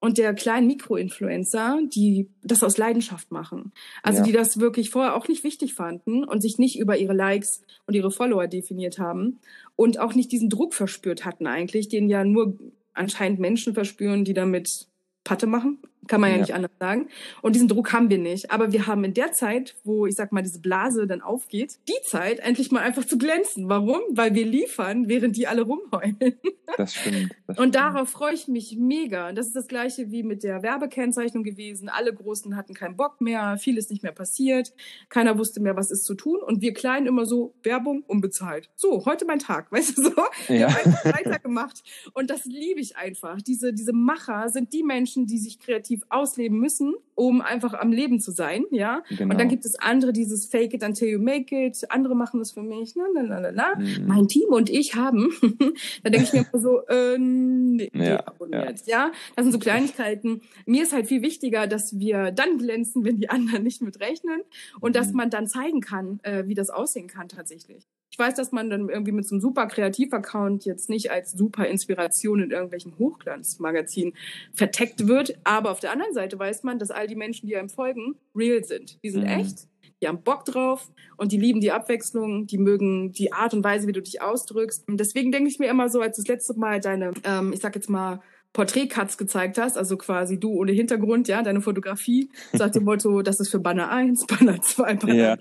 und 0.00 0.18
der 0.18 0.34
kleinen 0.34 0.66
Mikroinfluencer, 0.66 1.78
die 1.84 2.28
das 2.42 2.64
aus 2.64 2.78
Leidenschaft 2.78 3.30
machen. 3.30 3.72
Also 4.02 4.20
ja. 4.20 4.24
die 4.24 4.32
das 4.32 4.58
wirklich 4.58 4.90
vorher 4.90 5.14
auch 5.14 5.28
nicht 5.28 5.44
wichtig 5.44 5.74
fanden 5.74 6.24
und 6.24 6.40
sich 6.40 6.58
nicht 6.58 6.78
über 6.78 6.96
ihre 6.96 7.12
Likes 7.12 7.62
und 7.86 7.94
ihre 7.94 8.10
Follower 8.10 8.46
definiert 8.46 8.98
haben 8.98 9.38
und 9.76 9.98
auch 9.98 10.14
nicht 10.14 10.32
diesen 10.32 10.48
Druck 10.48 10.74
verspürt 10.74 11.24
hatten 11.24 11.46
eigentlich, 11.46 11.88
den 11.88 12.08
ja 12.08 12.24
nur 12.24 12.58
anscheinend 12.94 13.38
Menschen 13.38 13.74
verspüren, 13.74 14.24
die 14.24 14.34
damit 14.34 14.88
Patte 15.22 15.46
machen, 15.46 15.78
kann 16.08 16.20
man 16.20 16.30
ja, 16.30 16.36
ja, 16.36 16.42
nicht 16.42 16.54
anders 16.54 16.72
sagen. 16.78 17.08
Und 17.42 17.54
diesen 17.54 17.68
Druck 17.68 17.92
haben 17.92 18.10
wir 18.10 18.18
nicht. 18.18 18.50
Aber 18.50 18.72
wir 18.72 18.86
haben 18.86 19.04
in 19.04 19.14
der 19.14 19.32
Zeit, 19.32 19.76
wo 19.84 20.06
ich 20.06 20.14
sag 20.14 20.32
mal, 20.32 20.42
diese 20.42 20.60
Blase 20.60 21.06
dann 21.06 21.20
aufgeht, 21.20 21.78
die 21.88 22.06
Zeit 22.06 22.40
endlich 22.40 22.70
mal 22.70 22.80
einfach 22.80 23.04
zu 23.04 23.18
glänzen. 23.18 23.68
Warum? 23.68 24.00
Weil 24.10 24.34
wir 24.34 24.46
liefern, 24.46 25.08
während 25.08 25.36
die 25.36 25.46
alle 25.46 25.62
rumheulen. 25.62 26.16
Das 26.76 26.94
stimmt. 26.94 27.34
Das 27.48 27.58
und 27.58 27.74
darauf 27.74 28.10
freue 28.10 28.32
ich 28.32 28.46
mich 28.46 28.76
mega. 28.78 29.32
Das 29.32 29.48
ist 29.48 29.56
das 29.56 29.66
gleiche 29.66 30.12
wie 30.12 30.22
mit 30.22 30.44
der 30.44 30.62
Werbekennzeichnung 30.62 31.42
gewesen. 31.42 31.88
Alle 31.88 32.14
Großen 32.14 32.56
hatten 32.56 32.74
keinen 32.74 32.96
Bock 32.96 33.20
mehr, 33.20 33.58
vieles 33.58 33.90
nicht 33.90 34.04
mehr 34.04 34.12
passiert, 34.12 34.72
keiner 35.08 35.36
wusste 35.36 35.58
mehr, 35.58 35.74
was 35.74 35.90
ist 35.90 36.04
zu 36.04 36.14
tun. 36.14 36.38
Und 36.40 36.62
wir 36.62 36.72
Kleinen 36.72 37.08
immer 37.08 37.26
so, 37.26 37.54
Werbung 37.64 38.04
unbezahlt. 38.06 38.70
So, 38.76 39.04
heute 39.04 39.24
mein 39.24 39.40
Tag, 39.40 39.72
weißt 39.72 39.98
du 39.98 40.02
so? 40.04 40.12
Wir 40.46 40.56
ja. 40.56 40.68
haben 40.68 40.76
einfach 40.76 41.04
weitergemacht. 41.06 41.82
Und 42.12 42.30
das 42.30 42.44
liebe 42.44 42.78
ich 42.78 42.96
einfach. 42.96 43.42
Diese, 43.42 43.72
diese 43.72 43.92
Macher 43.92 44.48
sind 44.48 44.72
die 44.72 44.84
Menschen, 44.84 45.26
die 45.26 45.38
sich 45.38 45.58
kreativ 45.58 45.89
aktiv 45.90 46.06
ausleben 46.08 46.58
müssen, 46.58 46.94
um 47.14 47.40
einfach 47.40 47.74
am 47.74 47.90
Leben 47.90 48.20
zu 48.20 48.30
sein, 48.30 48.64
ja. 48.70 49.02
Genau. 49.08 49.22
Und 49.22 49.30
dann 49.30 49.38
genau. 49.38 49.50
gibt 49.50 49.64
es 49.64 49.76
andere, 49.76 50.12
dieses 50.12 50.46
Fake 50.46 50.72
it 50.72 50.84
until 50.84 51.08
you 51.08 51.18
make 51.18 51.54
it, 51.54 51.90
andere 51.90 52.14
machen 52.14 52.38
das 52.38 52.52
für 52.52 52.62
mich, 52.62 52.94
na, 52.96 53.04
na, 53.12 53.22
na, 53.22 53.52
na, 53.52 53.70
Mhm. 53.80 54.06
Mein 54.06 54.28
Team 54.28 54.48
und 54.50 54.68
ich 54.68 54.94
haben, 54.94 55.32
da 56.02 56.10
denke 56.10 56.26
ich 56.26 56.32
mir 56.32 56.46
immer 56.50 56.60
so, 56.60 56.80
äh, 56.86 57.18
nee, 57.18 57.90
ja, 57.92 58.26
abonniert, 58.26 58.86
ja. 58.86 59.06
ja. 59.06 59.12
Das 59.36 59.44
sind 59.44 59.52
so 59.52 59.58
Kleinigkeiten. 59.58 60.42
Mir 60.66 60.82
ist 60.82 60.92
halt 60.92 61.06
viel 61.06 61.22
wichtiger, 61.22 61.66
dass 61.66 61.98
wir 61.98 62.30
dann 62.30 62.58
glänzen, 62.58 63.04
wenn 63.04 63.16
die 63.16 63.30
anderen 63.30 63.62
nicht 63.62 63.80
mit 63.80 64.00
rechnen 64.00 64.42
und 64.80 64.90
mhm. 64.90 64.94
dass 64.94 65.12
man 65.12 65.30
dann 65.30 65.46
zeigen 65.46 65.80
kann, 65.80 66.20
äh, 66.22 66.46
wie 66.46 66.54
das 66.54 66.70
aussehen 66.70 67.06
kann 67.06 67.28
tatsächlich. 67.28 67.86
Ich 68.20 68.26
weiß, 68.26 68.34
dass 68.34 68.52
man 68.52 68.68
dann 68.68 68.90
irgendwie 68.90 69.12
mit 69.12 69.26
so 69.26 69.34
einem 69.34 69.40
super 69.40 69.66
Kreativ-Account 69.66 70.66
jetzt 70.66 70.90
nicht 70.90 71.10
als 71.10 71.32
super 71.32 71.66
Inspiration 71.66 72.42
in 72.42 72.50
irgendwelchen 72.50 72.98
Hochglanzmagazinen 72.98 74.12
verteckt 74.52 75.08
wird. 75.08 75.38
Aber 75.42 75.70
auf 75.70 75.80
der 75.80 75.90
anderen 75.90 76.12
Seite 76.12 76.38
weiß 76.38 76.62
man, 76.62 76.78
dass 76.78 76.90
all 76.90 77.06
die 77.06 77.14
Menschen, 77.16 77.46
die 77.46 77.56
einem 77.56 77.70
folgen, 77.70 78.16
real 78.36 78.62
sind. 78.62 79.02
Die 79.02 79.08
sind 79.08 79.22
mhm. 79.22 79.40
echt, 79.40 79.68
die 80.02 80.06
haben 80.06 80.22
Bock 80.22 80.44
drauf 80.44 80.90
und 81.16 81.32
die 81.32 81.38
lieben 81.38 81.62
die 81.62 81.72
Abwechslung, 81.72 82.46
die 82.46 82.58
mögen 82.58 83.12
die 83.12 83.32
Art 83.32 83.54
und 83.54 83.64
Weise, 83.64 83.86
wie 83.86 83.92
du 83.92 84.02
dich 84.02 84.20
ausdrückst. 84.20 84.86
Und 84.86 84.98
deswegen 85.00 85.32
denke 85.32 85.48
ich 85.48 85.58
mir 85.58 85.70
immer 85.70 85.88
so, 85.88 86.02
als 86.02 86.18
das 86.18 86.28
letzte 86.28 86.52
Mal 86.58 86.78
deine, 86.78 87.12
ähm, 87.24 87.54
ich 87.54 87.60
sag 87.60 87.74
jetzt 87.74 87.88
mal, 87.88 88.20
Porträtcuts 88.52 89.16
gezeigt 89.16 89.56
hast, 89.56 89.78
also 89.78 89.96
quasi 89.96 90.38
du 90.38 90.50
ohne 90.50 90.72
Hintergrund, 90.72 91.26
ja, 91.26 91.42
deine 91.42 91.62
Fotografie, 91.62 92.28
sagt 92.52 92.74
dem 92.74 92.84
Motto, 92.84 93.22
das 93.22 93.40
ist 93.40 93.48
für 93.48 93.60
Banner 93.60 93.90
1, 93.90 94.26
Banner 94.26 94.60
2, 94.60 94.94
Banner 94.96 95.14
ja. 95.14 95.36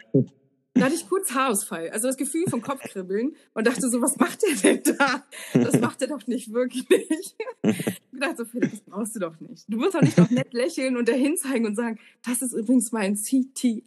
Da 0.80 0.86
hatte 0.86 0.96
ich 0.96 1.08
kurz 1.08 1.34
Haarausfall, 1.34 1.90
also 1.90 2.08
das 2.08 2.18
Gefühl 2.18 2.46
von 2.50 2.62
Kopfkribbeln 2.62 3.36
und 3.54 3.68
dachte 3.68 3.90
so, 3.90 4.02
was 4.02 4.18
macht 4.18 4.42
der 4.44 4.56
denn 4.56 4.98
da? 4.98 5.24
Das 5.54 5.80
macht 5.80 6.02
er 6.02 6.08
doch 6.08 6.26
nicht 6.28 6.54
wirklich. 6.54 6.86
Ich 6.92 8.20
dachte 8.20 8.38
so, 8.38 8.46
Philipp, 8.46 8.72
das 8.72 8.82
brauchst 8.82 9.16
du 9.16 9.20
doch 9.20 9.40
nicht. 9.40 9.66
Du 9.68 9.78
musst 9.78 9.96
doch 9.96 10.02
nicht 10.02 10.18
noch 10.18 10.30
nett 10.30 10.54
lächeln 10.54 10.98
und 10.98 11.08
dahin 11.08 11.38
zeigen 11.38 11.66
und 11.66 11.76
sagen, 11.76 12.00
das 12.26 12.42
ist 12.42 12.54
übrigens 12.54 12.92
mein 12.92 13.16
CTA, 13.16 13.84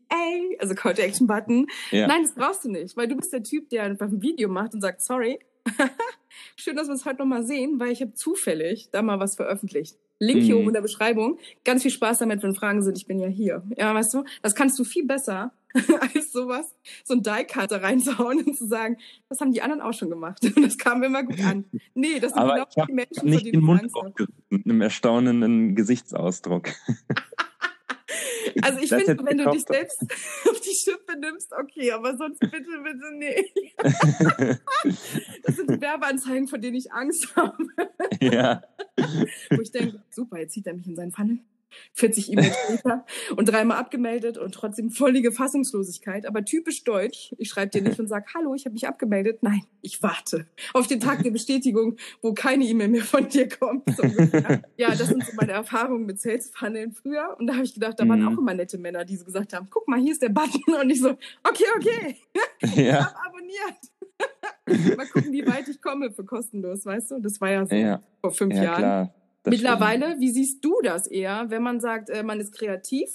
also 0.58 0.74
Call 0.74 0.94
to 0.94 1.02
Action 1.02 1.26
Button. 1.26 1.66
Ja. 1.90 2.06
Nein, 2.06 2.22
das 2.22 2.34
brauchst 2.34 2.64
du 2.64 2.70
nicht, 2.70 2.96
weil 2.96 3.08
du 3.08 3.16
bist 3.16 3.32
der 3.32 3.42
Typ, 3.42 3.68
der 3.70 3.84
einfach 3.84 4.08
ein 4.08 4.22
Video 4.22 4.48
macht 4.48 4.74
und 4.74 4.80
sagt, 4.80 5.02
sorry, 5.02 5.38
schön, 6.56 6.76
dass 6.76 6.88
wir 6.88 6.94
es 6.94 7.04
heute 7.04 7.18
nochmal 7.18 7.44
sehen, 7.44 7.78
weil 7.78 7.92
ich 7.92 8.00
habe 8.00 8.14
zufällig 8.14 8.88
da 8.90 9.02
mal 9.02 9.20
was 9.20 9.36
veröffentlicht. 9.36 9.96
Link 10.18 10.42
hier 10.42 10.54
mhm. 10.54 10.60
oben 10.60 10.68
in 10.68 10.74
der 10.74 10.82
Beschreibung. 10.82 11.38
Ganz 11.64 11.82
viel 11.82 11.90
Spaß 11.90 12.18
damit, 12.18 12.42
wenn 12.42 12.54
Fragen 12.54 12.82
sind. 12.82 12.96
Ich 12.96 13.06
bin 13.06 13.18
ja 13.18 13.26
hier. 13.26 13.64
Ja, 13.76 13.92
weißt 13.92 14.14
du, 14.14 14.24
das 14.40 14.54
kannst 14.54 14.78
du 14.78 14.84
viel 14.84 15.04
besser 15.04 15.52
als 16.14 16.32
sowas, 16.32 16.74
so 17.04 17.14
ein 17.14 17.22
Die-Cutter 17.22 17.82
reinzuhauen 17.82 18.42
und 18.44 18.56
zu 18.56 18.66
sagen, 18.66 18.98
das 19.28 19.40
haben 19.40 19.52
die 19.52 19.62
anderen 19.62 19.80
auch 19.80 19.94
schon 19.94 20.10
gemacht. 20.10 20.44
Und 20.44 20.62
das 20.64 20.78
kam 20.78 21.02
immer 21.02 21.22
gut 21.22 21.40
an. 21.40 21.64
Nee, 21.94 22.20
das 22.20 22.32
sind 22.32 22.40
Aber 22.40 22.54
genau 22.54 22.66
ich 22.68 22.84
die 22.84 22.92
Menschen, 22.92 23.28
nicht 23.28 23.46
den 23.46 23.60
Mund 23.60 23.92
mit 24.50 24.66
einem 24.66 24.80
erstaunenden 24.80 25.74
Gesichtsausdruck. 25.74 26.70
Also 28.60 28.80
ich 28.80 28.90
finde, 28.90 29.24
wenn 29.24 29.38
du 29.38 29.50
dich 29.50 29.64
selbst 29.64 30.02
auf 30.02 30.60
die 30.60 30.74
Schippe 30.74 31.18
nimmst, 31.18 31.52
okay, 31.52 31.92
aber 31.92 32.16
sonst 32.18 32.38
bitte, 32.38 32.82
bitte 32.82 33.14
nicht. 33.14 33.74
das 35.42 35.56
sind 35.56 35.70
die 35.70 35.80
Werbeanzeigen, 35.80 36.48
vor 36.48 36.58
denen 36.58 36.76
ich 36.76 36.92
Angst 36.92 37.34
habe. 37.34 37.56
Ja. 38.20 38.62
Wo 39.50 39.60
ich 39.62 39.70
denke, 39.70 40.02
super, 40.10 40.38
jetzt 40.38 40.52
zieht 40.52 40.66
er 40.66 40.74
mich 40.74 40.86
in 40.86 40.96
seinen 40.96 41.12
Funnel 41.12 41.38
40 41.94 42.32
E-Mails 42.32 42.56
später 42.64 43.04
und 43.36 43.48
dreimal 43.48 43.78
abgemeldet 43.78 44.38
und 44.38 44.52
trotzdem 44.54 44.90
völlige 44.90 45.32
Fassungslosigkeit. 45.32 46.26
Aber 46.26 46.44
typisch 46.44 46.84
deutsch. 46.84 47.34
Ich 47.38 47.48
schreibe 47.48 47.70
dir 47.70 47.82
nicht 47.82 47.98
und 47.98 48.08
sag, 48.08 48.32
hallo, 48.34 48.54
ich 48.54 48.64
habe 48.64 48.74
mich 48.74 48.86
abgemeldet. 48.86 49.42
Nein, 49.42 49.62
ich 49.80 50.02
warte 50.02 50.46
auf 50.72 50.86
den 50.86 51.00
Tag 51.00 51.22
der 51.22 51.30
Bestätigung, 51.30 51.96
wo 52.20 52.32
keine 52.34 52.64
E-Mail 52.64 52.88
mehr 52.88 53.04
von 53.04 53.28
dir 53.28 53.48
kommt. 53.48 53.84
So 53.96 54.02
ja, 54.76 54.94
das 54.94 55.08
sind 55.08 55.24
so 55.24 55.32
meine 55.36 55.52
Erfahrungen 55.52 56.06
mit 56.06 56.20
Sales 56.20 56.50
Funneln 56.54 56.92
früher. 56.92 57.36
Und 57.38 57.46
da 57.46 57.54
habe 57.54 57.64
ich 57.64 57.74
gedacht, 57.74 57.98
da 57.98 58.08
waren 58.08 58.20
mhm. 58.20 58.28
auch 58.28 58.38
immer 58.38 58.54
nette 58.54 58.78
Männer, 58.78 59.04
die 59.04 59.16
so 59.16 59.24
gesagt 59.24 59.52
haben, 59.52 59.68
guck 59.70 59.88
mal, 59.88 60.00
hier 60.00 60.12
ist 60.12 60.22
der 60.22 60.30
Button. 60.30 60.74
Und 60.80 60.90
ich 60.90 61.00
so, 61.00 61.10
okay, 61.10 61.64
okay, 61.76 62.16
ich 62.60 62.76
ja. 62.76 63.06
habe 63.06 63.16
abonniert. 63.26 64.96
mal 64.96 65.06
gucken, 65.06 65.32
wie 65.32 65.46
weit 65.46 65.68
ich 65.68 65.80
komme 65.80 66.10
für 66.12 66.24
kostenlos, 66.24 66.86
weißt 66.86 67.12
du? 67.12 67.20
Das 67.20 67.40
war 67.40 67.50
ja 67.50 67.66
so 67.66 67.74
ja. 67.74 68.00
vor 68.20 68.30
fünf 68.30 68.54
ja, 68.54 68.64
Jahren. 68.64 68.78
Klar. 68.78 69.14
Mittlerweile, 69.44 70.06
stimmt. 70.06 70.20
wie 70.20 70.30
siehst 70.30 70.64
du 70.64 70.74
das 70.82 71.06
eher, 71.06 71.46
wenn 71.48 71.62
man 71.62 71.80
sagt, 71.80 72.10
äh, 72.10 72.22
man 72.22 72.40
ist 72.40 72.52
kreativ, 72.52 73.08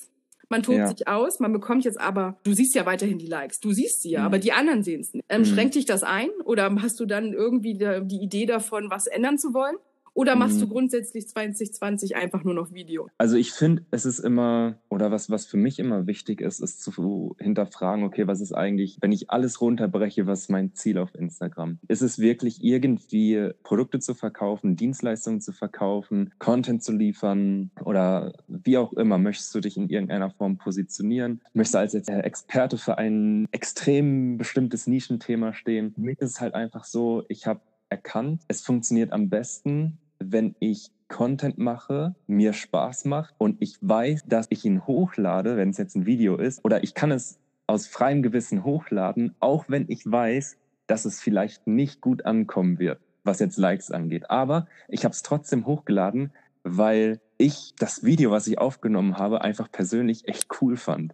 man 0.50 0.64
tobt 0.64 0.78
ja. 0.78 0.88
sich 0.88 1.08
aus, 1.08 1.40
man 1.40 1.52
bekommt 1.54 1.86
jetzt 1.86 2.00
aber, 2.00 2.38
du 2.44 2.54
siehst 2.54 2.76
ja 2.76 2.86
weiterhin 2.86 3.18
die 3.18 3.28
Likes, 3.28 3.60
du 3.60 3.72
siehst 3.72 4.02
sie 4.02 4.12
ja, 4.12 4.22
mhm. 4.22 4.26
aber 4.28 4.40
die 4.40 4.52
anderen 4.52 4.84
sehen 4.84 5.02
es 5.02 5.14
nicht. 5.14 5.26
Ähm, 5.30 5.42
mhm. 5.42 5.46
Schränkt 5.46 5.76
dich 5.76 5.86
das 5.86 6.04
ein 6.04 6.30
oder 6.44 6.74
hast 6.82 7.00
du 7.00 7.06
dann 7.06 7.34
irgendwie 7.34 7.74
die, 7.74 8.02
die 8.04 8.22
Idee 8.22 8.46
davon, 8.46 8.90
was 8.90 9.08
ändern 9.08 9.38
zu 9.38 9.54
wollen? 9.54 9.76
Oder 10.18 10.36
machst 10.36 10.60
du 10.60 10.66
mhm. 10.66 10.72
grundsätzlich 10.72 11.28
2020 11.28 12.16
einfach 12.16 12.44
nur 12.44 12.56
noch 12.56 12.74
Video? 12.74 13.08
Also 13.20 13.38
ich 13.38 13.52
finde, 13.52 13.86
es 13.92 14.04
ist 14.04 14.18
immer, 14.18 14.80
oder 14.90 15.12
was, 15.12 15.30
was 15.30 15.46
für 15.46 15.58
mich 15.58 15.78
immer 15.78 16.08
wichtig 16.08 16.42
ist, 16.42 16.60
ist 16.60 16.82
zu 16.82 17.36
hinterfragen, 17.38 18.04
okay, 18.04 18.26
was 18.26 18.42
ist 18.42 18.52
eigentlich, 18.52 18.98
wenn 19.00 19.12
ich 19.12 19.30
alles 19.30 19.62
runterbreche, 19.62 20.26
was 20.26 20.42
ist 20.42 20.50
mein 20.50 20.74
Ziel 20.74 20.98
auf 20.98 21.14
Instagram? 21.14 21.78
Ist 21.88 22.02
es 22.02 22.18
wirklich 22.18 22.64
irgendwie 22.64 23.52
Produkte 23.62 24.00
zu 24.00 24.16
verkaufen, 24.16 24.76
Dienstleistungen 24.76 25.40
zu 25.40 25.52
verkaufen, 25.52 26.34
Content 26.40 26.82
zu 26.82 26.94
liefern 26.94 27.70
oder 27.86 28.34
wie 28.48 28.80
auch 28.80 28.94
immer? 28.94 29.20
Möchtest 29.20 29.54
du 29.54 29.60
dich 29.60 29.78
in 29.78 29.88
irgendeiner 29.88 30.32
Form 30.32 30.58
positionieren? 30.58 31.42
Möchtest 31.54 31.76
du 31.76 31.78
als 31.78 31.94
Experte 31.94 32.80
für 32.80 32.98
ein 32.98 33.48
extrem 33.52 34.40
bestimmtes 34.40 34.88
Nischenthema 34.88 35.54
stehen? 35.54 35.94
Für 35.94 36.02
mich 36.02 36.20
ist 36.22 36.32
es 36.32 36.42
halt 36.42 36.56
einfach 36.56 36.86
so, 36.86 37.24
ich 37.28 37.46
habe 37.46 37.62
erkannt, 37.90 38.42
es 38.48 38.62
funktioniert 38.62 39.12
am 39.12 39.30
besten, 39.30 40.00
wenn 40.20 40.56
ich 40.60 40.92
Content 41.08 41.58
mache, 41.58 42.16
mir 42.28 42.54
Spaß 42.54 43.06
macht 43.06 43.34
und 43.38 43.58
ich 43.62 43.78
weiß, 43.82 44.26
dass 44.28 44.48
ich 44.50 44.66
ihn 44.66 44.86
hochlade, 44.86 45.58
wenn 45.58 45.70
es 45.70 45.78
jetzt 45.78 45.96
ein 45.96 46.06
Video 46.06 46.36
ist, 46.36 46.64
oder 46.66 46.84
ich 46.84 46.94
kann 46.94 47.12
es 47.12 47.40
aus 47.66 47.88
freiem 47.88 48.22
Gewissen 48.24 48.64
hochladen, 48.64 49.36
auch 49.40 49.66
wenn 49.68 49.86
ich 49.90 50.10
weiß, 50.10 50.58
dass 50.88 51.06
es 51.06 51.22
vielleicht 51.22 51.68
nicht 51.68 52.02
gut 52.02 52.26
ankommen 52.26 52.80
wird, 52.80 53.00
was 53.24 53.40
jetzt 53.40 53.58
Likes 53.58 53.92
angeht. 53.92 54.30
Aber 54.30 54.68
ich 54.88 55.04
habe 55.04 55.14
es 55.14 55.22
trotzdem 55.22 55.66
hochgeladen, 55.66 56.32
weil 56.64 57.20
ich 57.38 57.74
das 57.78 58.04
Video, 58.04 58.32
was 58.32 58.48
ich 58.48 58.58
aufgenommen 58.58 59.18
habe, 59.18 59.42
einfach 59.42 59.72
persönlich 59.72 60.28
echt 60.28 60.48
cool 60.62 60.78
fand. 60.78 61.14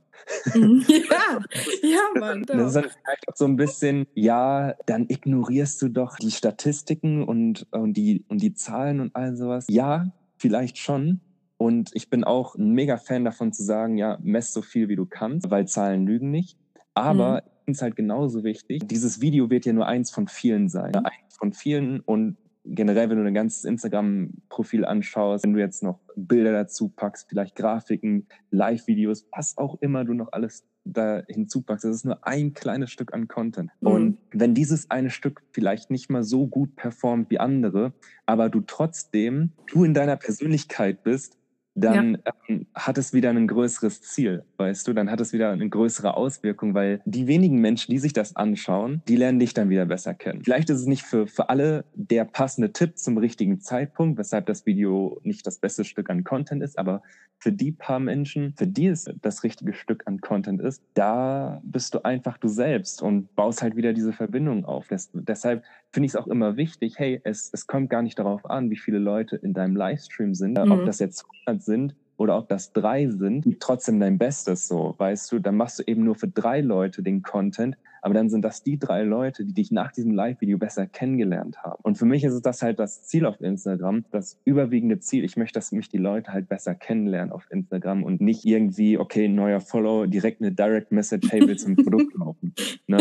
Mhm. 0.54 0.86
Ja, 0.90 1.40
ja, 1.82 2.20
Mann. 2.20 2.44
Das 2.44 2.68
ist 2.68 2.76
dann 2.76 2.84
vielleicht 2.84 3.28
auch 3.28 3.36
so 3.36 3.46
ein 3.46 3.56
bisschen, 3.56 4.08
ja, 4.14 4.74
dann 4.86 5.06
ignorierst 5.10 5.82
du 5.82 5.90
doch 5.90 6.18
die 6.18 6.32
Statistiken 6.32 7.24
und, 7.24 7.68
und, 7.72 7.94
die, 7.94 8.24
und 8.30 8.42
die 8.42 8.54
Zahlen 8.54 9.00
und 9.00 9.16
all 9.16 9.36
sowas. 9.36 9.66
Ja, 9.70 10.12
vielleicht 10.38 10.78
schon. 10.78 11.20
Und 11.58 11.92
ich 11.94 12.10
bin 12.10 12.24
auch 12.24 12.56
ein 12.56 12.72
mega 12.72 12.98
Fan 12.98 13.26
davon 13.26 13.54
zu 13.54 13.64
sagen, 13.64 13.98
ja, 13.98 14.18
mess 14.22 14.54
so 14.54 14.62
viel 14.62 14.90
wie 14.90 14.96
du 14.96 15.06
kannst, 15.06 15.50
weil 15.50 15.68
Zahlen 15.68 16.06
lügen 16.06 16.32
nicht. 16.32 16.58
Aber 16.94 17.34
mhm. 17.34 17.38
ich 17.38 17.66
finde 17.66 17.78
es 17.78 17.82
halt 17.82 17.96
genauso 17.96 18.44
wichtig. 18.44 18.88
Dieses 18.88 19.22
Video 19.22 19.50
wird 19.50 19.66
ja 19.66 19.74
nur 19.74 19.88
eins 19.88 20.12
von 20.12 20.28
vielen 20.28 20.70
sein. 20.70 20.92
Mhm. 20.92 21.06
Eins 21.06 21.38
von 21.38 21.54
vielen 21.54 22.00
und 22.02 22.38
generell, 22.66 23.10
wenn 23.10 23.18
du 23.18 23.24
dein 23.24 23.34
ganzes 23.34 23.66
Instagram-Profil 23.66 24.86
anschaust, 24.86 25.44
wenn 25.44 25.54
du 25.54 25.60
jetzt 25.60 25.84
noch 25.84 26.00
Bilder 26.16 26.52
dazu 26.52 26.90
packst, 26.90 27.28
vielleicht 27.30 27.56
Grafiken, 27.56 28.28
Live-Videos, 28.52 29.28
was 29.32 29.58
auch 29.58 29.82
immer 29.82 30.06
du 30.06 30.14
noch 30.14 30.32
alles 30.32 30.66
da 30.86 31.24
hinzupackst, 31.28 31.86
das 31.86 31.98
ist 31.98 32.06
nur 32.06 32.26
ein 32.26 32.54
kleines 32.54 32.92
Stück 32.92 33.14
an 33.14 33.28
Content. 33.28 33.72
Mhm. 33.82 33.88
Und 33.88 34.18
wenn 34.32 34.54
dieses 34.54 34.90
eine 34.92 35.10
Stück 35.10 35.44
vielleicht 35.52 35.92
nicht 35.92 36.10
mal 36.10 36.24
so 36.24 36.48
gut 36.48 36.76
performt 36.76 37.30
wie 37.30 37.40
andere, 37.40 37.94
aber 38.26 38.50
du 38.50 38.62
trotzdem, 38.62 39.52
du 39.72 39.84
in 39.84 39.94
deiner 39.94 40.18
Persönlichkeit 40.18 41.04
bist, 41.04 41.38
dann 41.76 42.20
ja. 42.26 42.34
ähm, 42.48 42.68
hat 42.76 42.98
es 42.98 43.14
wieder 43.14 43.30
ein 43.30 43.48
größeres 43.48 44.02
Ziel, 44.02 44.44
weißt 44.58 44.88
du, 44.88 44.94
dann 44.94 45.10
hat 45.10 45.22
es 45.22 45.34
wieder 45.34 45.52
eine 45.52 45.68
größere 45.68 46.16
Auswirkung, 46.16 46.74
weil 46.74 47.02
die 47.06 47.28
wenigen 47.28 47.60
Menschen, 47.60 47.92
die 47.92 47.98
sich 47.98 48.14
das 48.14 48.36
anschauen, 48.36 49.02
die 49.08 49.16
lernen 49.16 49.40
dich 49.40 49.54
dann 49.54 49.70
wieder 49.70 49.86
besser 49.86 50.14
kennen. 50.14 50.44
Vielleicht 50.44 50.70
ist 50.70 50.82
es 50.82 50.86
nicht 50.86 51.04
für, 51.04 51.26
für 51.28 51.50
alle 51.50 51.86
der 51.96 52.26
passende 52.26 52.72
Tipp 52.74 52.98
zum 52.98 53.18
richtigen 53.18 53.60
Zeitpunkt, 53.60 54.20
weshalb 54.20 54.46
das 54.46 54.66
Video 54.66 55.20
nicht 55.24 55.48
das 55.48 55.58
beste 55.58 55.84
Stück 55.84 56.10
an 56.10 56.24
Content 56.24 56.62
ist, 56.62 56.78
aber 56.78 57.02
für 57.40 57.52
die 57.52 57.72
paar 57.72 58.00
Menschen, 58.00 58.54
für 58.56 58.68
die 58.68 58.88
es 58.88 59.06
das 59.22 59.44
richtige 59.44 59.74
Stück 59.74 60.04
an 60.06 60.22
Content 60.22 60.62
ist, 60.62 60.82
da 60.94 61.62
bist 61.66 61.94
du 61.94 62.06
einfach 62.06 62.38
du 62.38 62.48
selbst 62.48 63.02
und 63.02 63.36
baust 63.36 63.62
halt 63.62 63.76
wieder 63.76 63.94
diese 63.94 64.14
Verbindung 64.14 64.64
auf. 64.64 64.88
Das, 64.88 65.10
deshalb 65.14 65.64
finde 65.94 66.08
ich 66.08 66.14
es 66.14 66.16
auch 66.16 66.28
immer 66.28 66.58
wichtig, 66.58 66.98
hey, 66.98 67.22
es, 67.24 67.52
es 67.54 67.68
kommt 67.68 67.90
gar 67.90 68.02
nicht 68.02 68.18
darauf 68.18 68.50
an, 68.50 68.72
wie 68.72 68.78
viele 68.78 68.98
Leute 68.98 69.36
in 69.36 69.54
deinem 69.54 69.76
Livestream 69.76 70.34
sind, 70.34 70.58
mhm. 70.58 70.72
ob 70.72 70.86
das 70.86 71.00
jetzt 71.00 71.26
100 71.46 71.64
sind 71.64 71.96
oder 72.18 72.38
ob 72.38 72.50
das 72.50 72.74
drei 72.74 73.08
sind, 73.08 73.60
trotzdem 73.60 74.00
dein 74.00 74.18
Bestes 74.18 74.68
so, 74.68 74.96
weißt 74.98 75.32
du, 75.32 75.40
dann 75.40 75.56
machst 75.56 75.80
du 75.80 75.84
eben 75.84 76.04
nur 76.04 76.16
für 76.16 76.28
drei 76.28 76.62
Leute 76.62 77.04
den 77.04 77.22
Content, 77.22 77.78
aber 78.04 78.14
dann 78.14 78.30
sind 78.30 78.44
das 78.44 78.64
die 78.64 78.78
drei 78.78 79.04
Leute, 79.04 79.46
die 79.46 79.54
dich 79.54 79.72
nach 79.72 79.94
diesem 79.94 80.14
Live-Video 80.14 80.58
besser 80.58 80.86
kennengelernt 80.88 81.64
haben. 81.64 81.80
Und 81.84 81.98
für 81.98 82.06
mich 82.06 82.26
ist 82.26 82.34
es 82.34 82.42
das 82.42 82.62
halt 82.62 82.78
das 82.78 83.06
Ziel 83.06 83.26
auf 83.26 83.40
Instagram, 83.40 84.04
das 84.12 84.42
überwiegende 84.44 85.00
Ziel. 85.00 85.24
Ich 85.24 85.38
möchte, 85.38 85.58
dass 85.58 85.72
mich 85.72 85.88
die 85.88 85.98
Leute 85.98 86.34
halt 86.34 86.50
besser 86.50 86.76
kennenlernen 86.76 87.32
auf 87.32 87.48
Instagram 87.50 88.04
und 88.04 88.20
nicht 88.20 88.44
irgendwie, 88.44 88.98
okay, 88.98 89.30
neuer 89.30 89.62
Follow, 89.62 90.06
direkt 90.06 90.42
eine 90.42 90.52
Direct 90.52 90.92
Message, 90.92 91.32
hey, 91.32 91.48
willst 91.48 91.66
du 91.66 91.72
ein 91.72 91.76
Produkt 91.78 92.14
kaufen? 92.18 92.54
Ne? 92.88 92.98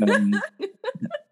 ähm, 0.00 0.36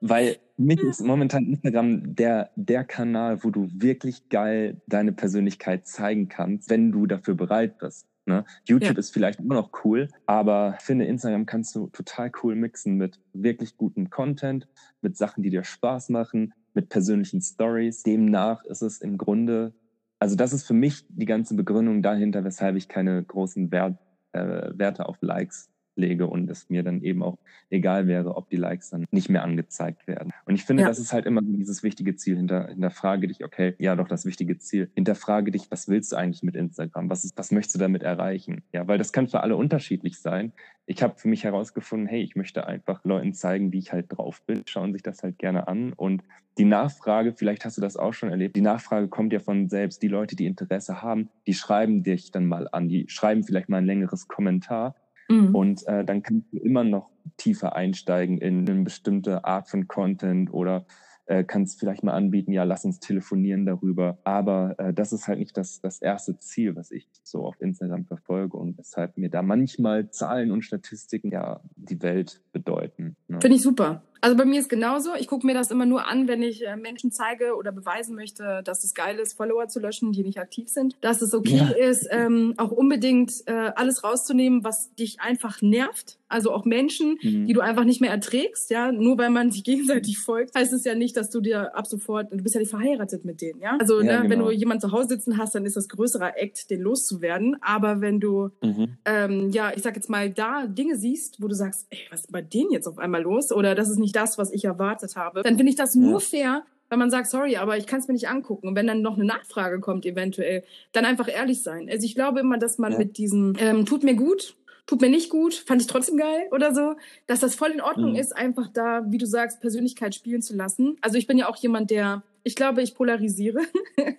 weil 0.01 0.37
mich 0.57 0.81
ist 0.81 1.01
momentan 1.01 1.47
Instagram 1.47 2.17
der, 2.17 2.51
der 2.57 2.83
Kanal, 2.83 3.45
wo 3.45 3.51
du 3.51 3.69
wirklich 3.73 4.29
geil 4.29 4.83
deine 4.89 5.13
Persönlichkeit 5.13 5.87
zeigen 5.87 6.29
kannst, 6.29 6.69
wenn 6.69 6.91
du 6.91 7.07
dafür 7.07 7.35
bereit 7.35 7.79
bist. 7.79 8.09
Ne? 8.27 8.45
YouTube 8.65 8.95
ja. 8.95 8.99
ist 8.99 9.13
vielleicht 9.13 9.41
immer 9.41 9.55
noch 9.55 9.71
cool, 9.85 10.09
aber 10.25 10.77
ich 10.79 10.85
finde, 10.85 11.05
Instagram 11.05 11.45
kannst 11.45 11.75
du 11.77 11.89
total 11.89 12.33
cool 12.43 12.55
mixen 12.55 12.97
mit 12.97 13.21
wirklich 13.35 13.77
gutem 13.77 14.09
Content, 14.09 14.67
mit 15.03 15.17
Sachen, 15.17 15.43
die 15.43 15.51
dir 15.51 15.63
Spaß 15.63 16.09
machen, 16.09 16.55
mit 16.73 16.89
persönlichen 16.89 17.43
Stories. 17.43 18.03
Demnach 18.03 18.65
ist 18.65 18.83
es 18.83 19.03
im 19.03 19.19
Grunde, 19.19 19.75
also 20.19 20.37
das 20.37 20.55
ist 20.55 20.67
für 20.67 20.75
mich 20.75 21.05
die 21.09 21.27
ganze 21.27 21.55
Begründung 21.55 22.03
dahinter, 22.03 22.45
weshalb 22.45 22.77
ich 22.77 22.89
keine 22.89 23.23
großen 23.23 23.71
Wert, 23.71 23.99
äh, 24.33 24.71
Werte 24.75 25.07
auf 25.07 25.19
Likes 25.21 25.71
lege 25.97 26.27
und 26.27 26.51
es 26.51 26.71
mir 26.71 26.83
dann 26.83 27.03
eben 27.03 27.23
auch 27.23 27.39
egal 27.71 28.07
wäre, 28.07 28.37
ob 28.37 28.49
die 28.51 28.57
Likes 28.57 28.91
dann 28.91 29.07
nicht 29.11 29.29
mehr 29.29 29.43
angezeigt 29.43 30.07
werden. 30.07 30.33
Und 30.45 30.55
ich 30.55 30.65
finde, 30.65 30.83
ja. 30.83 30.89
das 30.89 30.99
ist 30.99 31.13
halt 31.13 31.27
immer 31.27 31.43
dieses 31.43 31.83
wichtige 31.83 32.17
Ziel. 32.17 32.37
Hinter, 32.37 32.69
hinterfrage 32.69 33.29
dich, 33.29 33.45
okay, 33.45 33.75
ja, 33.79 33.95
doch 33.97 34.09
das 34.09 34.25
wichtige 34.27 34.59
Ziel. 34.59 34.91
Hinterfrage 34.95 35.51
dich, 35.51 35.71
was 35.71 35.89
willst 35.89 36.13
du 36.13 36.17
eigentlich 36.17 36.43
mit 36.43 36.57
Instagram? 36.57 37.11
Was, 37.11 37.25
ist, 37.25 37.37
was 37.37 37.51
möchtest 37.51 37.77
du 37.77 37.79
damit 37.79 38.03
erreichen? 38.03 38.63
Ja, 38.73 38.87
weil 38.89 38.99
das 38.99 39.13
kann 39.13 39.29
für 39.29 39.41
alle 39.41 39.57
unterschiedlich 39.57 40.19
sein. 40.19 40.53
Ich 40.87 41.03
habe 41.03 41.15
für 41.17 41.29
mich 41.29 41.45
herausgefunden, 41.45 42.07
hey, 42.07 42.23
ich 42.23 42.37
möchte 42.37 42.67
einfach 42.67 43.05
Leuten 43.05 43.33
zeigen, 43.33 43.73
wie 43.73 43.79
ich 43.79 43.93
halt 43.93 44.07
drauf 44.09 44.43
bin, 44.43 44.63
schauen 44.67 44.93
sich 44.93 45.03
das 45.03 45.23
halt 45.23 45.39
gerne 45.39 45.67
an 45.67 45.95
und 45.95 46.23
die 46.59 46.65
Nachfrage, 46.65 47.33
vielleicht 47.33 47.65
hast 47.65 47.79
du 47.79 47.81
das 47.81 47.97
auch 47.97 48.13
schon 48.13 48.31
erlebt, 48.31 48.55
die 48.55 48.61
Nachfrage 48.61 49.09
kommt 49.09 49.33
ja 49.33 49.41
von 49.41 49.69
selbst. 49.69 50.03
Die 50.03 50.09
Leute, 50.09 50.37
die 50.37 50.47
Interesse 50.47 51.03
haben, 51.03 51.29
die 51.47 51.55
schreiben 51.55 52.05
dich 52.05 52.31
dann 52.31 52.47
mal 52.47 52.69
an, 52.71 52.89
die 52.89 53.07
schreiben 53.09 53.43
vielleicht 53.43 53.69
mal 53.69 53.79
ein 53.79 53.87
längeres 53.87 54.29
Kommentar 54.29 54.95
Mhm. 55.29 55.55
Und 55.55 55.87
äh, 55.87 56.05
dann 56.05 56.23
kannst 56.23 56.53
du 56.53 56.59
immer 56.59 56.85
noch 56.85 57.11
tiefer 57.37 57.75
einsteigen 57.75 58.39
in 58.39 58.69
eine 58.69 58.83
bestimmte 58.83 59.45
Art 59.45 59.69
von 59.69 59.89
Content 59.89 60.53
oder 60.53 60.87
äh, 61.27 61.45
kannst 61.45 61.81
vielleicht 61.81 62.03
mal 62.03 62.13
anbieten, 62.13 62.53
ja, 62.53 62.65
lass 62.65 62.85
uns 62.85 63.01
telefonieren 63.01 63.67
darüber. 63.67 64.19
Aber 64.25 64.75
äh, 64.79 64.93
das 64.93 65.13
ist 65.13 65.29
halt 65.29 65.39
nicht 65.39 65.57
das, 65.57 65.81
das 65.81 66.01
erste 66.01 66.39
Ziel, 66.39 66.77
was 66.77 66.91
ich 66.91 67.09
so 67.23 67.45
auf 67.45 67.61
Instagram 67.61 68.05
verfolge 68.05 68.57
und 68.57 68.79
weshalb 68.79 69.17
mir 69.17 69.31
da 69.31 69.43
manchmal 69.43 70.11
Zahlen 70.11 70.51
und 70.51 70.63
Statistiken 70.63 71.31
ja 71.31 71.61
die 71.77 72.03
Welt 72.03 72.43
bedeuten. 72.53 73.17
Ne? 73.29 73.41
Finde 73.41 73.57
ich 73.57 73.63
super. 73.63 74.03
Also 74.25 74.39
bei 74.39 74.47
mir 74.47 74.59
ist 74.59 74.71
genauso. 74.71 75.11
Ich 75.19 75.29
gucke 75.29 75.47
mir 75.47 75.53
das 75.53 75.71
immer 75.71 75.85
nur 75.85 76.09
an, 76.09 76.29
wenn 76.29 76.43
ich 76.43 76.67
äh, 76.67 76.77
Menschen 76.77 77.13
zeige 77.13 77.57
oder 77.57 77.73
beweisen 77.73 78.15
möchte, 78.15 78.63
dass 78.65 78.83
es 78.83 78.95
geil 78.95 79.19
ist, 79.19 79.35
Follower 79.35 79.69
zu 79.69 79.81
löschen, 79.81 80.13
die 80.13 80.23
nicht 80.23 80.39
aktiv 80.39 80.71
sind. 80.71 80.97
Dass 81.03 81.21
es 81.21 81.35
okay 81.35 81.59
ja. 81.59 81.69
ist, 81.69 82.09
ähm, 82.11 82.55
auch 82.57 82.71
unbedingt 82.71 83.35
äh, 83.45 83.53
alles 83.77 84.03
rauszunehmen, 84.03 84.65
was 84.65 84.95
dich 84.95 85.21
einfach 85.21 85.61
nervt. 85.61 86.19
Also 86.27 86.53
auch 86.53 86.65
Menschen, 86.65 87.19
mhm. 87.21 87.47
die 87.47 87.53
du 87.53 87.61
einfach 87.61 87.85
nicht 87.85 88.01
mehr 88.01 88.13
erträgst, 88.13 88.71
ja. 88.71 88.93
Nur 88.93 89.19
weil 89.19 89.29
man 89.29 89.51
sich 89.51 89.63
gegenseitig 89.63 90.17
folgt, 90.19 90.55
heißt 90.55 90.73
es 90.73 90.85
ja 90.85 90.95
nicht, 90.95 91.14
dass 91.17 91.31
du 91.31 91.41
dir 91.41 91.77
ab 91.77 91.87
sofort, 91.87 92.33
du 92.33 92.37
bist 92.43 92.55
ja 92.55 92.61
nicht 92.61 92.71
verheiratet 92.71 93.25
mit 93.25 93.41
denen, 93.41 93.61
ja. 93.61 93.77
Also 93.81 94.01
ja, 94.01 94.05
ne, 94.05 94.29
genau. 94.29 94.31
wenn 94.31 94.39
du 94.41 94.51
jemanden 94.51 94.81
zu 94.81 94.93
Hause 94.93 95.09
sitzen 95.09 95.39
hast, 95.39 95.55
dann 95.55 95.65
ist 95.65 95.77
das 95.77 95.89
größere 95.89 96.37
Act, 96.37 96.71
den 96.71 96.81
loszuwerden. 96.81 97.57
Aber 97.61 98.01
wenn 98.01 98.21
du, 98.21 98.51
mhm. 98.63 98.97
ähm, 99.05 99.51
ja, 99.51 99.73
ich 99.75 99.83
sag 99.83 99.97
jetzt 99.97 100.11
mal, 100.11 100.31
da 100.31 100.67
Dinge 100.67 100.97
siehst, 100.97 101.43
wo 101.43 101.49
du 101.49 101.55
sagst, 101.55 101.87
ey, 101.91 101.99
was 102.11 102.21
ist 102.21 102.33
bei 102.33 102.43
denen 102.43 102.71
jetzt 102.71 102.87
auf 102.87 102.99
einmal 102.99 103.23
los? 103.23 103.53
Oder 103.53 103.75
das 103.75 103.89
ist 103.91 103.99
nicht 103.99 104.15
das, 104.17 104.39
was 104.39 104.53
ich 104.53 104.65
erwartet 104.65 105.17
habe, 105.17 105.43
dann 105.43 105.57
finde 105.57 105.71
ich 105.71 105.77
das 105.77 105.95
nur 105.95 106.21
fair, 106.21 106.65
Wenn 106.91 106.99
man 106.99 107.11
sagt, 107.11 107.29
sorry, 107.29 107.57
aber 107.57 107.77
ich 107.79 107.87
kann 107.87 108.01
es 108.01 108.09
mir 108.09 108.15
nicht 108.15 108.29
angucken. 108.29 108.69
Und 108.69 108.77
wenn 108.77 108.87
dann 108.87 109.01
noch 109.03 109.17
eine 109.17 109.25
Nachfrage 109.25 109.81
kommt, 109.81 110.05
eventuell, 110.07 110.65
dann 110.93 111.05
einfach 111.05 111.29
ehrlich 111.29 111.63
sein. 111.63 111.89
Also 111.91 112.05
ich 112.05 112.15
glaube 112.15 112.41
immer, 112.41 112.59
dass 112.59 112.79
man 112.79 112.93
Ja. 112.93 112.99
mit 112.99 113.17
diesem 113.19 113.55
ähm, 113.59 113.87
tut 113.87 114.05
mir 114.05 114.15
gut, 114.15 114.55
tut 114.87 115.01
mir 115.01 115.09
nicht 115.11 115.31
gut, 115.31 115.55
fand 115.55 115.81
ich 115.81 115.87
trotzdem 115.89 116.17
geil 116.19 116.49
oder 116.53 116.75
so, 116.75 116.95
dass 117.27 117.41
das 117.41 117.55
voll 117.55 117.71
in 117.71 117.81
Ordnung 117.81 118.11
Mhm. 118.13 118.17
ist, 118.19 118.37
einfach 118.37 118.69
da, 118.73 119.05
wie 119.09 119.19
du 119.19 119.27
sagst, 119.27 119.61
Persönlichkeit 119.61 120.15
spielen 120.15 120.43
zu 120.43 120.55
lassen. 120.55 120.97
Also 121.01 121.17
ich 121.19 121.27
bin 121.27 121.39
ja 121.39 121.49
auch 121.49 121.57
jemand, 121.57 121.91
der, 121.91 122.23
ich 122.43 122.55
glaube, 122.55 122.83
ich 122.83 122.95
polarisiere 122.95 123.61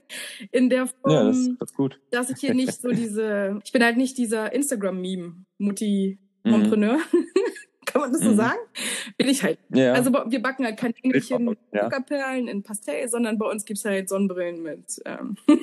in 0.52 0.70
der 0.70 0.88
Form, 0.88 1.12
Ja, 1.14 1.24
das, 1.26 1.50
das 1.60 1.70
ist 1.72 1.76
gut. 1.78 2.00
dass 2.12 2.30
ich 2.32 2.38
hier 2.40 2.54
nicht 2.56 2.82
so 2.82 2.90
diese, 2.90 3.60
ich 3.64 3.72
bin 3.72 3.84
halt 3.84 3.98
nicht 3.98 4.18
dieser 4.18 4.52
Instagram-Meme, 4.54 5.34
Mhm. 5.60 6.70
Kann 7.86 8.02
man 8.02 8.12
das 8.12 8.22
so 8.22 8.32
Mhm. 8.32 8.36
sagen? 8.36 8.60
Bin 9.18 9.30
ich 9.30 9.42
halt. 9.44 9.58
Ja. 9.74 9.94
Also 9.94 10.12
wir 10.12 10.42
backen 10.42 10.66
halt 10.66 10.78
keine 10.78 10.94
Engelchen 11.02 11.56
Ja. 11.72 11.84
Zuckerperlen 11.84 12.48
in 12.48 12.62
Pastell, 12.64 13.08
sondern 13.08 13.38
bei 13.38 13.50
uns 13.50 13.64
gibt's 13.66 13.86
halt 13.86 14.10
Sonnenbrillen 14.10 14.62
mit 14.62 15.02
ähm, 15.06 15.38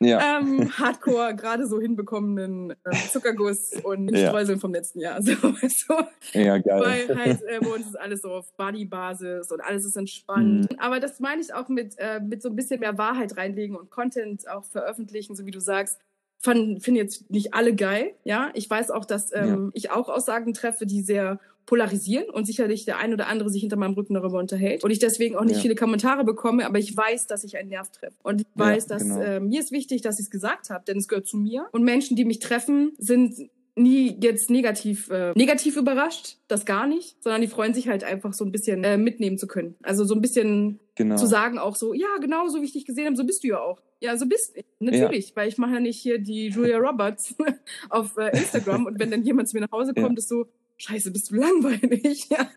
ja. 0.00 0.38
ähm, 0.38 0.70
Hardcore, 0.78 1.34
gerade 1.36 1.66
so 1.66 1.80
hinbekommenen 1.80 2.70
ähm, 2.70 2.98
Zuckerguss 3.10 3.72
und 3.82 4.08
Ja. 4.14 4.28
Streuseln 4.28 4.58
vom 4.60 4.72
letzten 4.72 5.00
Jahr. 5.00 5.20
So, 5.30 5.34
so. 5.68 5.94
ja, 6.32 6.58
geil. 6.58 6.80
Weil 6.80 7.18
halt 7.18 7.42
äh, 7.42 7.60
bei 7.60 7.68
uns 7.68 7.86
ist 7.86 7.98
alles 7.98 8.22
so 8.22 8.30
auf 8.32 8.52
Buddy-Basis 8.56 9.52
und 9.52 9.60
alles 9.60 9.84
ist 9.84 9.96
entspannt. 9.96 10.70
Mhm. 10.72 10.78
Aber 10.78 10.98
das 10.98 11.20
meine 11.20 11.40
ich 11.40 11.52
auch 11.54 11.68
mit, 11.68 11.94
äh, 11.98 12.20
mit 12.20 12.42
so 12.42 12.48
ein 12.48 12.56
bisschen 12.56 12.80
mehr 12.80 12.98
Wahrheit 12.98 13.36
reinlegen 13.36 13.76
und 13.76 13.90
Content 13.90 14.48
auch 14.48 14.64
veröffentlichen, 14.64 15.36
so 15.36 15.46
wie 15.46 15.50
du 15.50 15.60
sagst. 15.60 15.98
Fand- 16.42 16.82
Finde 16.82 17.00
jetzt 17.00 17.30
nicht 17.30 17.52
alle 17.54 17.74
geil, 17.74 18.12
ja. 18.24 18.50
Ich 18.54 18.68
weiß 18.68 18.90
auch, 18.90 19.04
dass 19.04 19.30
ähm, 19.34 19.70
ich 19.74 19.90
auch 19.90 20.08
Aussagen 20.08 20.54
treffe, 20.54 20.86
die 20.86 21.02
sehr 21.02 21.38
polarisieren 21.66 22.30
und 22.30 22.46
sicherlich 22.46 22.84
der 22.84 22.98
ein 22.98 23.12
oder 23.12 23.28
andere 23.28 23.48
sich 23.50 23.60
hinter 23.60 23.76
meinem 23.76 23.94
Rücken 23.94 24.14
darüber 24.14 24.38
unterhält 24.38 24.82
und 24.82 24.90
ich 24.90 24.98
deswegen 24.98 25.36
auch 25.36 25.44
nicht 25.44 25.56
Ja. 25.56 25.62
viele 25.62 25.74
Kommentare 25.76 26.24
bekomme, 26.24 26.66
aber 26.66 26.78
ich 26.78 26.96
weiß, 26.96 27.26
dass 27.28 27.44
ich 27.44 27.56
einen 27.58 27.68
Nerv 27.68 27.90
treffe 27.90 28.16
und 28.24 28.40
ich 28.40 28.46
Ja, 28.58 28.64
weiß, 28.64 28.86
dass 28.86 29.02
genau. 29.02 29.20
äh, 29.20 29.38
mir 29.38 29.60
ist 29.60 29.70
wichtig, 29.70 30.02
dass 30.02 30.18
ich 30.18 30.24
es 30.26 30.30
gesagt 30.30 30.70
habe, 30.70 30.82
denn 30.88 30.96
es 30.98 31.06
gehört 31.06 31.26
zu 31.28 31.36
mir 31.36 31.66
und 31.70 31.84
Menschen, 31.84 32.16
die 32.16 32.24
mich 32.24 32.40
treffen, 32.40 32.92
sind 32.98 33.36
nie 33.76 34.16
jetzt 34.20 34.50
negativ 34.50 35.08
äh, 35.10 35.32
negativ 35.36 35.76
überrascht, 35.76 36.38
das 36.48 36.64
gar 36.66 36.86
nicht, 36.88 37.22
sondern 37.22 37.40
die 37.40 37.46
freuen 37.46 37.72
sich 37.72 37.86
halt 37.88 38.02
einfach 38.02 38.32
so 38.32 38.44
ein 38.44 38.50
bisschen 38.50 38.82
äh, 38.82 38.96
mitnehmen 38.98 39.38
zu 39.38 39.46
können. 39.46 39.76
Also 39.82 40.04
so 40.04 40.14
ein 40.14 40.20
bisschen 40.20 40.80
genau. 40.96 41.16
zu 41.16 41.26
sagen 41.26 41.58
auch 41.58 41.76
so, 41.76 41.94
ja, 41.94 42.08
genau 42.20 42.48
so 42.48 42.60
wie 42.62 42.64
ich 42.64 42.72
dich 42.72 42.84
gesehen 42.84 43.06
habe, 43.06 43.16
so 43.16 43.24
bist 43.24 43.44
du 43.44 43.48
ja 43.48 43.60
auch. 43.60 43.80
Ja, 44.00 44.16
so 44.16 44.26
bist 44.26 44.56
du. 44.56 44.62
Natürlich, 44.80 45.34
weil 45.36 45.48
ich 45.48 45.58
mache 45.58 45.74
ja 45.74 45.80
nicht 45.80 45.98
hier 46.00 46.18
die 46.18 46.48
Julia 46.48 46.78
Roberts 46.78 47.34
auf 47.90 48.16
äh, 48.16 48.30
Instagram 48.36 48.86
und 48.86 48.98
wenn 48.98 49.10
dann 49.10 49.22
jemand 49.22 49.48
zu 49.48 49.56
mir 49.56 49.62
nach 49.62 49.72
Hause 49.72 49.92
Ja. 49.96 50.02
kommt, 50.02 50.18
ist 50.18 50.28
so, 50.28 50.46
scheiße, 50.78 51.10
bist 51.10 51.30
du 51.30 51.36
langweilig. 51.36 52.28
Ja. 52.30 52.48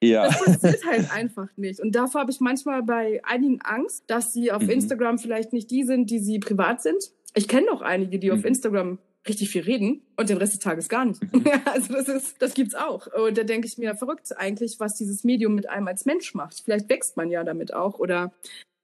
ja. 0.00 0.26
Das 0.28 0.44
passiert 0.60 0.86
halt 0.86 1.12
einfach 1.12 1.48
nicht. 1.56 1.80
Und 1.80 1.92
davor 1.96 2.20
habe 2.20 2.30
ich 2.30 2.38
manchmal 2.40 2.84
bei 2.84 3.20
einigen 3.24 3.60
Angst, 3.62 4.04
dass 4.06 4.32
sie 4.32 4.52
auf 4.52 4.62
Mhm. 4.62 4.70
Instagram 4.70 5.18
vielleicht 5.18 5.52
nicht 5.52 5.70
die 5.72 5.82
sind, 5.82 6.08
die 6.10 6.20
sie 6.20 6.38
privat 6.38 6.80
sind. 6.82 7.10
Ich 7.34 7.48
kenne 7.48 7.70
auch 7.72 7.82
einige, 7.82 8.20
die 8.20 8.30
auf 8.30 8.38
Mhm. 8.40 8.46
Instagram 8.46 8.98
richtig 9.28 9.50
viel 9.50 9.62
reden 9.62 10.00
und 10.16 10.28
den 10.30 10.36
Rest 10.38 10.52
des 10.52 10.60
Tages 10.60 10.88
gar 10.88 11.04
nicht. 11.04 11.20
Mhm. 11.32 11.42
Ja, 11.46 11.60
also 11.64 11.92
das 11.92 12.06
ist, 12.08 12.40
das 12.40 12.54
gibt's 12.54 12.76
auch. 12.76 13.08
Und 13.12 13.36
da 13.36 13.42
denke 13.42 13.66
ich 13.66 13.76
mir, 13.76 13.96
verrückt 13.96 14.32
eigentlich, 14.38 14.78
was 14.78 14.94
dieses 14.94 15.24
Medium 15.24 15.56
mit 15.56 15.68
einem 15.68 15.88
als 15.88 16.04
Mensch 16.04 16.32
macht. 16.34 16.62
Vielleicht 16.64 16.88
wächst 16.88 17.16
man 17.16 17.28
ja 17.30 17.42
damit 17.42 17.74
auch 17.74 17.98
oder 17.98 18.32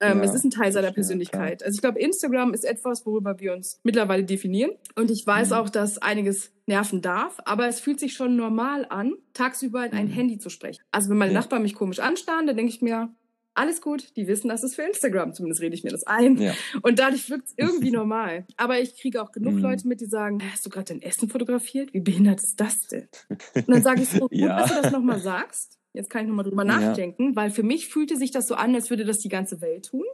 ähm, 0.00 0.18
Ja, 0.18 0.24
es 0.24 0.34
ist 0.34 0.44
ein 0.44 0.50
Teil 0.50 0.72
seiner 0.72 0.92
Persönlichkeit. 0.92 1.62
Also 1.62 1.76
ich 1.76 1.80
glaube, 1.80 1.98
Instagram 2.00 2.52
ist 2.54 2.64
etwas, 2.64 3.06
worüber 3.06 3.38
wir 3.40 3.52
uns 3.52 3.80
mittlerweile 3.84 4.24
definieren. 4.24 4.72
Und 4.96 5.10
ich 5.10 5.26
weiß 5.26 5.50
Mhm. 5.50 5.54
auch, 5.56 5.68
dass 5.70 5.98
einiges 5.98 6.52
nerven 6.66 7.00
darf, 7.02 7.38
aber 7.44 7.68
es 7.68 7.80
fühlt 7.80 8.00
sich 8.00 8.14
schon 8.14 8.36
normal 8.36 8.86
an, 8.88 9.14
tagsüber 9.34 9.84
in 9.86 9.92
ein 9.92 10.06
Mhm. 10.06 10.12
Handy 10.12 10.38
zu 10.38 10.50
sprechen. 10.50 10.82
Also 10.90 11.10
wenn 11.10 11.18
meine 11.18 11.32
Ja. 11.32 11.40
Nachbarn 11.40 11.62
mich 11.62 11.74
komisch 11.74 12.00
anstarren, 12.00 12.46
dann 12.46 12.56
denke 12.56 12.70
ich 12.72 12.80
mir, 12.82 13.14
alles 13.56 13.80
gut, 13.80 14.16
die 14.16 14.26
wissen, 14.26 14.48
das 14.48 14.64
ist 14.64 14.74
für 14.74 14.82
Instagram. 14.82 15.32
Zumindest 15.32 15.60
rede 15.62 15.76
ich 15.76 15.84
mir 15.84 15.90
das 15.90 16.02
ein. 16.08 16.38
Ja. 16.38 16.54
Und 16.82 16.98
dadurch 16.98 17.30
wirkt 17.30 17.46
es 17.46 17.54
irgendwie 17.56 17.92
normal. 17.92 18.46
Aber 18.56 18.80
ich 18.80 18.96
kriege 18.96 19.22
auch 19.22 19.30
genug 19.30 19.54
Mhm. 19.54 19.60
Leute 19.60 19.86
mit, 19.86 20.00
die 20.00 20.06
sagen, 20.06 20.42
hast 20.52 20.66
du 20.66 20.70
gerade 20.70 20.86
dein 20.92 21.02
Essen 21.02 21.28
fotografiert? 21.28 21.94
Wie 21.94 22.00
behindert 22.00 22.42
ist 22.42 22.58
das 22.58 22.88
denn? 22.88 23.06
Und 23.54 23.68
dann 23.68 23.82
sage 23.82 24.02
ich 24.02 24.08
so, 24.08 24.18
gut, 24.28 24.32
dass 24.40 24.74
du 24.74 24.82
das 24.82 24.90
nochmal 24.92 25.20
sagst. 25.20 25.78
Jetzt 25.94 26.10
kann 26.10 26.22
ich 26.22 26.28
nochmal 26.28 26.44
drüber 26.44 26.66
Ja. 26.66 26.80
nachdenken, 26.80 27.36
weil 27.36 27.50
für 27.50 27.62
mich 27.62 27.88
fühlte 27.88 28.16
sich 28.16 28.32
das 28.32 28.48
so 28.48 28.56
an, 28.56 28.74
als 28.74 28.90
würde 28.90 29.04
das 29.04 29.20
die 29.20 29.28
ganze 29.28 29.60
Welt 29.60 29.86
tun. 29.90 30.04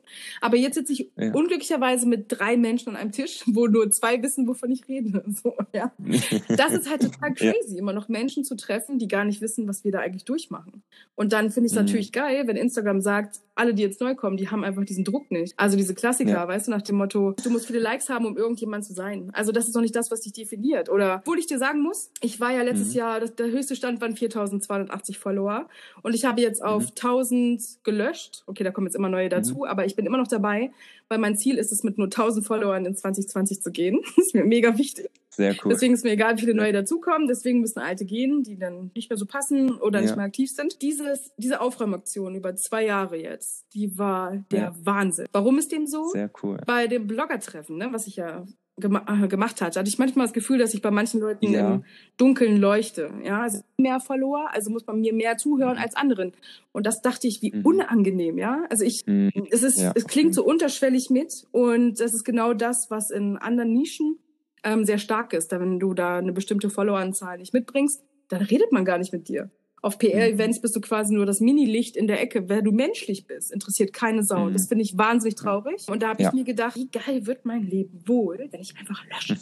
Aber 0.42 0.56
jetzt 0.58 0.74
sitze 0.74 0.92
ich 0.92 1.10
Ja. 1.16 1.32
unglücklicherweise 1.32 2.06
mit 2.06 2.26
drei 2.28 2.58
Menschen 2.58 2.90
an 2.90 2.96
einem 2.96 3.12
Tisch, 3.12 3.42
wo 3.46 3.66
nur 3.66 3.90
zwei 3.90 4.22
wissen, 4.22 4.46
wovon 4.46 4.70
ich 4.70 4.86
rede. 4.88 5.24
So, 5.42 5.54
ja. 5.72 5.90
Das 6.48 6.72
ist 6.74 6.90
halt 6.90 7.00
total 7.02 7.30
Ja. 7.38 7.52
crazy, 7.52 7.78
immer 7.78 7.94
noch 7.94 8.08
Menschen 8.10 8.44
zu 8.44 8.56
treffen, 8.56 8.98
die 8.98 9.08
gar 9.08 9.24
nicht 9.24 9.40
wissen, 9.40 9.66
was 9.66 9.82
wir 9.84 9.90
da 9.92 10.00
eigentlich 10.00 10.24
durchmachen. 10.26 10.82
Und 11.16 11.32
dann 11.32 11.50
finde 11.50 11.66
ich 11.68 11.72
es 11.72 11.78
Mhm. 11.78 11.84
natürlich 11.86 12.12
geil, 12.12 12.46
wenn 12.46 12.56
Instagram 12.56 13.00
sagt, 13.00 13.36
alle, 13.54 13.72
die 13.74 13.82
jetzt 13.82 14.00
neu 14.00 14.14
kommen, 14.14 14.36
die 14.36 14.48
haben 14.50 14.64
einfach 14.64 14.84
diesen 14.84 15.04
Druck 15.04 15.30
nicht. 15.30 15.54
Also 15.58 15.76
diese 15.78 15.94
Klassiker, 15.94 16.30
Ja. 16.30 16.48
weißt 16.48 16.66
du, 16.66 16.70
nach 16.72 16.82
dem 16.82 16.96
Motto, 16.96 17.34
du 17.42 17.50
musst 17.50 17.66
viele 17.66 17.78
Likes 17.78 18.08
haben, 18.10 18.26
um 18.26 18.36
irgendjemand 18.36 18.84
zu 18.84 18.92
sein. 18.92 19.30
Also 19.32 19.50
das 19.52 19.66
ist 19.66 19.74
doch 19.76 19.80
nicht 19.80 19.96
das, 19.96 20.10
was 20.10 20.20
dich 20.20 20.32
definiert. 20.34 20.88
Oder, 20.90 21.16
obwohl 21.22 21.38
ich 21.38 21.46
dir 21.46 21.58
sagen 21.58 21.80
muss, 21.82 22.10
ich 22.20 22.38
war 22.40 22.52
ja 22.52 22.62
letztes 22.62 22.88
Mhm. 22.90 22.94
Jahr, 22.98 23.20
das, 23.20 23.34
der 23.34 23.46
höchste 23.50 23.76
Stand 23.76 24.00
waren 24.02 24.14
4280 24.16 25.18
Follower. 25.18 25.68
Und 26.02 26.14
ich 26.14 26.24
habe 26.24 26.40
jetzt 26.40 26.62
auf 26.62 26.84
Mhm. 26.84 26.94
1000 26.94 27.62
gelöscht. 27.84 28.42
Okay, 28.46 28.64
da 28.64 28.70
kommen 28.70 28.86
jetzt 28.86 28.96
immer 28.96 29.08
neue 29.08 29.28
dazu, 29.28 29.66
aber 29.66 29.86
ich 29.86 29.96
bin 29.96 30.06
immer 30.06 30.18
noch 30.18 30.28
dabei, 30.28 30.70
weil 31.08 31.18
mein 31.18 31.36
Ziel 31.36 31.58
ist 31.58 31.72
es, 31.72 31.82
mit 31.82 31.98
nur 31.98 32.08
1000 32.10 32.46
Followern 32.46 32.84
in 32.86 32.94
2020 32.96 33.60
zu 33.62 33.70
gehen. 33.70 34.00
Das 34.16 34.26
ist 34.26 34.34
mir 34.34 34.44
mega 34.44 34.76
wichtig. 34.78 35.08
Sehr 35.30 35.54
cool. 35.64 35.72
Deswegen 35.72 35.94
ist 35.94 36.04
mir 36.04 36.10
egal, 36.10 36.36
wie 36.36 36.40
viele 36.40 36.54
neue 36.54 36.72
dazukommen. 36.72 37.28
Deswegen 37.28 37.60
müssen 37.60 37.78
alte 37.78 38.04
gehen, 38.04 38.42
die 38.42 38.58
dann 38.58 38.90
nicht 38.94 39.08
mehr 39.10 39.16
so 39.16 39.26
passen 39.26 39.72
oder 39.78 40.00
nicht 40.00 40.10
Ja. 40.10 40.16
mehr 40.16 40.24
aktiv 40.26 40.50
sind. 40.50 40.82
Dieses, 40.82 41.32
diese 41.36 41.60
Aufräumaktion 41.60 42.34
über 42.34 42.56
zwei 42.56 42.84
Jahre 42.84 43.16
jetzt, 43.16 43.64
die 43.72 43.96
war 43.96 44.44
der 44.50 44.58
Ja. 44.60 44.74
Wahnsinn. 44.82 45.26
Warum 45.32 45.58
ist 45.58 45.70
dem 45.72 45.86
so? 45.86 46.08
Sehr 46.08 46.30
cool. 46.42 46.58
Bei 46.66 46.88
dem 46.88 47.06
Blogger-Treffen, 47.06 47.76
ne, 47.76 47.88
was 47.92 48.06
ich 48.08 48.16
ja 48.16 48.44
gema 48.80 49.04
äh, 49.06 49.28
gemacht 49.28 49.60
hatte, 49.60 49.78
hatte 49.78 49.88
ich 49.88 49.98
manchmal 49.98 50.26
das 50.26 50.32
Gefühl, 50.32 50.58
dass 50.58 50.74
ich 50.74 50.82
bei 50.82 50.90
manchen 50.90 51.20
Leuten 51.20 51.52
Ja. 51.52 51.74
im 51.74 51.84
Dunkeln 52.16 52.56
leuchte. 52.56 53.10
Ja, 53.24 53.42
also 53.42 53.60
mehr 53.76 54.00
Follower, 54.00 54.48
also 54.52 54.70
muss 54.70 54.86
man 54.86 55.00
mir 55.00 55.12
mehr 55.14 55.36
zuhören 55.36 55.76
Mhm. 55.76 55.82
als 55.82 55.94
anderen. 55.96 56.32
Und 56.72 56.86
das 56.86 57.02
dachte 57.02 57.28
ich, 57.28 57.42
wie 57.42 57.52
Mhm. 57.54 57.64
unangenehm, 57.66 58.38
ja. 58.38 58.64
Also 58.70 58.84
ich, 58.84 59.06
Mhm. 59.06 59.30
es 59.50 59.62
ist, 59.62 59.80
Ja, 59.80 59.92
es 59.94 60.06
klingt 60.06 60.34
so 60.34 60.44
unterschwellig 60.44 61.10
mit 61.10 61.44
und 61.52 62.00
das 62.00 62.14
ist 62.14 62.24
genau 62.24 62.54
das, 62.54 62.90
was 62.90 63.10
in 63.10 63.36
anderen 63.36 63.72
Nischen 63.72 64.18
ähm, 64.64 64.84
sehr 64.84 64.98
stark 64.98 65.32
ist. 65.32 65.52
Da 65.52 65.60
wenn 65.60 65.78
du 65.78 65.94
da 65.94 66.18
eine 66.18 66.32
bestimmte 66.32 66.68
Followeranzahl 66.70 67.38
nicht 67.38 67.54
mitbringst, 67.54 68.02
dann 68.28 68.42
redet 68.42 68.72
man 68.72 68.84
gar 68.84 68.98
nicht 68.98 69.12
mit 69.12 69.28
dir. 69.28 69.50
Auf 69.82 69.98
PR-Events 69.98 70.60
bist 70.60 70.76
du 70.76 70.80
quasi 70.80 71.14
nur 71.14 71.24
das 71.24 71.40
Mini-Licht 71.40 71.96
in 71.96 72.06
der 72.06 72.20
Ecke. 72.20 72.48
Wer 72.48 72.60
du 72.62 72.70
menschlich 72.70 73.26
bist, 73.26 73.50
interessiert 73.50 73.92
keine 73.94 74.22
Sau. 74.22 74.46
Mhm. 74.46 74.52
Das 74.52 74.68
finde 74.68 74.84
ich 74.84 74.98
wahnsinnig 74.98 75.36
traurig. 75.36 75.86
Und 75.88 76.02
da 76.02 76.08
habe 76.08 76.22
Ja. 76.22 76.28
ich 76.28 76.34
mir 76.34 76.44
gedacht, 76.44 76.76
wie 76.76 76.88
geil 76.88 77.26
wird 77.26 77.46
mein 77.46 77.62
Leben 77.62 78.02
wohl, 78.06 78.46
wenn 78.50 78.60
ich 78.60 78.74
einfach 78.78 79.02
lösche. 79.06 79.38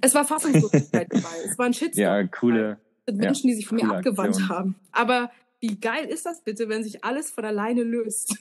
es 0.00 0.14
war 0.14 0.24
Fassungslosigkeit 0.24 1.08
dabei. 1.12 1.28
Es 1.46 1.58
war 1.58 1.66
ein 1.66 1.74
Shitstorm. 1.74 2.02
Ja, 2.02 2.26
coole. 2.28 2.78
Ja, 3.08 3.14
Menschen, 3.14 3.48
die 3.48 3.54
sich 3.54 3.66
von 3.66 3.76
mir 3.76 3.90
abgewandt 3.90 4.36
Aktion. 4.36 4.48
haben. 4.48 4.74
Aber 4.92 5.30
wie 5.60 5.78
geil 5.78 6.06
ist 6.06 6.24
das 6.24 6.40
bitte, 6.42 6.68
wenn 6.70 6.82
sich 6.82 7.04
alles 7.04 7.30
von 7.30 7.44
alleine 7.44 7.82
löst? 7.82 8.36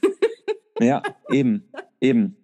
Ja, 0.80 1.04
eben. 1.30 1.66
Eben. 2.04 2.36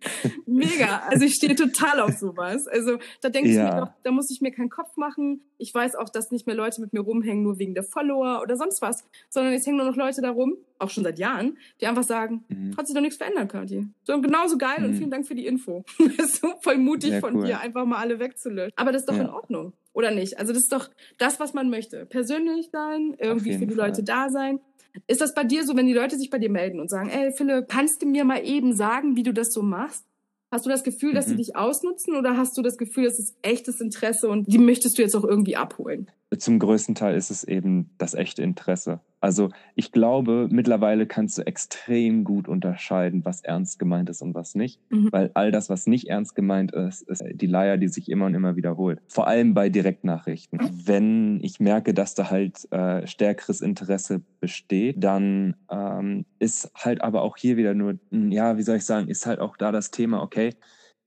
Mega. 0.45 1.03
Also 1.07 1.25
ich 1.25 1.35
stehe 1.35 1.53
total 1.55 1.99
auf 1.99 2.11
sowas. 2.17 2.65
Also 2.67 2.97
da 3.21 3.29
denke 3.29 3.49
ich 3.49 3.55
Ja. 3.55 3.73
mir 3.75 3.81
doch, 3.81 3.91
da 4.03 4.11
muss 4.11 4.31
ich 4.31 4.39
mir 4.41 4.51
keinen 4.51 4.69
Kopf 4.69 4.95
machen. 4.95 5.41
Ich 5.57 5.73
weiß 5.73 5.95
auch, 5.95 6.07
dass 6.09 6.31
nicht 6.31 6.47
mehr 6.47 6.55
Leute 6.55 6.79
mit 6.79 6.93
mir 6.93 7.01
rumhängen, 7.01 7.43
nur 7.43 7.59
wegen 7.59 7.73
der 7.73 7.83
Follower 7.83 8.39
oder 8.41 8.55
sonst 8.55 8.81
was, 8.81 9.03
sondern 9.29 9.53
es 9.53 9.67
hängen 9.67 9.77
nur 9.77 9.85
noch 9.87 9.97
Leute 9.97 10.21
da 10.21 10.31
rum, 10.31 10.55
auch 10.77 10.89
schon 10.89 11.03
seit 11.03 11.19
Jahren, 11.19 11.57
die 11.81 11.87
einfach 11.87 12.03
sagen, 12.03 12.45
Mhm. 12.47 12.77
hat 12.77 12.87
sich 12.87 12.95
doch 12.95 13.01
nichts 13.01 13.17
verändert, 13.17 13.51
Kathi. 13.51 13.85
So 14.05 14.21
genauso 14.21 14.57
geil 14.57 14.83
und 14.85 14.91
Mhm. 14.91 14.95
vielen 14.97 15.11
Dank 15.11 15.27
für 15.27 15.35
die 15.35 15.45
Info. 15.45 15.83
so 16.41 16.53
voll 16.61 16.77
mutig 16.77 17.09
Sehr 17.11 17.19
von 17.19 17.35
cool. 17.35 17.45
dir, 17.45 17.59
einfach 17.59 17.85
mal 17.85 17.97
alle 17.97 18.19
wegzulöschen. 18.19 18.71
Aber 18.77 18.91
das 18.93 19.01
ist 19.01 19.09
doch 19.09 19.15
Ja. 19.15 19.23
in 19.23 19.29
Ordnung. 19.29 19.73
Oder 19.91 20.11
nicht? 20.11 20.37
Also 20.39 20.53
das 20.53 20.61
ist 20.63 20.71
doch 20.71 20.89
das, 21.17 21.39
was 21.41 21.53
man 21.53 21.69
möchte. 21.69 22.05
Persönlich 22.05 22.69
sein, 22.71 23.15
irgendwie 23.19 23.57
für 23.57 23.65
die 23.67 23.75
Fall. 23.75 23.87
Leute 23.89 24.03
da 24.03 24.29
sein. 24.29 24.59
Ist 25.07 25.21
das 25.21 25.33
bei 25.33 25.43
dir 25.43 25.65
so, 25.65 25.75
wenn 25.75 25.87
die 25.87 25.93
Leute 25.93 26.17
sich 26.17 26.29
bei 26.29 26.37
dir 26.39 26.49
melden 26.49 26.79
und 26.79 26.89
sagen, 26.89 27.09
ey 27.09 27.31
Philipp, 27.31 27.67
kannst 27.69 28.01
du 28.01 28.05
mir 28.07 28.25
mal 28.25 28.45
eben 28.45 28.75
sagen, 28.75 29.15
wie 29.15 29.23
du 29.23 29.33
das 29.33 29.51
so 29.53 29.61
machst? 29.61 30.05
Hast 30.51 30.65
du 30.65 30.69
das 30.69 30.83
Gefühl, 30.83 31.13
dass 31.13 31.27
sie 31.27 31.33
Mhm. 31.33 31.37
dich 31.37 31.55
ausnutzen 31.55 32.15
oder 32.15 32.35
hast 32.35 32.57
du 32.57 32.63
das 32.63 32.77
Gefühl, 32.77 33.03
das 33.05 33.19
ist 33.19 33.35
echtes 33.43 33.79
Interesse 33.81 34.29
und 34.29 34.51
die 34.51 34.57
möchtest 34.57 34.97
du 34.97 35.03
jetzt 35.03 35.15
auch 35.15 35.23
irgendwie 35.23 35.55
abholen? 35.55 36.09
Zum 36.37 36.57
größten 36.57 36.95
Teil 36.95 37.15
ist 37.15 37.29
es 37.29 37.43
eben 37.43 37.91
das 37.99 38.15
echte 38.15 38.41
Interesse. 38.41 38.99
Also 39.21 39.49
ich 39.75 39.91
glaube, 39.91 40.47
mittlerweile 40.49 41.05
kannst 41.05 41.37
du 41.37 41.45
extrem 41.45 42.23
gut 42.23 42.47
unterscheiden, 42.47 43.25
was 43.25 43.41
ernst 43.41 43.79
gemeint 43.79 44.09
ist 44.09 44.21
und 44.21 44.33
was 44.33 44.55
nicht. 44.55 44.79
Mhm. 44.89 45.09
Weil 45.11 45.31
all 45.33 45.51
das, 45.51 45.69
was 45.69 45.87
nicht 45.87 46.07
ernst 46.07 46.35
gemeint 46.35 46.71
ist, 46.71 47.01
ist 47.01 47.23
die 47.33 47.47
Leier, 47.47 47.77
die 47.77 47.89
sich 47.89 48.09
immer 48.09 48.25
und 48.25 48.35
immer 48.35 48.55
wiederholt. 48.55 49.01
Vor 49.07 49.27
allem 49.27 49.53
bei 49.53 49.69
Direktnachrichten. 49.69 50.59
Wenn 50.85 51.39
ich 51.43 51.59
merke, 51.59 51.93
dass 51.93 52.15
da 52.15 52.29
halt 52.29 52.71
äh, 52.71 53.05
stärkeres 53.07 53.61
Interesse 53.61 54.21
besteht, 54.39 55.03
dann 55.03 55.55
ähm, 55.69 56.25
ist 56.39 56.71
halt 56.75 57.01
aber 57.01 57.21
auch 57.23 57.37
hier 57.37 57.57
wieder 57.57 57.73
nur, 57.73 57.99
ja, 58.11 58.57
wie 58.57 58.63
soll 58.63 58.77
ich 58.77 58.85
sagen, 58.85 59.09
ist 59.09 59.25
halt 59.25 59.39
auch 59.39 59.57
da 59.57 59.71
das 59.71 59.91
Thema, 59.91 60.21
okay, 60.21 60.55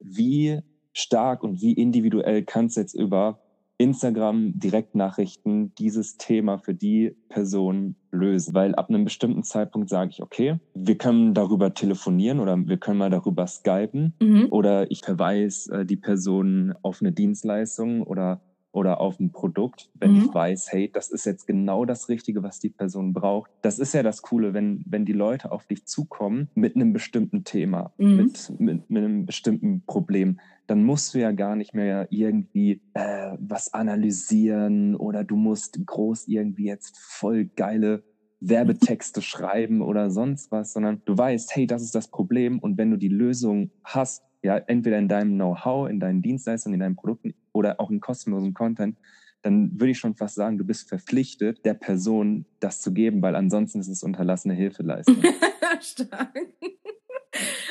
wie 0.01 0.61
stark 0.93 1.43
und 1.43 1.61
wie 1.63 1.73
individuell 1.73 2.43
kann 2.43 2.67
es 2.67 2.75
jetzt 2.75 2.95
über 2.95 3.42
Instagram 3.83 4.59
Direktnachrichten 4.59 5.75
dieses 5.75 6.17
Thema 6.17 6.59
für 6.59 6.75
die 6.75 7.17
Person 7.29 7.97
lösen. 8.11 8.55
Weil 8.55 8.75
ab 8.75 8.89
einem 8.89 9.05
bestimmten 9.05 9.43
Zeitpunkt 9.43 9.89
sage 9.89 10.11
ich, 10.11 10.23
okay, 10.23 10.59
wir 10.75 10.97
können 10.97 11.35
darüber 11.35 11.75
telefonieren 11.75 12.41
oder 12.41 12.57
wir 12.57 12.77
können 12.77 12.99
mal 12.99 13.11
darüber 13.11 13.47
skypen 13.47 14.15
Mhm. 14.21 14.49
oder 14.51 14.91
ich 14.91 15.01
verweise 15.01 15.81
äh, 15.81 15.87
die 15.87 15.97
Person 15.97 16.75
auf 16.83 17.01
eine 17.01 17.13
Dienstleistung 17.13 18.03
oder 18.03 18.41
oder 18.73 19.01
auf 19.01 19.21
ein 19.21 19.33
Produkt, 19.33 19.91
wenn 19.95 20.13
Mhm. 20.13 20.17
ich 20.17 20.35
weiß, 20.35 20.73
hey, 20.73 20.91
das 20.91 21.11
ist 21.11 21.27
jetzt 21.27 21.47
genau 21.47 21.85
das 21.85 22.09
Richtige, 22.09 22.43
was 22.43 22.59
die 22.59 22.71
Person 22.71 23.13
braucht. 23.13 23.51
Das 23.63 23.79
ist 23.79 23.93
ja 23.95 24.03
das 24.03 24.23
Coole, 24.23 24.55
wenn, 24.55 24.83
wenn 24.87 25.05
die 25.05 25.13
Leute 25.13 25.53
auf 25.53 25.67
dich 25.67 25.87
zukommen 25.87 26.49
mit 26.55 26.75
einem 26.75 26.93
bestimmten 26.93 27.45
Thema, 27.45 27.93
Mhm. 27.99 28.17
mit, 28.17 28.53
mit, 28.59 28.91
mit 28.91 29.05
einem 29.05 29.27
bestimmten 29.27 29.83
Problem, 29.87 30.41
dann 30.67 30.85
musst 30.85 31.13
du 31.15 31.19
ja 31.19 31.33
gar 31.33 31.55
nicht 31.55 31.75
mehr 31.75 32.07
irgendwie 32.11 32.81
äh, 32.95 33.33
was 33.39 33.73
analysieren 33.75 34.95
oder 34.97 35.25
du 35.25 35.37
musst 35.37 35.79
groß 35.85 36.29
irgendwie 36.29 36.67
jetzt 36.67 36.97
voll 36.99 37.45
geile 37.45 38.05
Werbetexte 38.41 39.23
schreiben 39.23 39.83
oder 39.83 40.11
sonst 40.11 40.51
was, 40.51 40.73
sondern 40.73 41.03
du 41.05 41.17
weißt, 41.17 41.55
hey, 41.55 41.67
das 41.67 41.83
ist 41.83 41.95
das 41.95 42.09
Problem 42.09 42.59
und 42.59 42.79
wenn 42.79 42.91
du 42.91 42.97
die 42.97 43.09
Lösung 43.09 43.71
hast, 43.85 44.23
ja, 44.43 44.57
entweder 44.59 44.99
in 44.99 45.09
deinem 45.09 45.35
Know-how, 45.35 45.89
in 45.89 46.01
deinen 46.01 46.23
Dienstleistungen, 46.23 46.75
in 46.75 46.81
deinen 46.81 46.97
Produkten 46.97 47.35
oder 47.53 47.81
auch 47.81 47.91
in 47.91 48.01
kostenlosen 48.01 48.55
Content, 48.55 48.97
dann 49.43 49.73
würde 49.73 49.91
ich 49.91 49.99
schon 49.99 50.15
fast 50.15 50.37
sagen, 50.37 50.59
du 50.59 50.65
bist 50.65 50.89
verpflichtet, 50.89 51.65
der 51.65 51.75
Person 51.75 52.47
das 52.61 52.81
zu 52.81 52.93
geben, 52.93 53.23
weil 53.23 53.35
ansonsten 53.35 53.81
ist 53.81 53.89
es 53.89 54.03
unterlassene 54.03 54.55
Hilfeleistung. 54.55 55.17
Stark. 55.81 56.35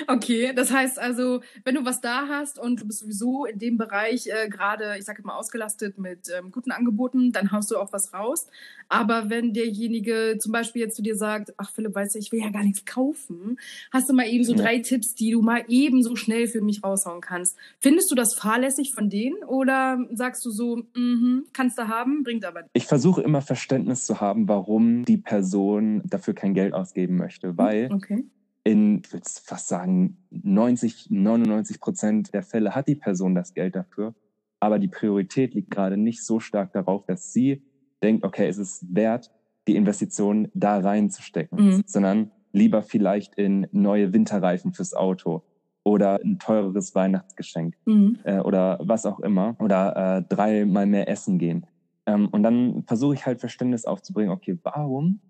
Okay, 0.07 0.53
das 0.55 0.72
heißt 0.72 0.99
also, 0.99 1.41
wenn 1.64 1.76
du 1.76 1.86
was 1.86 2.01
da 2.01 2.28
hast 2.28 2.57
und 2.57 2.82
du 2.82 2.88
bist 2.88 2.99
sowieso 2.99 3.45
in 3.45 3.59
dem 3.59 3.78
Bereich 3.78 4.28
äh, 4.28 4.49
gerade, 4.49 4.95
ich 4.97 5.05
sage 5.05 5.22
mal, 5.24 5.38
ausgelastet 5.38 5.97
mit 5.97 6.30
ähm, 6.36 6.51
guten 6.51 6.72
Angeboten, 6.72 7.32
dann 7.32 7.51
haust 7.51 7.72
du 7.72 7.78
auch 7.78 7.93
was 7.93 8.14
raus. 8.14 8.47
Aber 8.89 9.30
wenn 9.30 9.53
derjenige 9.53 10.38
zum 10.39 10.51
Beispiel 10.51 10.82
jetzt 10.82 10.95
zu 10.95 11.01
dir 11.01 11.16
sagt, 11.16 11.53
ach 11.57 11.72
Philipp, 11.72 11.95
weißt 11.95 12.16
du, 12.16 12.20
ich 12.20 12.32
will 12.32 12.39
ja 12.39 12.49
gar 12.49 12.64
nichts 12.64 12.86
kaufen, 12.86 13.57
hast 13.91 14.09
du 14.09 14.14
mal 14.14 14.28
eben 14.28 14.43
so 14.43 14.53
drei 14.53 14.80
Tipps, 14.80 15.14
die 15.16 15.32
du 15.32 15.41
mal 15.41 15.64
eben 15.68 16.03
so 16.03 16.16
schnell 16.16 16.47
für 16.47 16.62
mich 16.62 16.84
raushauen 16.84 17.22
kannst. 17.22 17.55
Findest 17.80 18.12
du 18.12 18.16
das 18.16 18.34
fahrlässig 18.34 18.93
von 18.93 19.09
denen 19.09 19.43
oder 19.43 19.99
sagst 20.12 20.43
du 20.45 20.49
so, 20.49 20.84
mhm, 20.95 21.45
kannst 21.53 21.78
du 21.78 21.88
haben, 21.88 22.24
bringt 22.24 22.45
aber 22.45 22.64
nicht? 22.64 22.72
Ich 22.74 22.88
versuche 22.88 23.22
immer 23.22 23.41
Verständnis 23.41 24.05
zu 24.05 24.20
haben, 24.20 24.47
warum 24.47 25.05
die 25.05 25.18
Person 25.18 26.01
dafür 26.05 26.34
kein 26.34 26.53
Geld 26.53 26.74
ausgeben 26.74 27.18
möchte, 27.18 27.57
weil 27.57 27.89
Okay. 27.91 28.26
In, 28.64 29.01
ich 29.03 29.12
würde 29.12 29.26
fast 29.43 29.68
sagen, 29.68 30.18
90, 30.30 31.07
99 31.09 31.80
Prozent 31.80 32.34
der 32.34 32.43
Fälle 32.43 32.76
hat 32.76 32.88
die 32.88 32.95
Person 32.95 33.36
das 33.36 33.53
Geld 33.53 33.76
dafür. 33.76 34.14
Aber 34.59 34.78
die 34.78 34.88
Priorität 34.88 35.53
liegt 35.55 35.72
gerade 35.72 35.97
nicht 35.97 36.24
so 36.24 36.39
stark 36.39 36.72
darauf, 36.74 37.05
dass 37.05 37.34
sie 37.34 37.64
denkt, 38.03 38.24
okay, 38.24 38.47
es 38.47 38.57
ist 38.57 38.86
wert, 38.93 39.32
die 39.68 39.76
Investition 39.76 40.49
da 40.53 40.80
reinzustecken, 40.80 41.57
Mhm. 41.78 41.84
sondern 41.86 42.32
lieber 42.51 42.82
vielleicht 42.84 43.36
in 43.36 43.68
neue 43.72 44.14
Winterreifen 44.14 44.74
fürs 44.74 44.93
Auto 44.93 45.43
oder 45.84 46.20
ein 46.24 46.38
teureres 46.38 46.93
Weihnachtsgeschenk 46.93 47.76
Mhm. 47.86 48.20
äh, 48.24 48.39
oder 48.39 48.80
was 48.84 49.05
auch 49.07 49.20
immer 49.22 49.55
oder 49.59 50.18
äh, 50.18 50.24
dreimal 50.36 50.86
mehr 50.86 51.07
essen 51.09 51.39
gehen. 51.39 51.66
Ähm, 52.05 52.28
und 52.32 52.43
dann 52.43 52.84
versuche 52.86 53.16
ich 53.16 53.26
halt 53.26 53.39
Verständnis 53.39 53.86
aufzubringen, 53.86 54.32
okay, 54.32 54.57
warum 54.64 55.22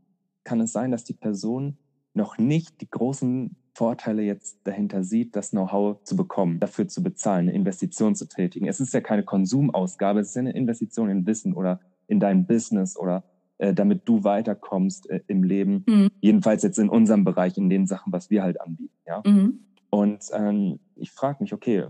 kann 0.43 0.59
es 0.59 0.71
sein, 0.73 0.91
dass 0.91 1.03
die 1.05 1.13
Person 1.13 1.77
noch 2.13 2.37
nicht 2.37 2.81
die 2.81 2.89
großen 2.89 3.55
Vorteile 3.73 4.21
jetzt 4.23 4.59
dahinter 4.65 5.03
sieht, 5.03 5.35
das 5.35 5.51
Know-how 5.51 6.03
zu 6.03 6.15
bekommen, 6.15 6.59
dafür 6.59 6.87
zu 6.87 7.01
bezahlen, 7.01 7.47
eine 7.47 7.53
Investition 7.53 8.15
zu 8.15 8.27
tätigen. 8.27 8.67
Es 8.67 8.79
ist 8.79 8.93
ja 8.93 9.01
keine 9.01 9.23
Konsumausgabe, 9.23 10.19
es 10.19 10.29
ist 10.29 10.35
ja 10.35 10.41
eine 10.41 10.51
Investition 10.51 11.09
in 11.09 11.25
Wissen 11.25 11.53
oder 11.53 11.79
in 12.07 12.19
dein 12.19 12.45
Business 12.45 12.97
oder 12.97 13.23
äh, 13.59 13.73
damit 13.73 14.01
du 14.09 14.23
weiterkommst 14.25 15.09
äh, 15.09 15.21
im 15.27 15.43
Leben. 15.43 15.85
Mhm. 15.87 16.09
Jedenfalls 16.19 16.63
jetzt 16.63 16.79
in 16.79 16.89
unserem 16.89 17.23
Bereich, 17.23 17.57
in 17.57 17.69
den 17.69 17.87
Sachen, 17.87 18.11
was 18.11 18.29
wir 18.29 18.43
halt 18.43 18.59
anbieten. 18.59 18.93
Ja? 19.07 19.23
Mhm. 19.25 19.59
Und 19.89 20.25
ähm, 20.33 20.79
ich 20.95 21.11
frage 21.11 21.37
mich, 21.41 21.53
okay, 21.53 21.85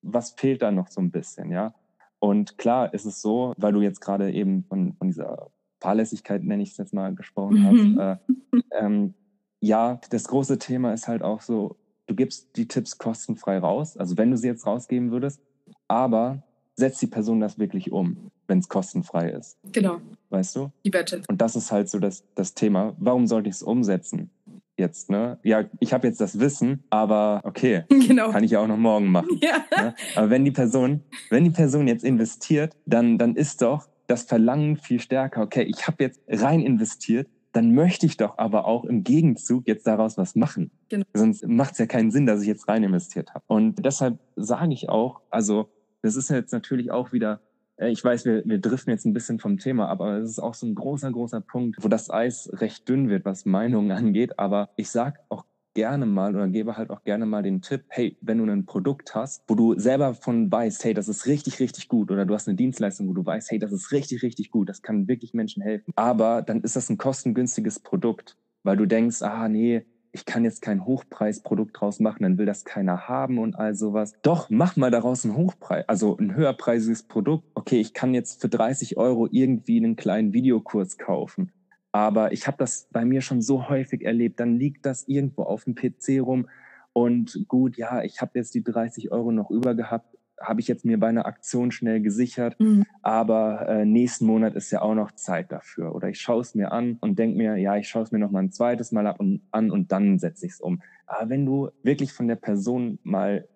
was 0.00 0.30
fehlt 0.30 0.62
da 0.62 0.70
noch 0.70 0.88
so 0.88 1.00
ein 1.00 1.10
bisschen, 1.10 1.50
ja? 1.52 1.74
Und 2.18 2.56
klar 2.56 2.94
ist 2.94 3.04
es 3.04 3.20
so, 3.20 3.52
weil 3.56 3.72
du 3.72 3.80
jetzt 3.80 4.00
gerade 4.00 4.30
eben 4.32 4.64
von, 4.64 4.94
von 4.94 5.08
dieser 5.08 5.50
Fahrlässigkeit, 5.80 6.44
nenne 6.44 6.62
ich 6.62 6.70
es 6.70 6.76
jetzt 6.76 6.94
mal, 6.94 7.14
gesprochen 7.14 7.60
Mhm. 7.60 7.98
hast. 7.98 8.20
Äh, 8.30 8.62
ähm, 8.78 9.14
ja, 9.62 9.98
das 10.10 10.24
große 10.24 10.58
Thema 10.58 10.92
ist 10.92 11.08
halt 11.08 11.22
auch 11.22 11.40
so, 11.40 11.76
du 12.06 12.14
gibst 12.14 12.56
die 12.56 12.66
Tipps 12.68 12.98
kostenfrei 12.98 13.58
raus, 13.58 13.96
also 13.96 14.18
wenn 14.18 14.30
du 14.30 14.36
sie 14.36 14.48
jetzt 14.48 14.66
rausgeben 14.66 15.10
würdest, 15.12 15.40
aber 15.88 16.42
setzt 16.74 17.00
die 17.00 17.06
Person 17.06 17.40
das 17.40 17.58
wirklich 17.58 17.92
um, 17.92 18.30
wenn 18.48 18.58
es 18.58 18.68
kostenfrei 18.68 19.30
ist, 19.30 19.56
Genau, 19.72 19.98
weißt 20.30 20.56
du? 20.56 20.70
die 20.84 20.92
Wertschätzung. 20.92 21.26
Und 21.28 21.40
das 21.40 21.54
ist 21.56 21.70
halt 21.70 21.88
so 21.88 21.98
das, 21.98 22.24
das 22.34 22.54
Thema. 22.54 22.94
Warum 22.98 23.26
sollte 23.26 23.48
ich 23.48 23.54
es 23.56 23.62
umsetzen? 23.62 24.30
Jetzt, 24.78 25.10
ne? 25.10 25.38
Ja, 25.44 25.64
ich 25.80 25.92
habe 25.92 26.08
jetzt 26.08 26.20
das 26.20 26.40
Wissen, 26.40 26.82
aber 26.90 27.42
okay, 27.44 27.84
Genau. 27.88 28.30
kann 28.30 28.42
ich 28.42 28.50
ja 28.52 28.60
auch 28.60 28.66
noch 28.66 28.78
morgen 28.78 29.08
machen. 29.12 29.38
Ja. 29.40 29.58
Ne? 29.80 29.94
Aber 30.16 30.30
wenn 30.30 30.44
die 30.44 30.50
Person, 30.50 31.02
wenn 31.30 31.44
die 31.44 31.50
Person 31.50 31.86
jetzt 31.86 32.04
investiert, 32.04 32.74
dann, 32.86 33.16
dann 33.18 33.36
ist 33.36 33.62
doch 33.62 33.86
das 34.08 34.22
Verlangen 34.24 34.76
viel 34.78 34.98
stärker. 34.98 35.42
Okay, 35.42 35.62
ich 35.62 35.86
habe 35.86 36.02
jetzt 36.02 36.20
rein 36.26 36.60
investiert, 36.60 37.28
dann 37.52 37.74
möchte 37.74 38.06
ich 38.06 38.16
doch 38.16 38.38
aber 38.38 38.66
auch 38.66 38.84
im 38.84 39.04
Gegenzug 39.04 39.66
jetzt 39.68 39.86
daraus 39.86 40.16
was 40.16 40.34
machen. 40.34 40.70
Genau. 40.88 41.04
Sonst 41.14 41.46
macht 41.46 41.72
es 41.72 41.78
ja 41.78 41.86
keinen 41.86 42.10
Sinn, 42.10 42.26
dass 42.26 42.40
ich 42.42 42.48
jetzt 42.48 42.66
rein 42.68 42.82
investiert 42.82 43.34
habe. 43.34 43.44
Und 43.46 43.84
deshalb 43.84 44.18
sage 44.36 44.72
ich 44.72 44.88
auch, 44.88 45.20
also 45.30 45.68
das 46.00 46.16
ist 46.16 46.30
jetzt 46.30 46.52
natürlich 46.52 46.90
auch 46.90 47.12
wieder, 47.12 47.40
äh, 47.76 47.90
ich 47.90 48.02
weiß, 48.02 48.24
wir, 48.24 48.42
wir 48.44 48.58
driften 48.58 48.90
jetzt 48.90 49.04
ein 49.04 49.12
bisschen 49.12 49.38
vom 49.38 49.58
Thema, 49.58 49.88
aber 49.88 50.18
es 50.18 50.30
ist 50.30 50.38
auch 50.40 50.54
so 50.54 50.66
ein 50.66 50.74
großer, 50.74 51.12
großer 51.12 51.40
Punkt, 51.40 51.76
wo 51.80 51.88
das 51.88 52.10
Eis 52.10 52.50
recht 52.54 52.88
dünn 52.88 53.08
wird, 53.08 53.24
was 53.24 53.44
Meinungen 53.44 53.90
angeht. 53.92 54.38
Aber 54.38 54.70
ich 54.76 54.90
sag 54.90 55.20
auch 55.28 55.44
gerne 55.74 56.06
mal 56.06 56.34
oder 56.34 56.48
gebe 56.48 56.76
halt 56.76 56.90
auch 56.90 57.02
gerne 57.02 57.26
mal 57.26 57.42
den 57.42 57.62
Tipp, 57.62 57.84
hey, 57.88 58.16
wenn 58.20 58.38
du 58.38 58.44
ein 58.44 58.66
Produkt 58.66 59.14
hast, 59.14 59.44
wo 59.48 59.54
du 59.54 59.78
selber 59.78 60.14
von 60.14 60.50
weißt, 60.50 60.84
hey, 60.84 60.94
das 60.94 61.08
ist 61.08 61.26
richtig, 61.26 61.60
richtig 61.60 61.88
gut 61.88 62.10
oder 62.10 62.26
du 62.26 62.34
hast 62.34 62.48
eine 62.48 62.56
Dienstleistung, 62.56 63.08
wo 63.08 63.12
du 63.12 63.24
weißt, 63.24 63.50
hey, 63.50 63.58
das 63.58 63.72
ist 63.72 63.92
richtig, 63.92 64.22
richtig 64.22 64.50
gut, 64.50 64.68
das 64.68 64.82
kann 64.82 65.08
wirklich 65.08 65.34
Menschen 65.34 65.62
helfen. 65.62 65.92
Aber 65.96 66.42
dann 66.42 66.60
ist 66.62 66.76
das 66.76 66.90
ein 66.90 66.98
kostengünstiges 66.98 67.80
Produkt, 67.80 68.36
weil 68.62 68.76
du 68.76 68.86
denkst, 68.86 69.22
ah, 69.22 69.48
nee, 69.48 69.84
ich 70.12 70.26
kann 70.26 70.44
jetzt 70.44 70.60
kein 70.60 70.84
Hochpreisprodukt 70.84 71.80
draus 71.80 71.98
machen, 71.98 72.22
dann 72.22 72.38
will 72.38 72.46
das 72.46 72.64
keiner 72.64 73.08
haben 73.08 73.38
und 73.38 73.56
all 73.56 73.74
sowas. 73.74 74.12
Doch, 74.22 74.50
mach 74.50 74.76
mal 74.76 74.90
daraus 74.90 75.24
ein 75.24 75.34
Hochpreis, 75.34 75.88
also 75.88 76.16
ein 76.18 76.34
höherpreisiges 76.34 77.04
Produkt. 77.04 77.44
Okay, 77.54 77.80
ich 77.80 77.94
kann 77.94 78.12
jetzt 78.12 78.40
für 78.40 78.48
30 78.48 78.98
Euro 78.98 79.26
irgendwie 79.30 79.78
einen 79.78 79.96
kleinen 79.96 80.34
Videokurs 80.34 80.98
kaufen. 80.98 81.50
Aber 81.92 82.32
ich 82.32 82.46
habe 82.46 82.56
das 82.56 82.88
bei 82.90 83.04
mir 83.04 83.20
schon 83.20 83.42
so 83.42 83.68
häufig 83.68 84.02
erlebt. 84.02 84.40
Dann 84.40 84.56
liegt 84.58 84.86
das 84.86 85.06
irgendwo 85.06 85.42
auf 85.42 85.64
dem 85.64 85.74
PC 85.74 86.20
rum. 86.20 86.48
Und 86.94 87.44
gut, 87.48 87.76
ja, 87.76 88.02
ich 88.02 88.20
habe 88.20 88.32
jetzt 88.34 88.54
die 88.54 88.64
30 88.64 89.12
Euro 89.12 89.30
noch 89.30 89.50
über 89.50 89.74
gehabt, 89.74 90.16
habe 90.40 90.60
ich 90.60 90.68
jetzt 90.68 90.84
mir 90.84 90.98
bei 90.98 91.08
einer 91.08 91.26
Aktion 91.26 91.70
schnell 91.70 92.00
gesichert. 92.00 92.58
Mhm. 92.58 92.84
Aber 93.02 93.68
äh, 93.68 93.84
nächsten 93.84 94.26
Monat 94.26 94.54
ist 94.54 94.70
ja 94.70 94.82
auch 94.82 94.94
noch 94.94 95.12
Zeit 95.12 95.52
dafür. 95.52 95.94
Oder 95.94 96.08
ich 96.08 96.20
schaue 96.20 96.40
es 96.40 96.54
mir 96.54 96.72
an 96.72 96.96
und 97.00 97.18
denk 97.18 97.36
mir, 97.36 97.56
ja, 97.56 97.76
ich 97.76 97.88
schaue 97.88 98.02
es 98.02 98.10
mir 98.10 98.18
noch 98.18 98.30
mal 98.30 98.42
ein 98.42 98.52
zweites 98.52 98.90
Mal 98.90 99.06
ab 99.06 99.20
und, 99.20 99.42
an 99.50 99.70
und 99.70 99.92
dann 99.92 100.18
setze 100.18 100.46
ich 100.46 100.52
es 100.52 100.60
um. 100.60 100.82
Aber 101.06 101.28
wenn 101.28 101.46
du 101.46 101.70
wirklich 101.82 102.12
von 102.12 102.26
der 102.26 102.36
Person 102.36 102.98
mal 103.02 103.46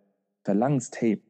verlangst, 0.45 1.01
hey, 1.01 1.23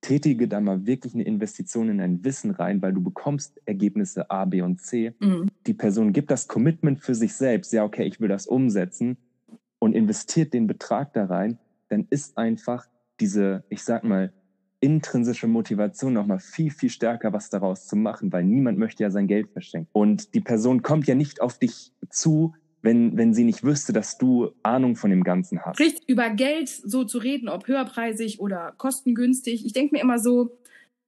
tätige 0.00 0.48
da 0.48 0.60
mal 0.60 0.86
wirklich 0.86 1.14
eine 1.14 1.24
Investition 1.24 1.88
in 1.88 2.00
ein 2.00 2.24
Wissen 2.24 2.50
rein, 2.50 2.80
weil 2.82 2.92
du 2.92 3.02
bekommst 3.02 3.60
Ergebnisse 3.66 4.30
A, 4.30 4.44
B 4.44 4.62
und 4.62 4.80
C. 4.80 5.14
Mhm. 5.20 5.48
Die 5.66 5.74
Person 5.74 6.12
gibt 6.12 6.30
das 6.30 6.48
Commitment 6.48 7.00
für 7.00 7.14
sich 7.14 7.34
selbst, 7.34 7.72
ja, 7.72 7.84
okay, 7.84 8.04
ich 8.04 8.20
will 8.20 8.28
das 8.28 8.46
umsetzen 8.46 9.16
und 9.78 9.94
investiert 9.94 10.54
den 10.54 10.66
Betrag 10.66 11.12
da 11.12 11.26
rein, 11.26 11.58
dann 11.88 12.06
ist 12.10 12.38
einfach 12.38 12.86
diese, 13.20 13.64
ich 13.68 13.82
sag 13.82 14.04
mal, 14.04 14.32
intrinsische 14.80 15.46
Motivation 15.46 16.14
nochmal 16.14 16.38
viel, 16.38 16.70
viel 16.70 16.88
stärker, 16.88 17.32
was 17.32 17.50
daraus 17.50 17.86
zu 17.86 17.96
machen, 17.96 18.32
weil 18.32 18.44
niemand 18.44 18.78
möchte 18.78 19.02
ja 19.02 19.10
sein 19.10 19.26
Geld 19.26 19.50
verschenken. 19.50 19.90
Und 19.92 20.34
die 20.34 20.40
Person 20.40 20.80
kommt 20.82 21.06
ja 21.06 21.14
nicht 21.14 21.42
auf 21.42 21.58
dich 21.58 21.92
zu, 22.08 22.54
wenn, 22.82 23.16
wenn 23.16 23.34
sie 23.34 23.44
nicht 23.44 23.62
wüsste, 23.64 23.92
dass 23.92 24.18
du 24.18 24.52
Ahnung 24.62 24.96
von 24.96 25.10
dem 25.10 25.22
Ganzen 25.24 25.60
hast. 25.64 25.78
Richtig, 25.80 26.08
über 26.08 26.30
Geld 26.30 26.68
so 26.68 27.04
zu 27.04 27.18
reden, 27.18 27.48
ob 27.48 27.66
höherpreisig 27.68 28.40
oder 28.40 28.72
kostengünstig. 28.78 29.66
Ich 29.66 29.72
denke 29.72 29.94
mir 29.94 30.02
immer 30.02 30.18
so, 30.18 30.56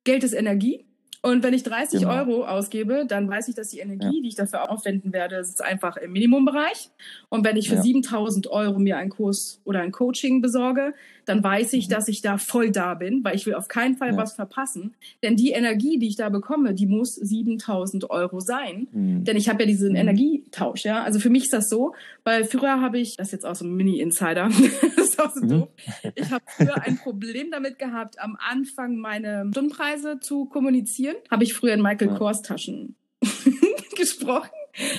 Geld 0.04 0.24
ist 0.24 0.32
Energie. 0.34 0.84
Und 1.24 1.44
wenn 1.44 1.54
ich 1.54 1.62
30 1.62 2.00
Genau. 2.00 2.12
Euro 2.14 2.44
ausgebe, 2.46 3.06
dann 3.06 3.28
weiß 3.30 3.46
ich, 3.46 3.54
dass 3.54 3.68
die 3.68 3.78
Energie, 3.78 4.22
die 4.22 4.28
ich 4.28 4.34
dafür 4.34 4.72
aufwenden 4.72 5.12
werde, 5.12 5.36
ist 5.36 5.62
einfach 5.62 5.96
im 5.96 6.10
Minimumbereich. 6.12 6.90
Und 7.28 7.44
wenn 7.44 7.56
ich 7.56 7.68
für 7.68 7.76
Ja. 7.76 7.82
7000 7.82 8.48
Euro 8.48 8.80
mir 8.80 8.96
einen 8.96 9.10
Kurs 9.10 9.60
oder 9.62 9.82
ein 9.82 9.92
Coaching 9.92 10.40
besorge, 10.42 10.94
dann 11.24 11.42
weiß 11.44 11.72
ich, 11.74 11.88
dass 11.88 12.08
ich 12.08 12.20
da 12.22 12.38
voll 12.38 12.70
da 12.70 12.94
bin, 12.94 13.22
weil 13.24 13.36
ich 13.36 13.46
will 13.46 13.54
auf 13.54 13.68
keinen 13.68 13.96
Fall 13.96 14.10
Ja. 14.12 14.16
was 14.16 14.34
verpassen. 14.34 14.94
Denn 15.22 15.36
die 15.36 15.50
Energie, 15.50 15.98
die 15.98 16.08
ich 16.08 16.16
da 16.16 16.28
bekomme, 16.28 16.74
die 16.74 16.86
muss 16.86 17.14
7000 17.14 18.10
Euro 18.10 18.40
sein. 18.40 18.88
Mhm. 18.92 19.24
Denn 19.24 19.36
ich 19.36 19.48
habe 19.48 19.62
ja 19.62 19.66
diesen 19.66 19.90
Mhm. 19.90 19.96
Energietausch, 19.96 20.84
ja. 20.84 21.02
Also 21.02 21.18
für 21.20 21.30
mich 21.30 21.44
ist 21.44 21.52
das 21.52 21.68
so, 21.68 21.94
weil 22.24 22.44
früher 22.44 22.80
habe 22.80 22.98
ich, 22.98 23.16
das 23.16 23.28
ist 23.28 23.32
jetzt 23.32 23.46
auch 23.46 23.54
so 23.54 23.64
ein 23.64 23.74
Mini-Insider, 23.74 24.48
das 24.96 25.08
ist 25.08 25.20
auch 25.20 25.30
so 25.32 25.40
Mhm. 25.44 25.48
doof. 25.48 25.68
Ich 26.14 26.30
habe 26.30 26.44
früher 26.48 26.82
ein 26.82 26.96
Problem 26.98 27.50
damit 27.50 27.78
gehabt, 27.78 28.18
am 28.20 28.36
Anfang 28.40 28.96
meine 28.96 29.46
Stundenpreise 29.52 30.18
zu 30.20 30.46
kommunizieren. 30.46 31.16
Habe 31.30 31.44
ich 31.44 31.54
früher 31.54 31.74
in 31.74 31.82
Michael 31.82 32.08
Ja. 32.08 32.14
Kors 32.18 32.42
Taschen 32.42 32.96
gesprochen, 33.96 34.50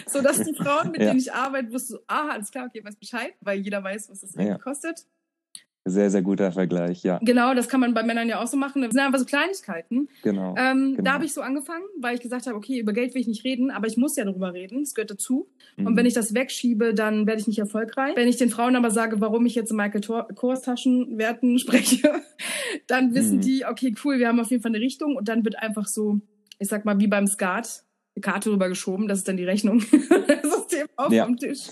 so 0.07 0.21
dass 0.21 0.41
die 0.43 0.53
Frauen, 0.53 0.91
mit 0.91 1.01
Ja. 1.01 1.07
denen 1.07 1.19
ich 1.19 1.34
arbeite, 1.34 1.71
wussten, 1.71 1.93
so, 1.93 1.99
ah, 2.07 2.30
alles 2.30 2.51
klar, 2.51 2.67
okay, 2.67 2.84
weiß 2.84 2.95
Bescheid, 2.95 3.34
weil 3.41 3.59
jeder 3.59 3.84
weiß, 3.84 4.09
was 4.09 4.21
das 4.21 4.36
Ja. 4.36 4.41
eigentlich 4.41 4.61
kostet. 4.61 5.05
Sehr, 5.86 6.09
sehr 6.09 6.21
guter 6.21 6.51
Vergleich, 6.53 7.03
ja, 7.03 7.19
Genau, 7.21 7.53
das 7.53 7.67
kann 7.67 7.81
man 7.81 7.93
bei 7.93 8.03
Männern 8.03 8.29
ja 8.29 8.41
auch 8.41 8.47
so 8.47 8.55
machen. 8.55 8.81
Das 8.84 8.91
sind 8.91 9.01
einfach 9.01 9.19
so 9.19 9.25
Kleinigkeiten. 9.25 10.07
genau. 10.21 10.55
Ähm, 10.57 10.91
Genau. 10.95 11.03
Da 11.03 11.13
habe 11.13 11.25
ich 11.25 11.34
so 11.34 11.41
angefangen, 11.41 11.84
weil 11.99 12.15
ich 12.15 12.21
gesagt 12.21 12.47
habe, 12.47 12.55
okay, 12.55 12.79
über 12.79 12.93
Geld 12.93 13.13
will 13.13 13.19
ich 13.21 13.27
nicht 13.27 13.43
reden, 13.43 13.69
aber 13.69 13.88
ich 13.88 13.97
muss 13.97 14.15
ja 14.15 14.23
darüber 14.23 14.53
reden. 14.53 14.84
Es 14.84 14.93
gehört 14.95 15.11
dazu. 15.11 15.49
Und 15.77 15.84
Mhm. 15.91 15.97
wenn 15.97 16.05
ich 16.05 16.13
das 16.13 16.34
wegschiebe, 16.34 16.93
dann 16.93 17.27
werde 17.27 17.41
ich 17.41 17.47
nicht 17.47 17.59
erfolgreich. 17.59 18.15
Wenn 18.15 18.29
ich 18.29 18.38
den 18.38 18.49
Frauen 18.49 18.77
aber 18.77 18.91
sage, 18.91 19.19
warum 19.19 19.45
ich 19.45 19.55
jetzt 19.55 19.71
in 19.71 19.77
Michael 19.77 19.99
Kors 20.36 20.61
Taschenwerten 20.61 21.59
spreche, 21.59 22.21
dann 22.88 23.13
wissen 23.13 23.38
Mhm. 23.38 23.41
die, 23.41 23.65
okay, 23.65 23.93
cool, 24.05 24.19
wir 24.19 24.29
haben 24.29 24.39
auf 24.39 24.51
jeden 24.51 24.63
Fall 24.63 24.71
eine 24.71 24.79
Richtung 24.79 25.17
und 25.17 25.27
dann 25.27 25.43
wird 25.43 25.57
einfach 25.59 25.88
so, 25.88 26.19
ich 26.59 26.69
sag 26.69 26.86
mal, 26.86 26.97
wie 26.99 27.07
beim 27.07 27.27
Skat, 27.27 27.84
eine 28.15 28.21
Karte 28.21 28.51
rübergeschoben, 28.51 29.07
das 29.09 29.17
ist 29.19 29.27
dann 29.27 29.36
die 29.38 29.43
Rechnung. 29.43 29.79
das 30.27 30.49
System 30.53 30.88
auf 30.95 31.11
Ja. 31.11 31.27
Tisch. 31.36 31.67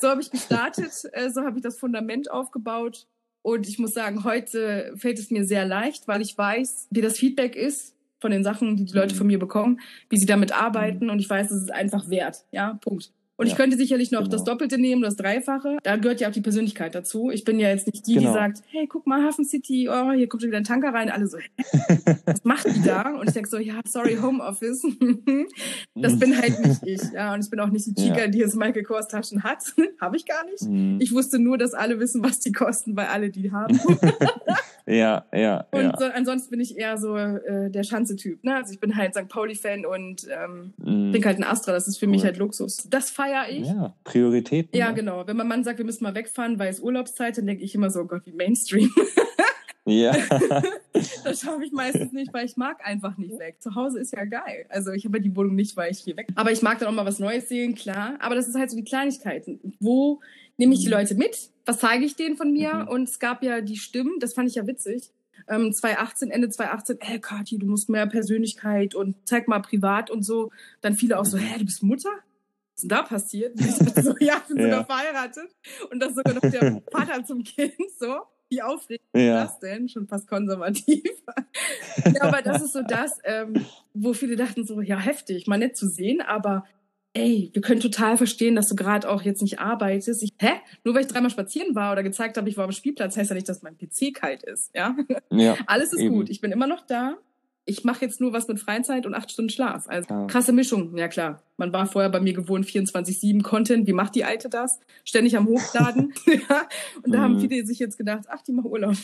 So 0.00 0.08
habe 0.08 0.20
ich 0.20 0.30
gestartet, 0.30 0.92
äh, 1.12 1.28
so 1.30 1.42
habe 1.42 1.56
ich 1.56 1.62
das 1.64 1.76
Fundament 1.78 2.30
aufgebaut. 2.30 3.06
Und 3.42 3.68
ich 3.68 3.78
muss 3.78 3.92
sagen, 3.94 4.24
heute 4.24 4.92
fällt 4.96 5.18
es 5.18 5.30
mir 5.30 5.44
sehr 5.44 5.64
leicht, 5.64 6.08
weil 6.08 6.20
ich 6.22 6.36
weiß, 6.36 6.88
wie 6.90 7.00
das 7.00 7.18
Feedback 7.18 7.56
ist 7.56 7.94
von 8.20 8.30
den 8.30 8.42
Sachen, 8.42 8.76
die 8.76 8.84
die 8.84 8.92
Leute 8.92 9.14
Mhm. 9.14 9.18
von 9.18 9.26
mir 9.28 9.38
bekommen, 9.38 9.80
wie 10.10 10.18
sie 10.18 10.26
damit 10.26 10.52
arbeiten. 10.52 11.08
Und 11.08 11.20
ich 11.20 11.30
weiß, 11.30 11.50
es 11.50 11.62
ist 11.62 11.72
einfach 11.72 12.10
wert. 12.10 12.44
Ja, 12.50 12.74
Punkt. 12.80 13.12
Und 13.38 13.46
ich 13.46 13.52
Ja, 13.52 13.56
könnte 13.56 13.76
sicherlich 13.76 14.10
noch 14.10 14.18
genau. 14.24 14.32
das 14.32 14.42
Doppelte 14.42 14.78
nehmen, 14.78 15.00
das 15.00 15.14
Dreifache. 15.14 15.76
Da 15.84 15.94
gehört 15.96 16.20
ja 16.20 16.28
auch 16.28 16.32
die 16.32 16.40
Persönlichkeit 16.40 16.94
dazu. 16.96 17.30
Ich 17.30 17.44
bin 17.44 17.60
ja 17.60 17.68
jetzt 17.68 17.86
nicht 17.86 18.04
die, 18.08 18.14
die 18.14 18.18
Genau. 18.18 18.32
sagt, 18.34 18.62
hey, 18.66 18.88
guck 18.88 19.06
mal, 19.06 19.22
Hafen 19.22 19.44
City, 19.44 19.88
oh, 19.88 20.10
hier 20.10 20.28
kommt 20.28 20.42
schon 20.42 20.50
wieder 20.50 20.58
ein 20.58 20.64
Tanker 20.64 20.92
rein. 20.92 21.08
Alle 21.08 21.28
so, 21.28 21.38
was 22.26 22.42
macht 22.44 22.66
die 22.66 22.82
da? 22.82 23.14
Und 23.14 23.28
ich 23.28 23.34
denke 23.34 23.48
so, 23.48 23.58
ja, 23.58 23.80
sorry, 23.86 24.16
Homeoffice. 24.20 24.82
das 25.94 26.18
bin 26.18 26.36
halt 26.36 26.58
nicht 26.66 26.80
ich. 26.84 27.00
Ja, 27.12 27.32
und 27.32 27.44
ich 27.44 27.48
bin 27.50 27.60
auch 27.60 27.68
nicht 27.70 27.86
die 27.86 27.94
Chica, 27.94 28.22
Ja. 28.22 28.26
die 28.26 28.38
jetzt 28.38 28.56
Michael 28.56 28.82
Kors 28.82 29.06
Taschen 29.06 29.44
hat. 29.44 29.62
Habe 30.00 30.16
ich 30.16 30.26
gar 30.26 30.44
nicht. 30.44 30.62
Mhm. 30.64 30.98
Ich 31.00 31.12
wusste 31.12 31.38
nur, 31.38 31.58
dass 31.58 31.74
alle 31.74 32.00
wissen, 32.00 32.24
was 32.24 32.40
die 32.40 32.50
kosten, 32.50 32.96
weil 32.96 33.06
alle 33.06 33.30
die 33.30 33.52
haben. 33.52 33.78
Ja, 34.90 35.26
ja, 35.34 35.66
Und 35.70 35.82
ja. 35.82 35.94
so, 35.98 36.04
ansonsten 36.06 36.50
bin 36.50 36.60
ich 36.60 36.78
eher 36.78 36.96
so 36.96 37.14
äh, 37.16 37.70
der 37.70 37.82
Schanze-Typ. 37.82 38.42
Ne? 38.42 38.54
Also 38.56 38.72
ich 38.72 38.80
bin 38.80 38.96
halt 38.96 39.14
St. 39.14 39.28
Pauli-Fan 39.28 39.84
und 39.84 40.26
ähm, 40.30 40.72
Mhm. 40.78 41.12
trinke 41.12 41.28
halt 41.28 41.38
ein 41.38 41.44
Astra. 41.44 41.72
Das 41.72 41.86
ist 41.88 41.98
für 41.98 42.06
mich 42.06 42.20
Cool. 42.22 42.26
halt 42.28 42.36
Luxus. 42.38 42.86
Das 42.88 43.10
feiere 43.10 43.48
ich. 43.50 43.66
Ja. 43.66 43.74
Ja, 43.74 43.94
Prioritäten. 44.04 44.78
ne? 44.80 44.94
genau. 44.94 45.26
Wenn 45.26 45.36
mein 45.36 45.46
Mann 45.48 45.62
sagt, 45.64 45.76
wir 45.78 45.84
müssen 45.84 46.04
mal 46.04 46.14
wegfahren, 46.14 46.58
weil 46.58 46.70
es 46.70 46.80
Urlaubszeit, 46.80 47.36
dann 47.36 47.46
denke 47.46 47.62
ich 47.64 47.74
immer 47.74 47.90
so, 47.90 48.00
oh 48.00 48.04
Gott, 48.06 48.22
wie 48.24 48.32
Mainstream. 48.32 48.90
Ja. 49.90 50.12
das 51.24 51.40
schaffe 51.40 51.64
ich 51.64 51.72
meistens 51.72 52.12
nicht, 52.12 52.32
weil 52.34 52.44
ich 52.44 52.58
mag 52.58 52.76
einfach 52.84 53.16
nicht 53.16 53.38
weg. 53.38 53.56
Zu 53.60 53.74
Hause 53.74 54.00
ist 54.00 54.12
ja 54.12 54.26
geil. 54.26 54.66
Also 54.68 54.92
ich 54.92 55.06
habe 55.06 55.16
ja 55.16 55.22
die 55.22 55.34
Wohnung 55.34 55.54
nicht, 55.54 55.78
weil 55.78 55.90
ich 55.90 56.00
hier 56.00 56.14
weg. 56.18 56.28
Aber 56.34 56.52
ich 56.52 56.60
mag 56.60 56.78
dann 56.78 56.88
auch 56.88 56.92
mal 56.92 57.06
was 57.06 57.18
Neues 57.18 57.48
sehen, 57.48 57.74
klar. 57.74 58.16
Aber 58.20 58.34
das 58.34 58.48
ist 58.48 58.54
halt 58.54 58.70
so 58.70 58.76
die 58.76 58.84
Kleinigkeiten. 58.84 59.58
Wo 59.80 60.20
nehme 60.58 60.74
ich 60.74 60.80
die. 60.80 60.88
Leute 60.90 61.14
mit? 61.14 61.38
Was 61.68 61.78
zeige 61.80 62.04
ich 62.06 62.16
denen 62.16 62.36
von 62.38 62.50
mir? 62.50 62.74
Mhm. 62.74 62.88
Und 62.88 63.08
es 63.10 63.18
gab 63.18 63.42
ja 63.42 63.60
die 63.60 63.76
Stimmen, 63.76 64.18
das 64.20 64.32
fand 64.32 64.48
ich 64.48 64.54
ja 64.54 64.66
witzig. 64.66 65.10
Ähm, 65.48 65.70
2018, 65.72 66.30
Ende 66.30 66.48
2018, 66.48 66.98
ey 67.00 67.20
Kathi, 67.20 67.58
du 67.58 67.66
musst 67.66 67.90
mehr 67.90 68.06
Persönlichkeit 68.06 68.94
und 68.94 69.16
zeig 69.26 69.48
mal 69.48 69.60
privat 69.60 70.10
und 70.10 70.22
so. 70.22 70.50
Dann 70.80 70.94
viele 70.94 71.18
auch 71.18 71.26
so, 71.26 71.36
Mhm. 71.36 71.42
hä, 71.42 71.58
du 71.58 71.64
bist 71.66 71.82
Mutter? 71.82 72.08
Was 72.10 72.76
ist 72.76 72.82
denn 72.84 72.88
da 72.88 73.02
passiert? 73.02 73.52
Und 73.54 73.60
ich 73.66 74.04
so, 74.04 74.14
ja, 74.20 74.38
ich 74.42 74.54
bin 74.54 74.56
Ja. 74.58 74.64
sogar 74.64 74.86
verheiratet. 74.86 75.54
Und 75.90 76.00
das 76.00 76.10
ist 76.10 76.16
sogar 76.16 76.34
noch 76.34 76.40
der 76.40 76.80
Vater 76.90 77.24
zum 77.24 77.42
Kind, 77.44 77.74
so. 77.98 78.16
Wie 78.50 78.62
aufregend 78.62 79.04
ist 79.12 79.20
Ja. 79.22 79.44
das 79.44 79.58
denn? 79.58 79.90
Schon 79.90 80.06
fast 80.08 80.26
konservativ. 80.26 81.04
ja, 82.14 82.22
aber 82.22 82.40
das 82.40 82.62
ist 82.62 82.72
so 82.72 82.80
das, 82.82 83.18
ähm, 83.24 83.66
wo 83.92 84.14
viele 84.14 84.36
dachten 84.36 84.66
so, 84.66 84.80
ja, 84.80 84.98
heftig, 84.98 85.46
mal 85.46 85.58
nett 85.58 85.76
zu 85.76 85.86
sehen, 85.86 86.22
aber 86.22 86.64
ey, 87.18 87.50
wir 87.52 87.62
können 87.62 87.80
total 87.80 88.16
verstehen, 88.16 88.54
dass 88.56 88.68
du 88.68 88.76
gerade 88.76 89.08
auch 89.08 89.22
jetzt 89.22 89.42
nicht 89.42 89.58
arbeitest. 89.58 90.22
Ich, 90.22 90.30
hä? 90.38 90.52
Nur 90.84 90.94
weil 90.94 91.02
ich 91.02 91.08
dreimal 91.08 91.30
spazieren 91.30 91.74
war 91.74 91.92
oder 91.92 92.02
gezeigt 92.02 92.36
habe, 92.36 92.48
ich 92.48 92.56
war 92.56 92.64
am 92.64 92.72
Spielplatz, 92.72 93.16
heißt 93.16 93.30
ja 93.30 93.34
nicht, 93.34 93.48
dass 93.48 93.62
mein 93.62 93.76
PC 93.76 94.14
kalt 94.14 94.42
ist. 94.42 94.70
Ja, 94.74 94.96
Ja. 95.30 95.56
alles 95.66 95.92
ist 95.92 96.00
Eben. 96.00 96.14
gut. 96.14 96.30
Ich 96.30 96.40
bin 96.40 96.52
immer 96.52 96.66
noch 96.66 96.86
da. 96.86 97.16
Ich 97.64 97.84
mache 97.84 98.02
jetzt 98.06 98.18
nur 98.18 98.32
was 98.32 98.48
mit 98.48 98.58
Freizeit 98.58 99.04
und 99.04 99.12
acht 99.14 99.30
Stunden 99.30 99.50
Schlaf. 99.50 99.84
Also 99.88 100.06
Klar. 100.06 100.26
krasse 100.26 100.52
Mischung. 100.52 100.96
Ja 100.96 101.06
klar. 101.08 101.42
Man 101.58 101.70
war 101.70 101.86
vorher 101.86 102.08
bei 102.08 102.18
mir 102.18 102.32
gewohnt 102.32 102.64
24/7 102.64 103.42
Content. 103.42 103.86
Wie 103.86 103.92
macht 103.92 104.14
die 104.14 104.24
Alte 104.24 104.48
das? 104.48 104.78
Ständig 105.04 105.36
am 105.36 105.46
Hochladen. 105.46 106.14
ja. 106.26 106.66
Und 107.02 107.12
da 107.14 107.18
haben 107.20 107.34
Mhm. 107.34 107.40
viele 107.50 107.66
sich 107.66 107.78
jetzt 107.78 107.98
gedacht, 107.98 108.24
ach, 108.30 108.40
die 108.40 108.52
macht 108.52 108.66
Urlaub. 108.68 108.94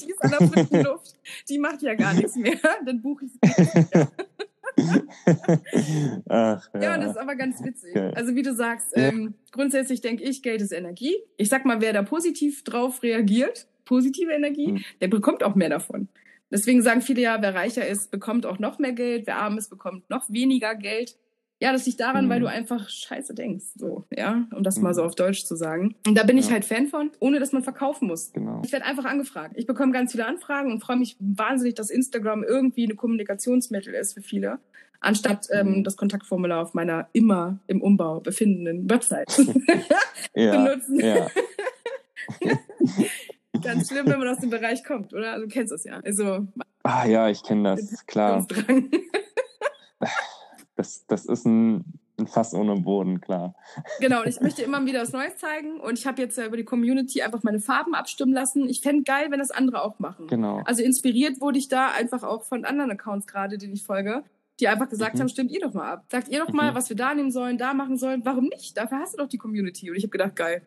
die 0.00 0.10
ist 0.10 0.20
an 0.24 0.30
der 0.30 0.48
frischen 0.48 0.82
Luft. 0.82 1.14
Die 1.48 1.58
macht 1.58 1.82
ja 1.82 1.94
gar 1.94 2.14
nichts 2.14 2.34
mehr. 2.34 2.58
Dann 2.84 3.00
buche 3.00 3.26
ich 3.26 3.32
sie. 3.32 4.06
Ach, 6.28 6.68
ja. 6.74 6.80
Ja, 6.82 6.98
das 6.98 7.12
ist 7.12 7.16
aber 7.18 7.36
ganz 7.36 7.62
witzig. 7.62 7.94
Geil. 7.94 8.12
Also 8.14 8.34
wie 8.34 8.42
du 8.42 8.54
sagst, 8.54 8.92
ähm, 8.94 9.34
grundsätzlich 9.52 10.00
denke 10.00 10.24
ich, 10.24 10.42
Geld 10.42 10.60
ist 10.62 10.72
Energie. 10.72 11.14
Ich 11.36 11.48
sag 11.48 11.64
mal, 11.64 11.80
wer 11.80 11.92
da 11.92 12.02
positiv 12.02 12.64
drauf 12.64 13.02
reagiert, 13.02 13.66
positive 13.84 14.32
Energie, 14.32 14.72
Mhm. 14.72 14.84
der 15.00 15.08
bekommt 15.08 15.42
auch 15.42 15.54
mehr 15.54 15.70
davon. 15.70 16.08
Deswegen 16.50 16.82
sagen 16.82 17.02
viele 17.02 17.20
ja, 17.20 17.42
wer 17.42 17.54
reicher 17.54 17.86
ist, 17.86 18.10
bekommt 18.10 18.46
auch 18.46 18.58
noch 18.58 18.78
mehr 18.78 18.92
Geld, 18.92 19.26
wer 19.26 19.36
arm 19.36 19.58
ist, 19.58 19.68
bekommt 19.68 20.08
noch 20.08 20.30
weniger 20.30 20.74
Geld. 20.74 21.16
Ja, 21.60 21.72
das 21.72 21.86
liegt 21.86 21.98
daran, 21.98 22.26
Mhm. 22.26 22.30
weil 22.30 22.40
du 22.40 22.46
einfach 22.46 22.88
scheiße 22.88 23.34
denkst, 23.34 23.64
so, 23.74 24.04
ja, 24.16 24.46
um 24.54 24.62
das 24.62 24.78
mal 24.78 24.90
Mhm. 24.90 24.94
so 24.94 25.02
auf 25.02 25.14
Deutsch 25.16 25.44
zu 25.44 25.56
sagen. 25.56 25.96
Und 26.06 26.16
da 26.16 26.22
bin 26.22 26.38
ich 26.38 26.46
Ja. 26.46 26.52
halt 26.52 26.64
Fan 26.64 26.86
von, 26.86 27.10
ohne 27.18 27.40
dass 27.40 27.50
man 27.52 27.64
verkaufen 27.64 28.06
muss. 28.06 28.32
Genau. 28.32 28.62
Ich 28.64 28.70
werde 28.70 28.84
einfach 28.86 29.04
angefragt. 29.04 29.54
Ich 29.56 29.66
bekomme 29.66 29.90
ganz 29.92 30.12
viele 30.12 30.26
Anfragen 30.26 30.70
und 30.70 30.80
freue 30.80 30.96
mich 30.96 31.16
wahnsinnig, 31.18 31.74
dass 31.74 31.90
Instagram 31.90 32.44
irgendwie 32.44 32.84
eine 32.84 32.94
Kommunikationsmittel 32.94 33.92
ist 33.94 34.14
für 34.14 34.22
viele, 34.22 34.60
anstatt 35.00 35.48
ähm, 35.50 35.78
Mhm. 35.78 35.84
das 35.84 35.96
Kontaktformular 35.96 36.62
auf 36.62 36.74
meiner 36.74 37.08
immer 37.12 37.58
im 37.66 37.82
Umbau 37.82 38.20
befindenden 38.20 38.88
Website 38.88 39.26
Ja. 40.36 40.62
benutzen. 40.64 41.00
Ja. 41.00 41.26
Ganz 43.62 43.88
schlimm, 43.88 44.06
wenn 44.06 44.18
man 44.20 44.28
aus 44.28 44.38
dem 44.38 44.50
Bereich 44.50 44.84
kommt, 44.84 45.12
oder? 45.12 45.32
Also, 45.32 45.46
du 45.46 45.52
kennst 45.52 45.72
das 45.72 45.82
ja. 45.84 45.98
Also 46.04 46.46
Ah 46.84 47.06
ja, 47.06 47.28
ich 47.28 47.42
kenne 47.42 47.74
das, 47.76 48.06
klar. 48.06 48.46
Das, 50.78 51.04
das 51.08 51.24
ist 51.26 51.44
ein, 51.44 51.84
ein 52.20 52.28
Fass 52.28 52.54
ohne 52.54 52.76
Boden, 52.76 53.20
klar. 53.20 53.56
Genau, 53.98 54.20
und 54.22 54.28
ich 54.28 54.40
möchte 54.40 54.62
immer 54.62 54.84
wieder 54.86 55.02
was 55.02 55.10
Neues 55.12 55.36
zeigen 55.38 55.80
und 55.80 55.98
ich 55.98 56.06
habe 56.06 56.22
jetzt 56.22 56.38
ja 56.38 56.46
über 56.46 56.56
die 56.56 56.64
Community 56.64 57.20
einfach 57.20 57.42
meine 57.42 57.58
Farben 57.58 57.96
abstimmen 57.96 58.32
lassen. 58.32 58.68
Ich 58.68 58.80
fände 58.80 59.02
geil, 59.02 59.26
wenn 59.30 59.40
das 59.40 59.50
andere 59.50 59.82
auch 59.82 59.98
machen. 59.98 60.28
Genau. 60.28 60.62
Also 60.66 60.84
inspiriert 60.84 61.40
wurde 61.40 61.58
ich 61.58 61.66
da 61.68 61.90
einfach 61.90 62.22
auch 62.22 62.44
von 62.44 62.64
anderen 62.64 62.92
Accounts 62.92 63.26
gerade, 63.26 63.58
denen 63.58 63.72
ich 63.72 63.82
folge, 63.82 64.22
die 64.60 64.68
einfach 64.68 64.88
gesagt 64.88 65.16
Mhm. 65.16 65.20
haben, 65.22 65.28
stimmt 65.28 65.50
ihr 65.50 65.60
doch 65.60 65.74
mal 65.74 65.90
ab. 65.90 66.04
Sagt 66.12 66.28
ihr 66.28 66.38
doch 66.38 66.52
mal, 66.52 66.70
Mhm. 66.70 66.76
was 66.76 66.88
wir 66.88 66.96
da 66.96 67.12
nehmen 67.12 67.32
sollen, 67.32 67.58
da 67.58 67.74
machen 67.74 67.96
sollen. 67.98 68.22
Warum 68.24 68.44
nicht? 68.44 68.76
Dafür 68.76 69.00
hast 69.00 69.14
du 69.14 69.18
doch 69.18 69.28
die 69.28 69.38
Community. 69.38 69.90
Und 69.90 69.96
ich 69.96 70.04
habe 70.04 70.10
gedacht, 70.12 70.36
geil. 70.36 70.62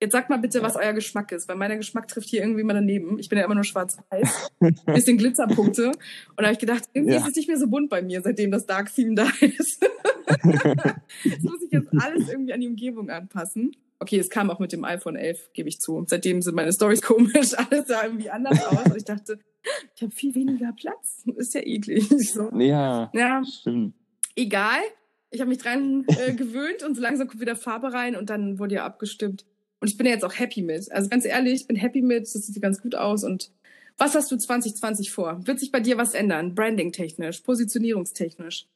Jetzt 0.00 0.12
sagt 0.12 0.28
mal 0.28 0.36
bitte, 0.36 0.62
was 0.62 0.76
euer 0.76 0.92
Geschmack 0.92 1.32
ist, 1.32 1.48
weil 1.48 1.56
meiner 1.56 1.76
Geschmack 1.76 2.06
trifft 2.08 2.28
hier 2.28 2.42
irgendwie 2.42 2.62
mal 2.64 2.74
daneben. 2.74 3.18
Ich 3.18 3.28
bin 3.30 3.38
ja 3.38 3.44
immer 3.46 3.54
nur 3.54 3.64
schwarz-weiß, 3.64 4.50
bisschen 4.86 5.16
Glitzerpunkte. 5.16 5.86
Und 5.88 5.96
da 6.36 6.44
habe 6.44 6.52
ich 6.52 6.58
gedacht, 6.58 6.84
irgendwie 6.92 7.14
Ja. 7.14 7.20
ist 7.20 7.28
es 7.28 7.36
nicht 7.36 7.48
mehr 7.48 7.56
so 7.58 7.66
bunt 7.66 7.88
bei 7.88 8.02
mir, 8.02 8.20
seitdem 8.20 8.50
das 8.50 8.66
Dark 8.66 8.94
Theme 8.94 9.14
da 9.14 9.26
ist. 9.40 9.82
das 10.26 11.42
muss 11.42 11.62
ich 11.62 11.70
jetzt 11.70 11.88
alles 11.98 12.28
irgendwie 12.28 12.52
an 12.52 12.60
die 12.60 12.68
Umgebung 12.68 13.08
anpassen. 13.10 13.72
Okay, 13.98 14.18
es 14.18 14.28
kam 14.28 14.50
auch 14.50 14.58
mit 14.58 14.72
dem 14.72 14.84
iPhone 14.84 15.16
11, 15.16 15.52
gebe 15.54 15.70
ich 15.70 15.80
zu. 15.80 16.04
Seitdem 16.06 16.42
sind 16.42 16.54
meine 16.54 16.72
Stories 16.72 17.00
komisch, 17.02 17.54
alles 17.56 17.86
sah 17.88 18.04
irgendwie 18.04 18.28
anders 18.28 18.62
aus. 18.66 18.84
Und 18.86 18.96
ich 18.96 19.04
dachte, 19.04 19.38
ich 19.94 20.02
habe 20.02 20.12
viel 20.12 20.34
weniger 20.34 20.72
Platz. 20.78 21.24
Ist 21.36 21.54
ja 21.54 21.62
eklig. 21.64 22.06
So. 22.10 22.50
ja, 22.58 23.10
Ja, 23.14 23.42
stimmt. 23.44 23.94
egal. 24.36 24.80
Ich 25.30 25.40
habe 25.40 25.48
mich 25.48 25.58
dran 25.58 26.04
äh, 26.24 26.34
gewöhnt 26.34 26.82
und 26.82 26.94
so 26.94 27.02
langsam 27.02 27.26
kommt 27.28 27.40
wieder 27.40 27.56
Farbe 27.56 27.92
rein 27.92 28.14
und 28.14 28.28
dann 28.30 28.58
wurde 28.58 28.76
ja 28.76 28.84
abgestimmt. 28.84 29.44
Und 29.80 29.88
ich 29.88 29.96
bin 29.96 30.06
ja 30.06 30.12
jetzt 30.12 30.24
auch 30.24 30.38
happy 30.38 30.62
mit. 30.62 30.90
Also 30.92 31.08
ganz 31.08 31.24
ehrlich, 31.24 31.62
ich 31.62 31.66
bin 31.66 31.76
happy 31.76 32.02
mit, 32.02 32.22
das 32.22 32.32
sieht 32.32 32.62
ganz 32.62 32.80
gut 32.80 32.94
aus. 32.94 33.24
Und 33.24 33.50
was 33.98 34.14
hast 34.14 34.30
du 34.30 34.36
2020 34.36 35.10
vor? 35.10 35.46
Wird 35.46 35.60
sich 35.60 35.72
bei 35.72 35.80
dir 35.80 35.96
was 35.98 36.14
ändern? 36.14 36.54
Branding-technisch, 36.54 37.40
positionierungstechnisch? 37.40 38.66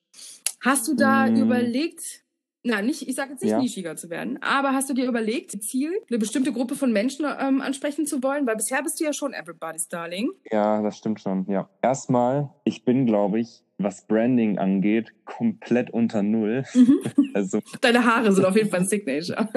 Hast 0.60 0.88
du 0.88 0.94
da 0.94 1.26
Mm. 1.26 1.36
überlegt, 1.36 2.22
na, 2.62 2.82
nicht, 2.82 3.08
ich 3.08 3.14
sage 3.14 3.32
jetzt 3.32 3.42
nicht 3.42 3.52
Ja. 3.52 3.58
nischiger 3.58 3.96
zu 3.96 4.10
werden, 4.10 4.38
aber 4.42 4.72
hast 4.72 4.90
du 4.90 4.94
dir 4.94 5.06
überlegt, 5.06 5.50
Ziel, 5.62 5.92
eine 6.08 6.18
bestimmte 6.18 6.52
Gruppe 6.52 6.74
von 6.74 6.92
Menschen 6.92 7.24
ähm, 7.40 7.60
ansprechen 7.60 8.06
zu 8.06 8.22
wollen? 8.22 8.46
Weil 8.46 8.56
bisher 8.56 8.82
bist 8.82 9.00
du 9.00 9.04
ja 9.04 9.12
schon 9.12 9.32
Everybody's 9.32 9.88
Darling. 9.88 10.30
Ja, 10.50 10.82
das 10.82 10.98
stimmt 10.98 11.20
schon. 11.20 11.46
Ja. 11.48 11.68
Erstmal, 11.82 12.50
ich 12.64 12.84
bin, 12.84 13.06
glaube 13.06 13.40
ich, 13.40 13.62
was 13.78 14.06
Branding 14.06 14.58
angeht, 14.58 15.12
komplett 15.24 15.90
unter 15.90 16.22
Null. 16.22 16.64
Mhm. 16.74 16.98
Also, 17.34 17.60
Deine 17.80 18.04
Haare 18.04 18.32
sind 18.32 18.44
auf 18.44 18.56
jeden 18.56 18.68
Fall 18.70 18.80
ein 18.80 18.86
Signature. 18.86 19.48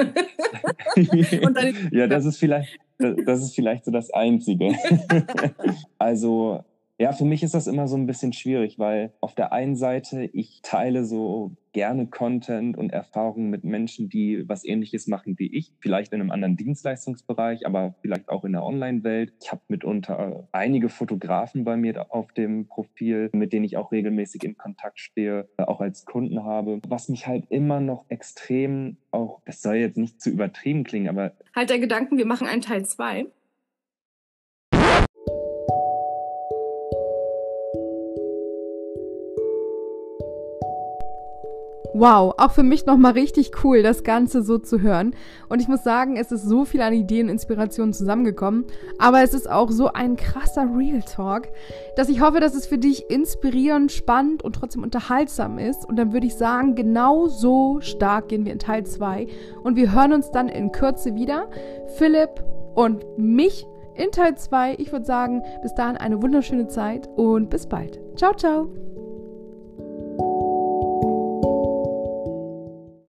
ja, 1.91 2.05
das 2.05 2.25
ist 2.25 2.37
vielleicht, 2.37 2.77
das 2.99 3.41
ist 3.41 3.55
vielleicht 3.55 3.85
so 3.85 3.91
das 3.91 4.11
Einzige. 4.11 4.75
also 5.97 6.63
ja, 6.99 7.11
für 7.11 7.25
mich 7.25 7.43
ist 7.43 7.53
das 7.53 7.67
immer 7.67 7.87
so 7.87 7.97
ein 7.97 8.05
bisschen 8.05 8.33
schwierig, 8.33 8.77
weil 8.77 9.13
auf 9.19 9.33
der 9.33 9.51
einen 9.51 9.75
Seite 9.75 10.29
ich 10.33 10.61
teile 10.61 11.05
so 11.05 11.55
gerne 11.73 12.05
Content 12.05 12.77
und 12.77 12.93
Erfahrungen 12.93 13.49
mit 13.49 13.63
Menschen, 13.63 14.07
die 14.07 14.47
was 14.47 14.63
ähnliches 14.63 15.07
machen 15.07 15.39
wie 15.39 15.51
ich, 15.51 15.73
vielleicht 15.79 16.13
in 16.13 16.21
einem 16.21 16.29
anderen 16.29 16.55
Dienstleistungsbereich, 16.55 17.65
aber 17.65 17.95
vielleicht 18.01 18.29
auch 18.29 18.45
in 18.45 18.51
der 18.51 18.63
Online-Welt. 18.63 19.33
Ich 19.41 19.51
habe 19.51 19.61
mitunter 19.69 20.47
einige 20.51 20.87
Fotografen 20.89 21.63
bei 21.63 21.75
mir 21.75 22.13
auf 22.13 22.31
dem 22.33 22.67
Profil, 22.67 23.31
mit 23.33 23.53
denen 23.53 23.65
ich 23.65 23.75
auch 23.75 23.91
regelmäßig 23.91 24.43
in 24.43 24.55
Kontakt 24.55 24.99
stehe, 24.99 25.49
auch 25.57 25.81
als 25.81 26.05
Kunden 26.05 26.43
habe. 26.43 26.79
Was 26.87 27.09
mich 27.09 27.25
halt 27.25 27.45
immer 27.49 27.79
noch 27.79 28.05
extrem 28.09 28.97
auch, 29.09 29.41
das 29.45 29.63
soll 29.63 29.75
jetzt 29.75 29.97
nicht 29.97 30.21
zu 30.21 30.29
übertrieben 30.29 30.83
klingen, 30.83 31.09
aber. 31.09 31.33
Halt 31.55 31.71
der 31.71 31.79
Gedanken, 31.79 32.17
wir 32.17 32.27
machen 32.27 32.47
einen 32.47 32.61
Teil 32.61 32.85
zwei. 32.85 33.25
Wow, 42.03 42.33
auch 42.37 42.51
für 42.51 42.63
mich 42.63 42.85
nochmal 42.85 43.13
richtig 43.13 43.63
cool, 43.63 43.81
das 43.81 44.03
Ganze 44.03 44.43
so 44.43 44.57
zu 44.57 44.81
hören. 44.81 45.15
Und 45.47 45.61
ich 45.61 45.69
muss 45.69 45.85
sagen, 45.85 46.17
es 46.17 46.33
ist 46.33 46.43
so 46.43 46.65
viel 46.65 46.81
an 46.81 46.91
Ideen 46.91 47.27
und 47.27 47.31
Inspirationen 47.31 47.93
zusammengekommen. 47.93 48.65
Aber 48.99 49.23
es 49.23 49.33
ist 49.33 49.49
auch 49.49 49.71
so 49.71 49.87
ein 49.87 50.17
krasser 50.17 50.67
Real 50.75 51.01
Talk, 51.01 51.47
dass 51.95 52.09
ich 52.09 52.19
hoffe, 52.19 52.41
dass 52.41 52.55
es 52.55 52.65
für 52.65 52.77
dich 52.77 53.09
inspirierend, 53.09 53.89
spannend 53.89 54.43
und 54.43 54.57
trotzdem 54.57 54.83
unterhaltsam 54.83 55.57
ist. 55.57 55.87
Und 55.87 55.95
dann 55.95 56.11
würde 56.11 56.27
ich 56.27 56.35
sagen, 56.35 56.75
genau 56.75 57.27
so 57.27 57.79
stark 57.79 58.27
gehen 58.27 58.43
wir 58.43 58.51
in 58.51 58.59
Teil 58.59 58.85
2. 58.85 59.25
Und 59.63 59.77
wir 59.77 59.93
hören 59.93 60.11
uns 60.11 60.29
dann 60.29 60.49
in 60.49 60.73
Kürze 60.73 61.15
wieder. 61.15 61.49
Philipp 61.95 62.43
und 62.75 63.05
mich 63.17 63.65
in 63.95 64.11
Teil 64.11 64.35
2. 64.35 64.75
Ich 64.77 64.91
würde 64.91 65.05
sagen, 65.05 65.41
bis 65.61 65.73
dahin 65.73 65.95
eine 65.95 66.21
wunderschöne 66.21 66.67
Zeit 66.67 67.07
und 67.15 67.49
bis 67.49 67.65
bald. 67.65 68.01
Ciao, 68.17 68.33
ciao. 68.33 68.82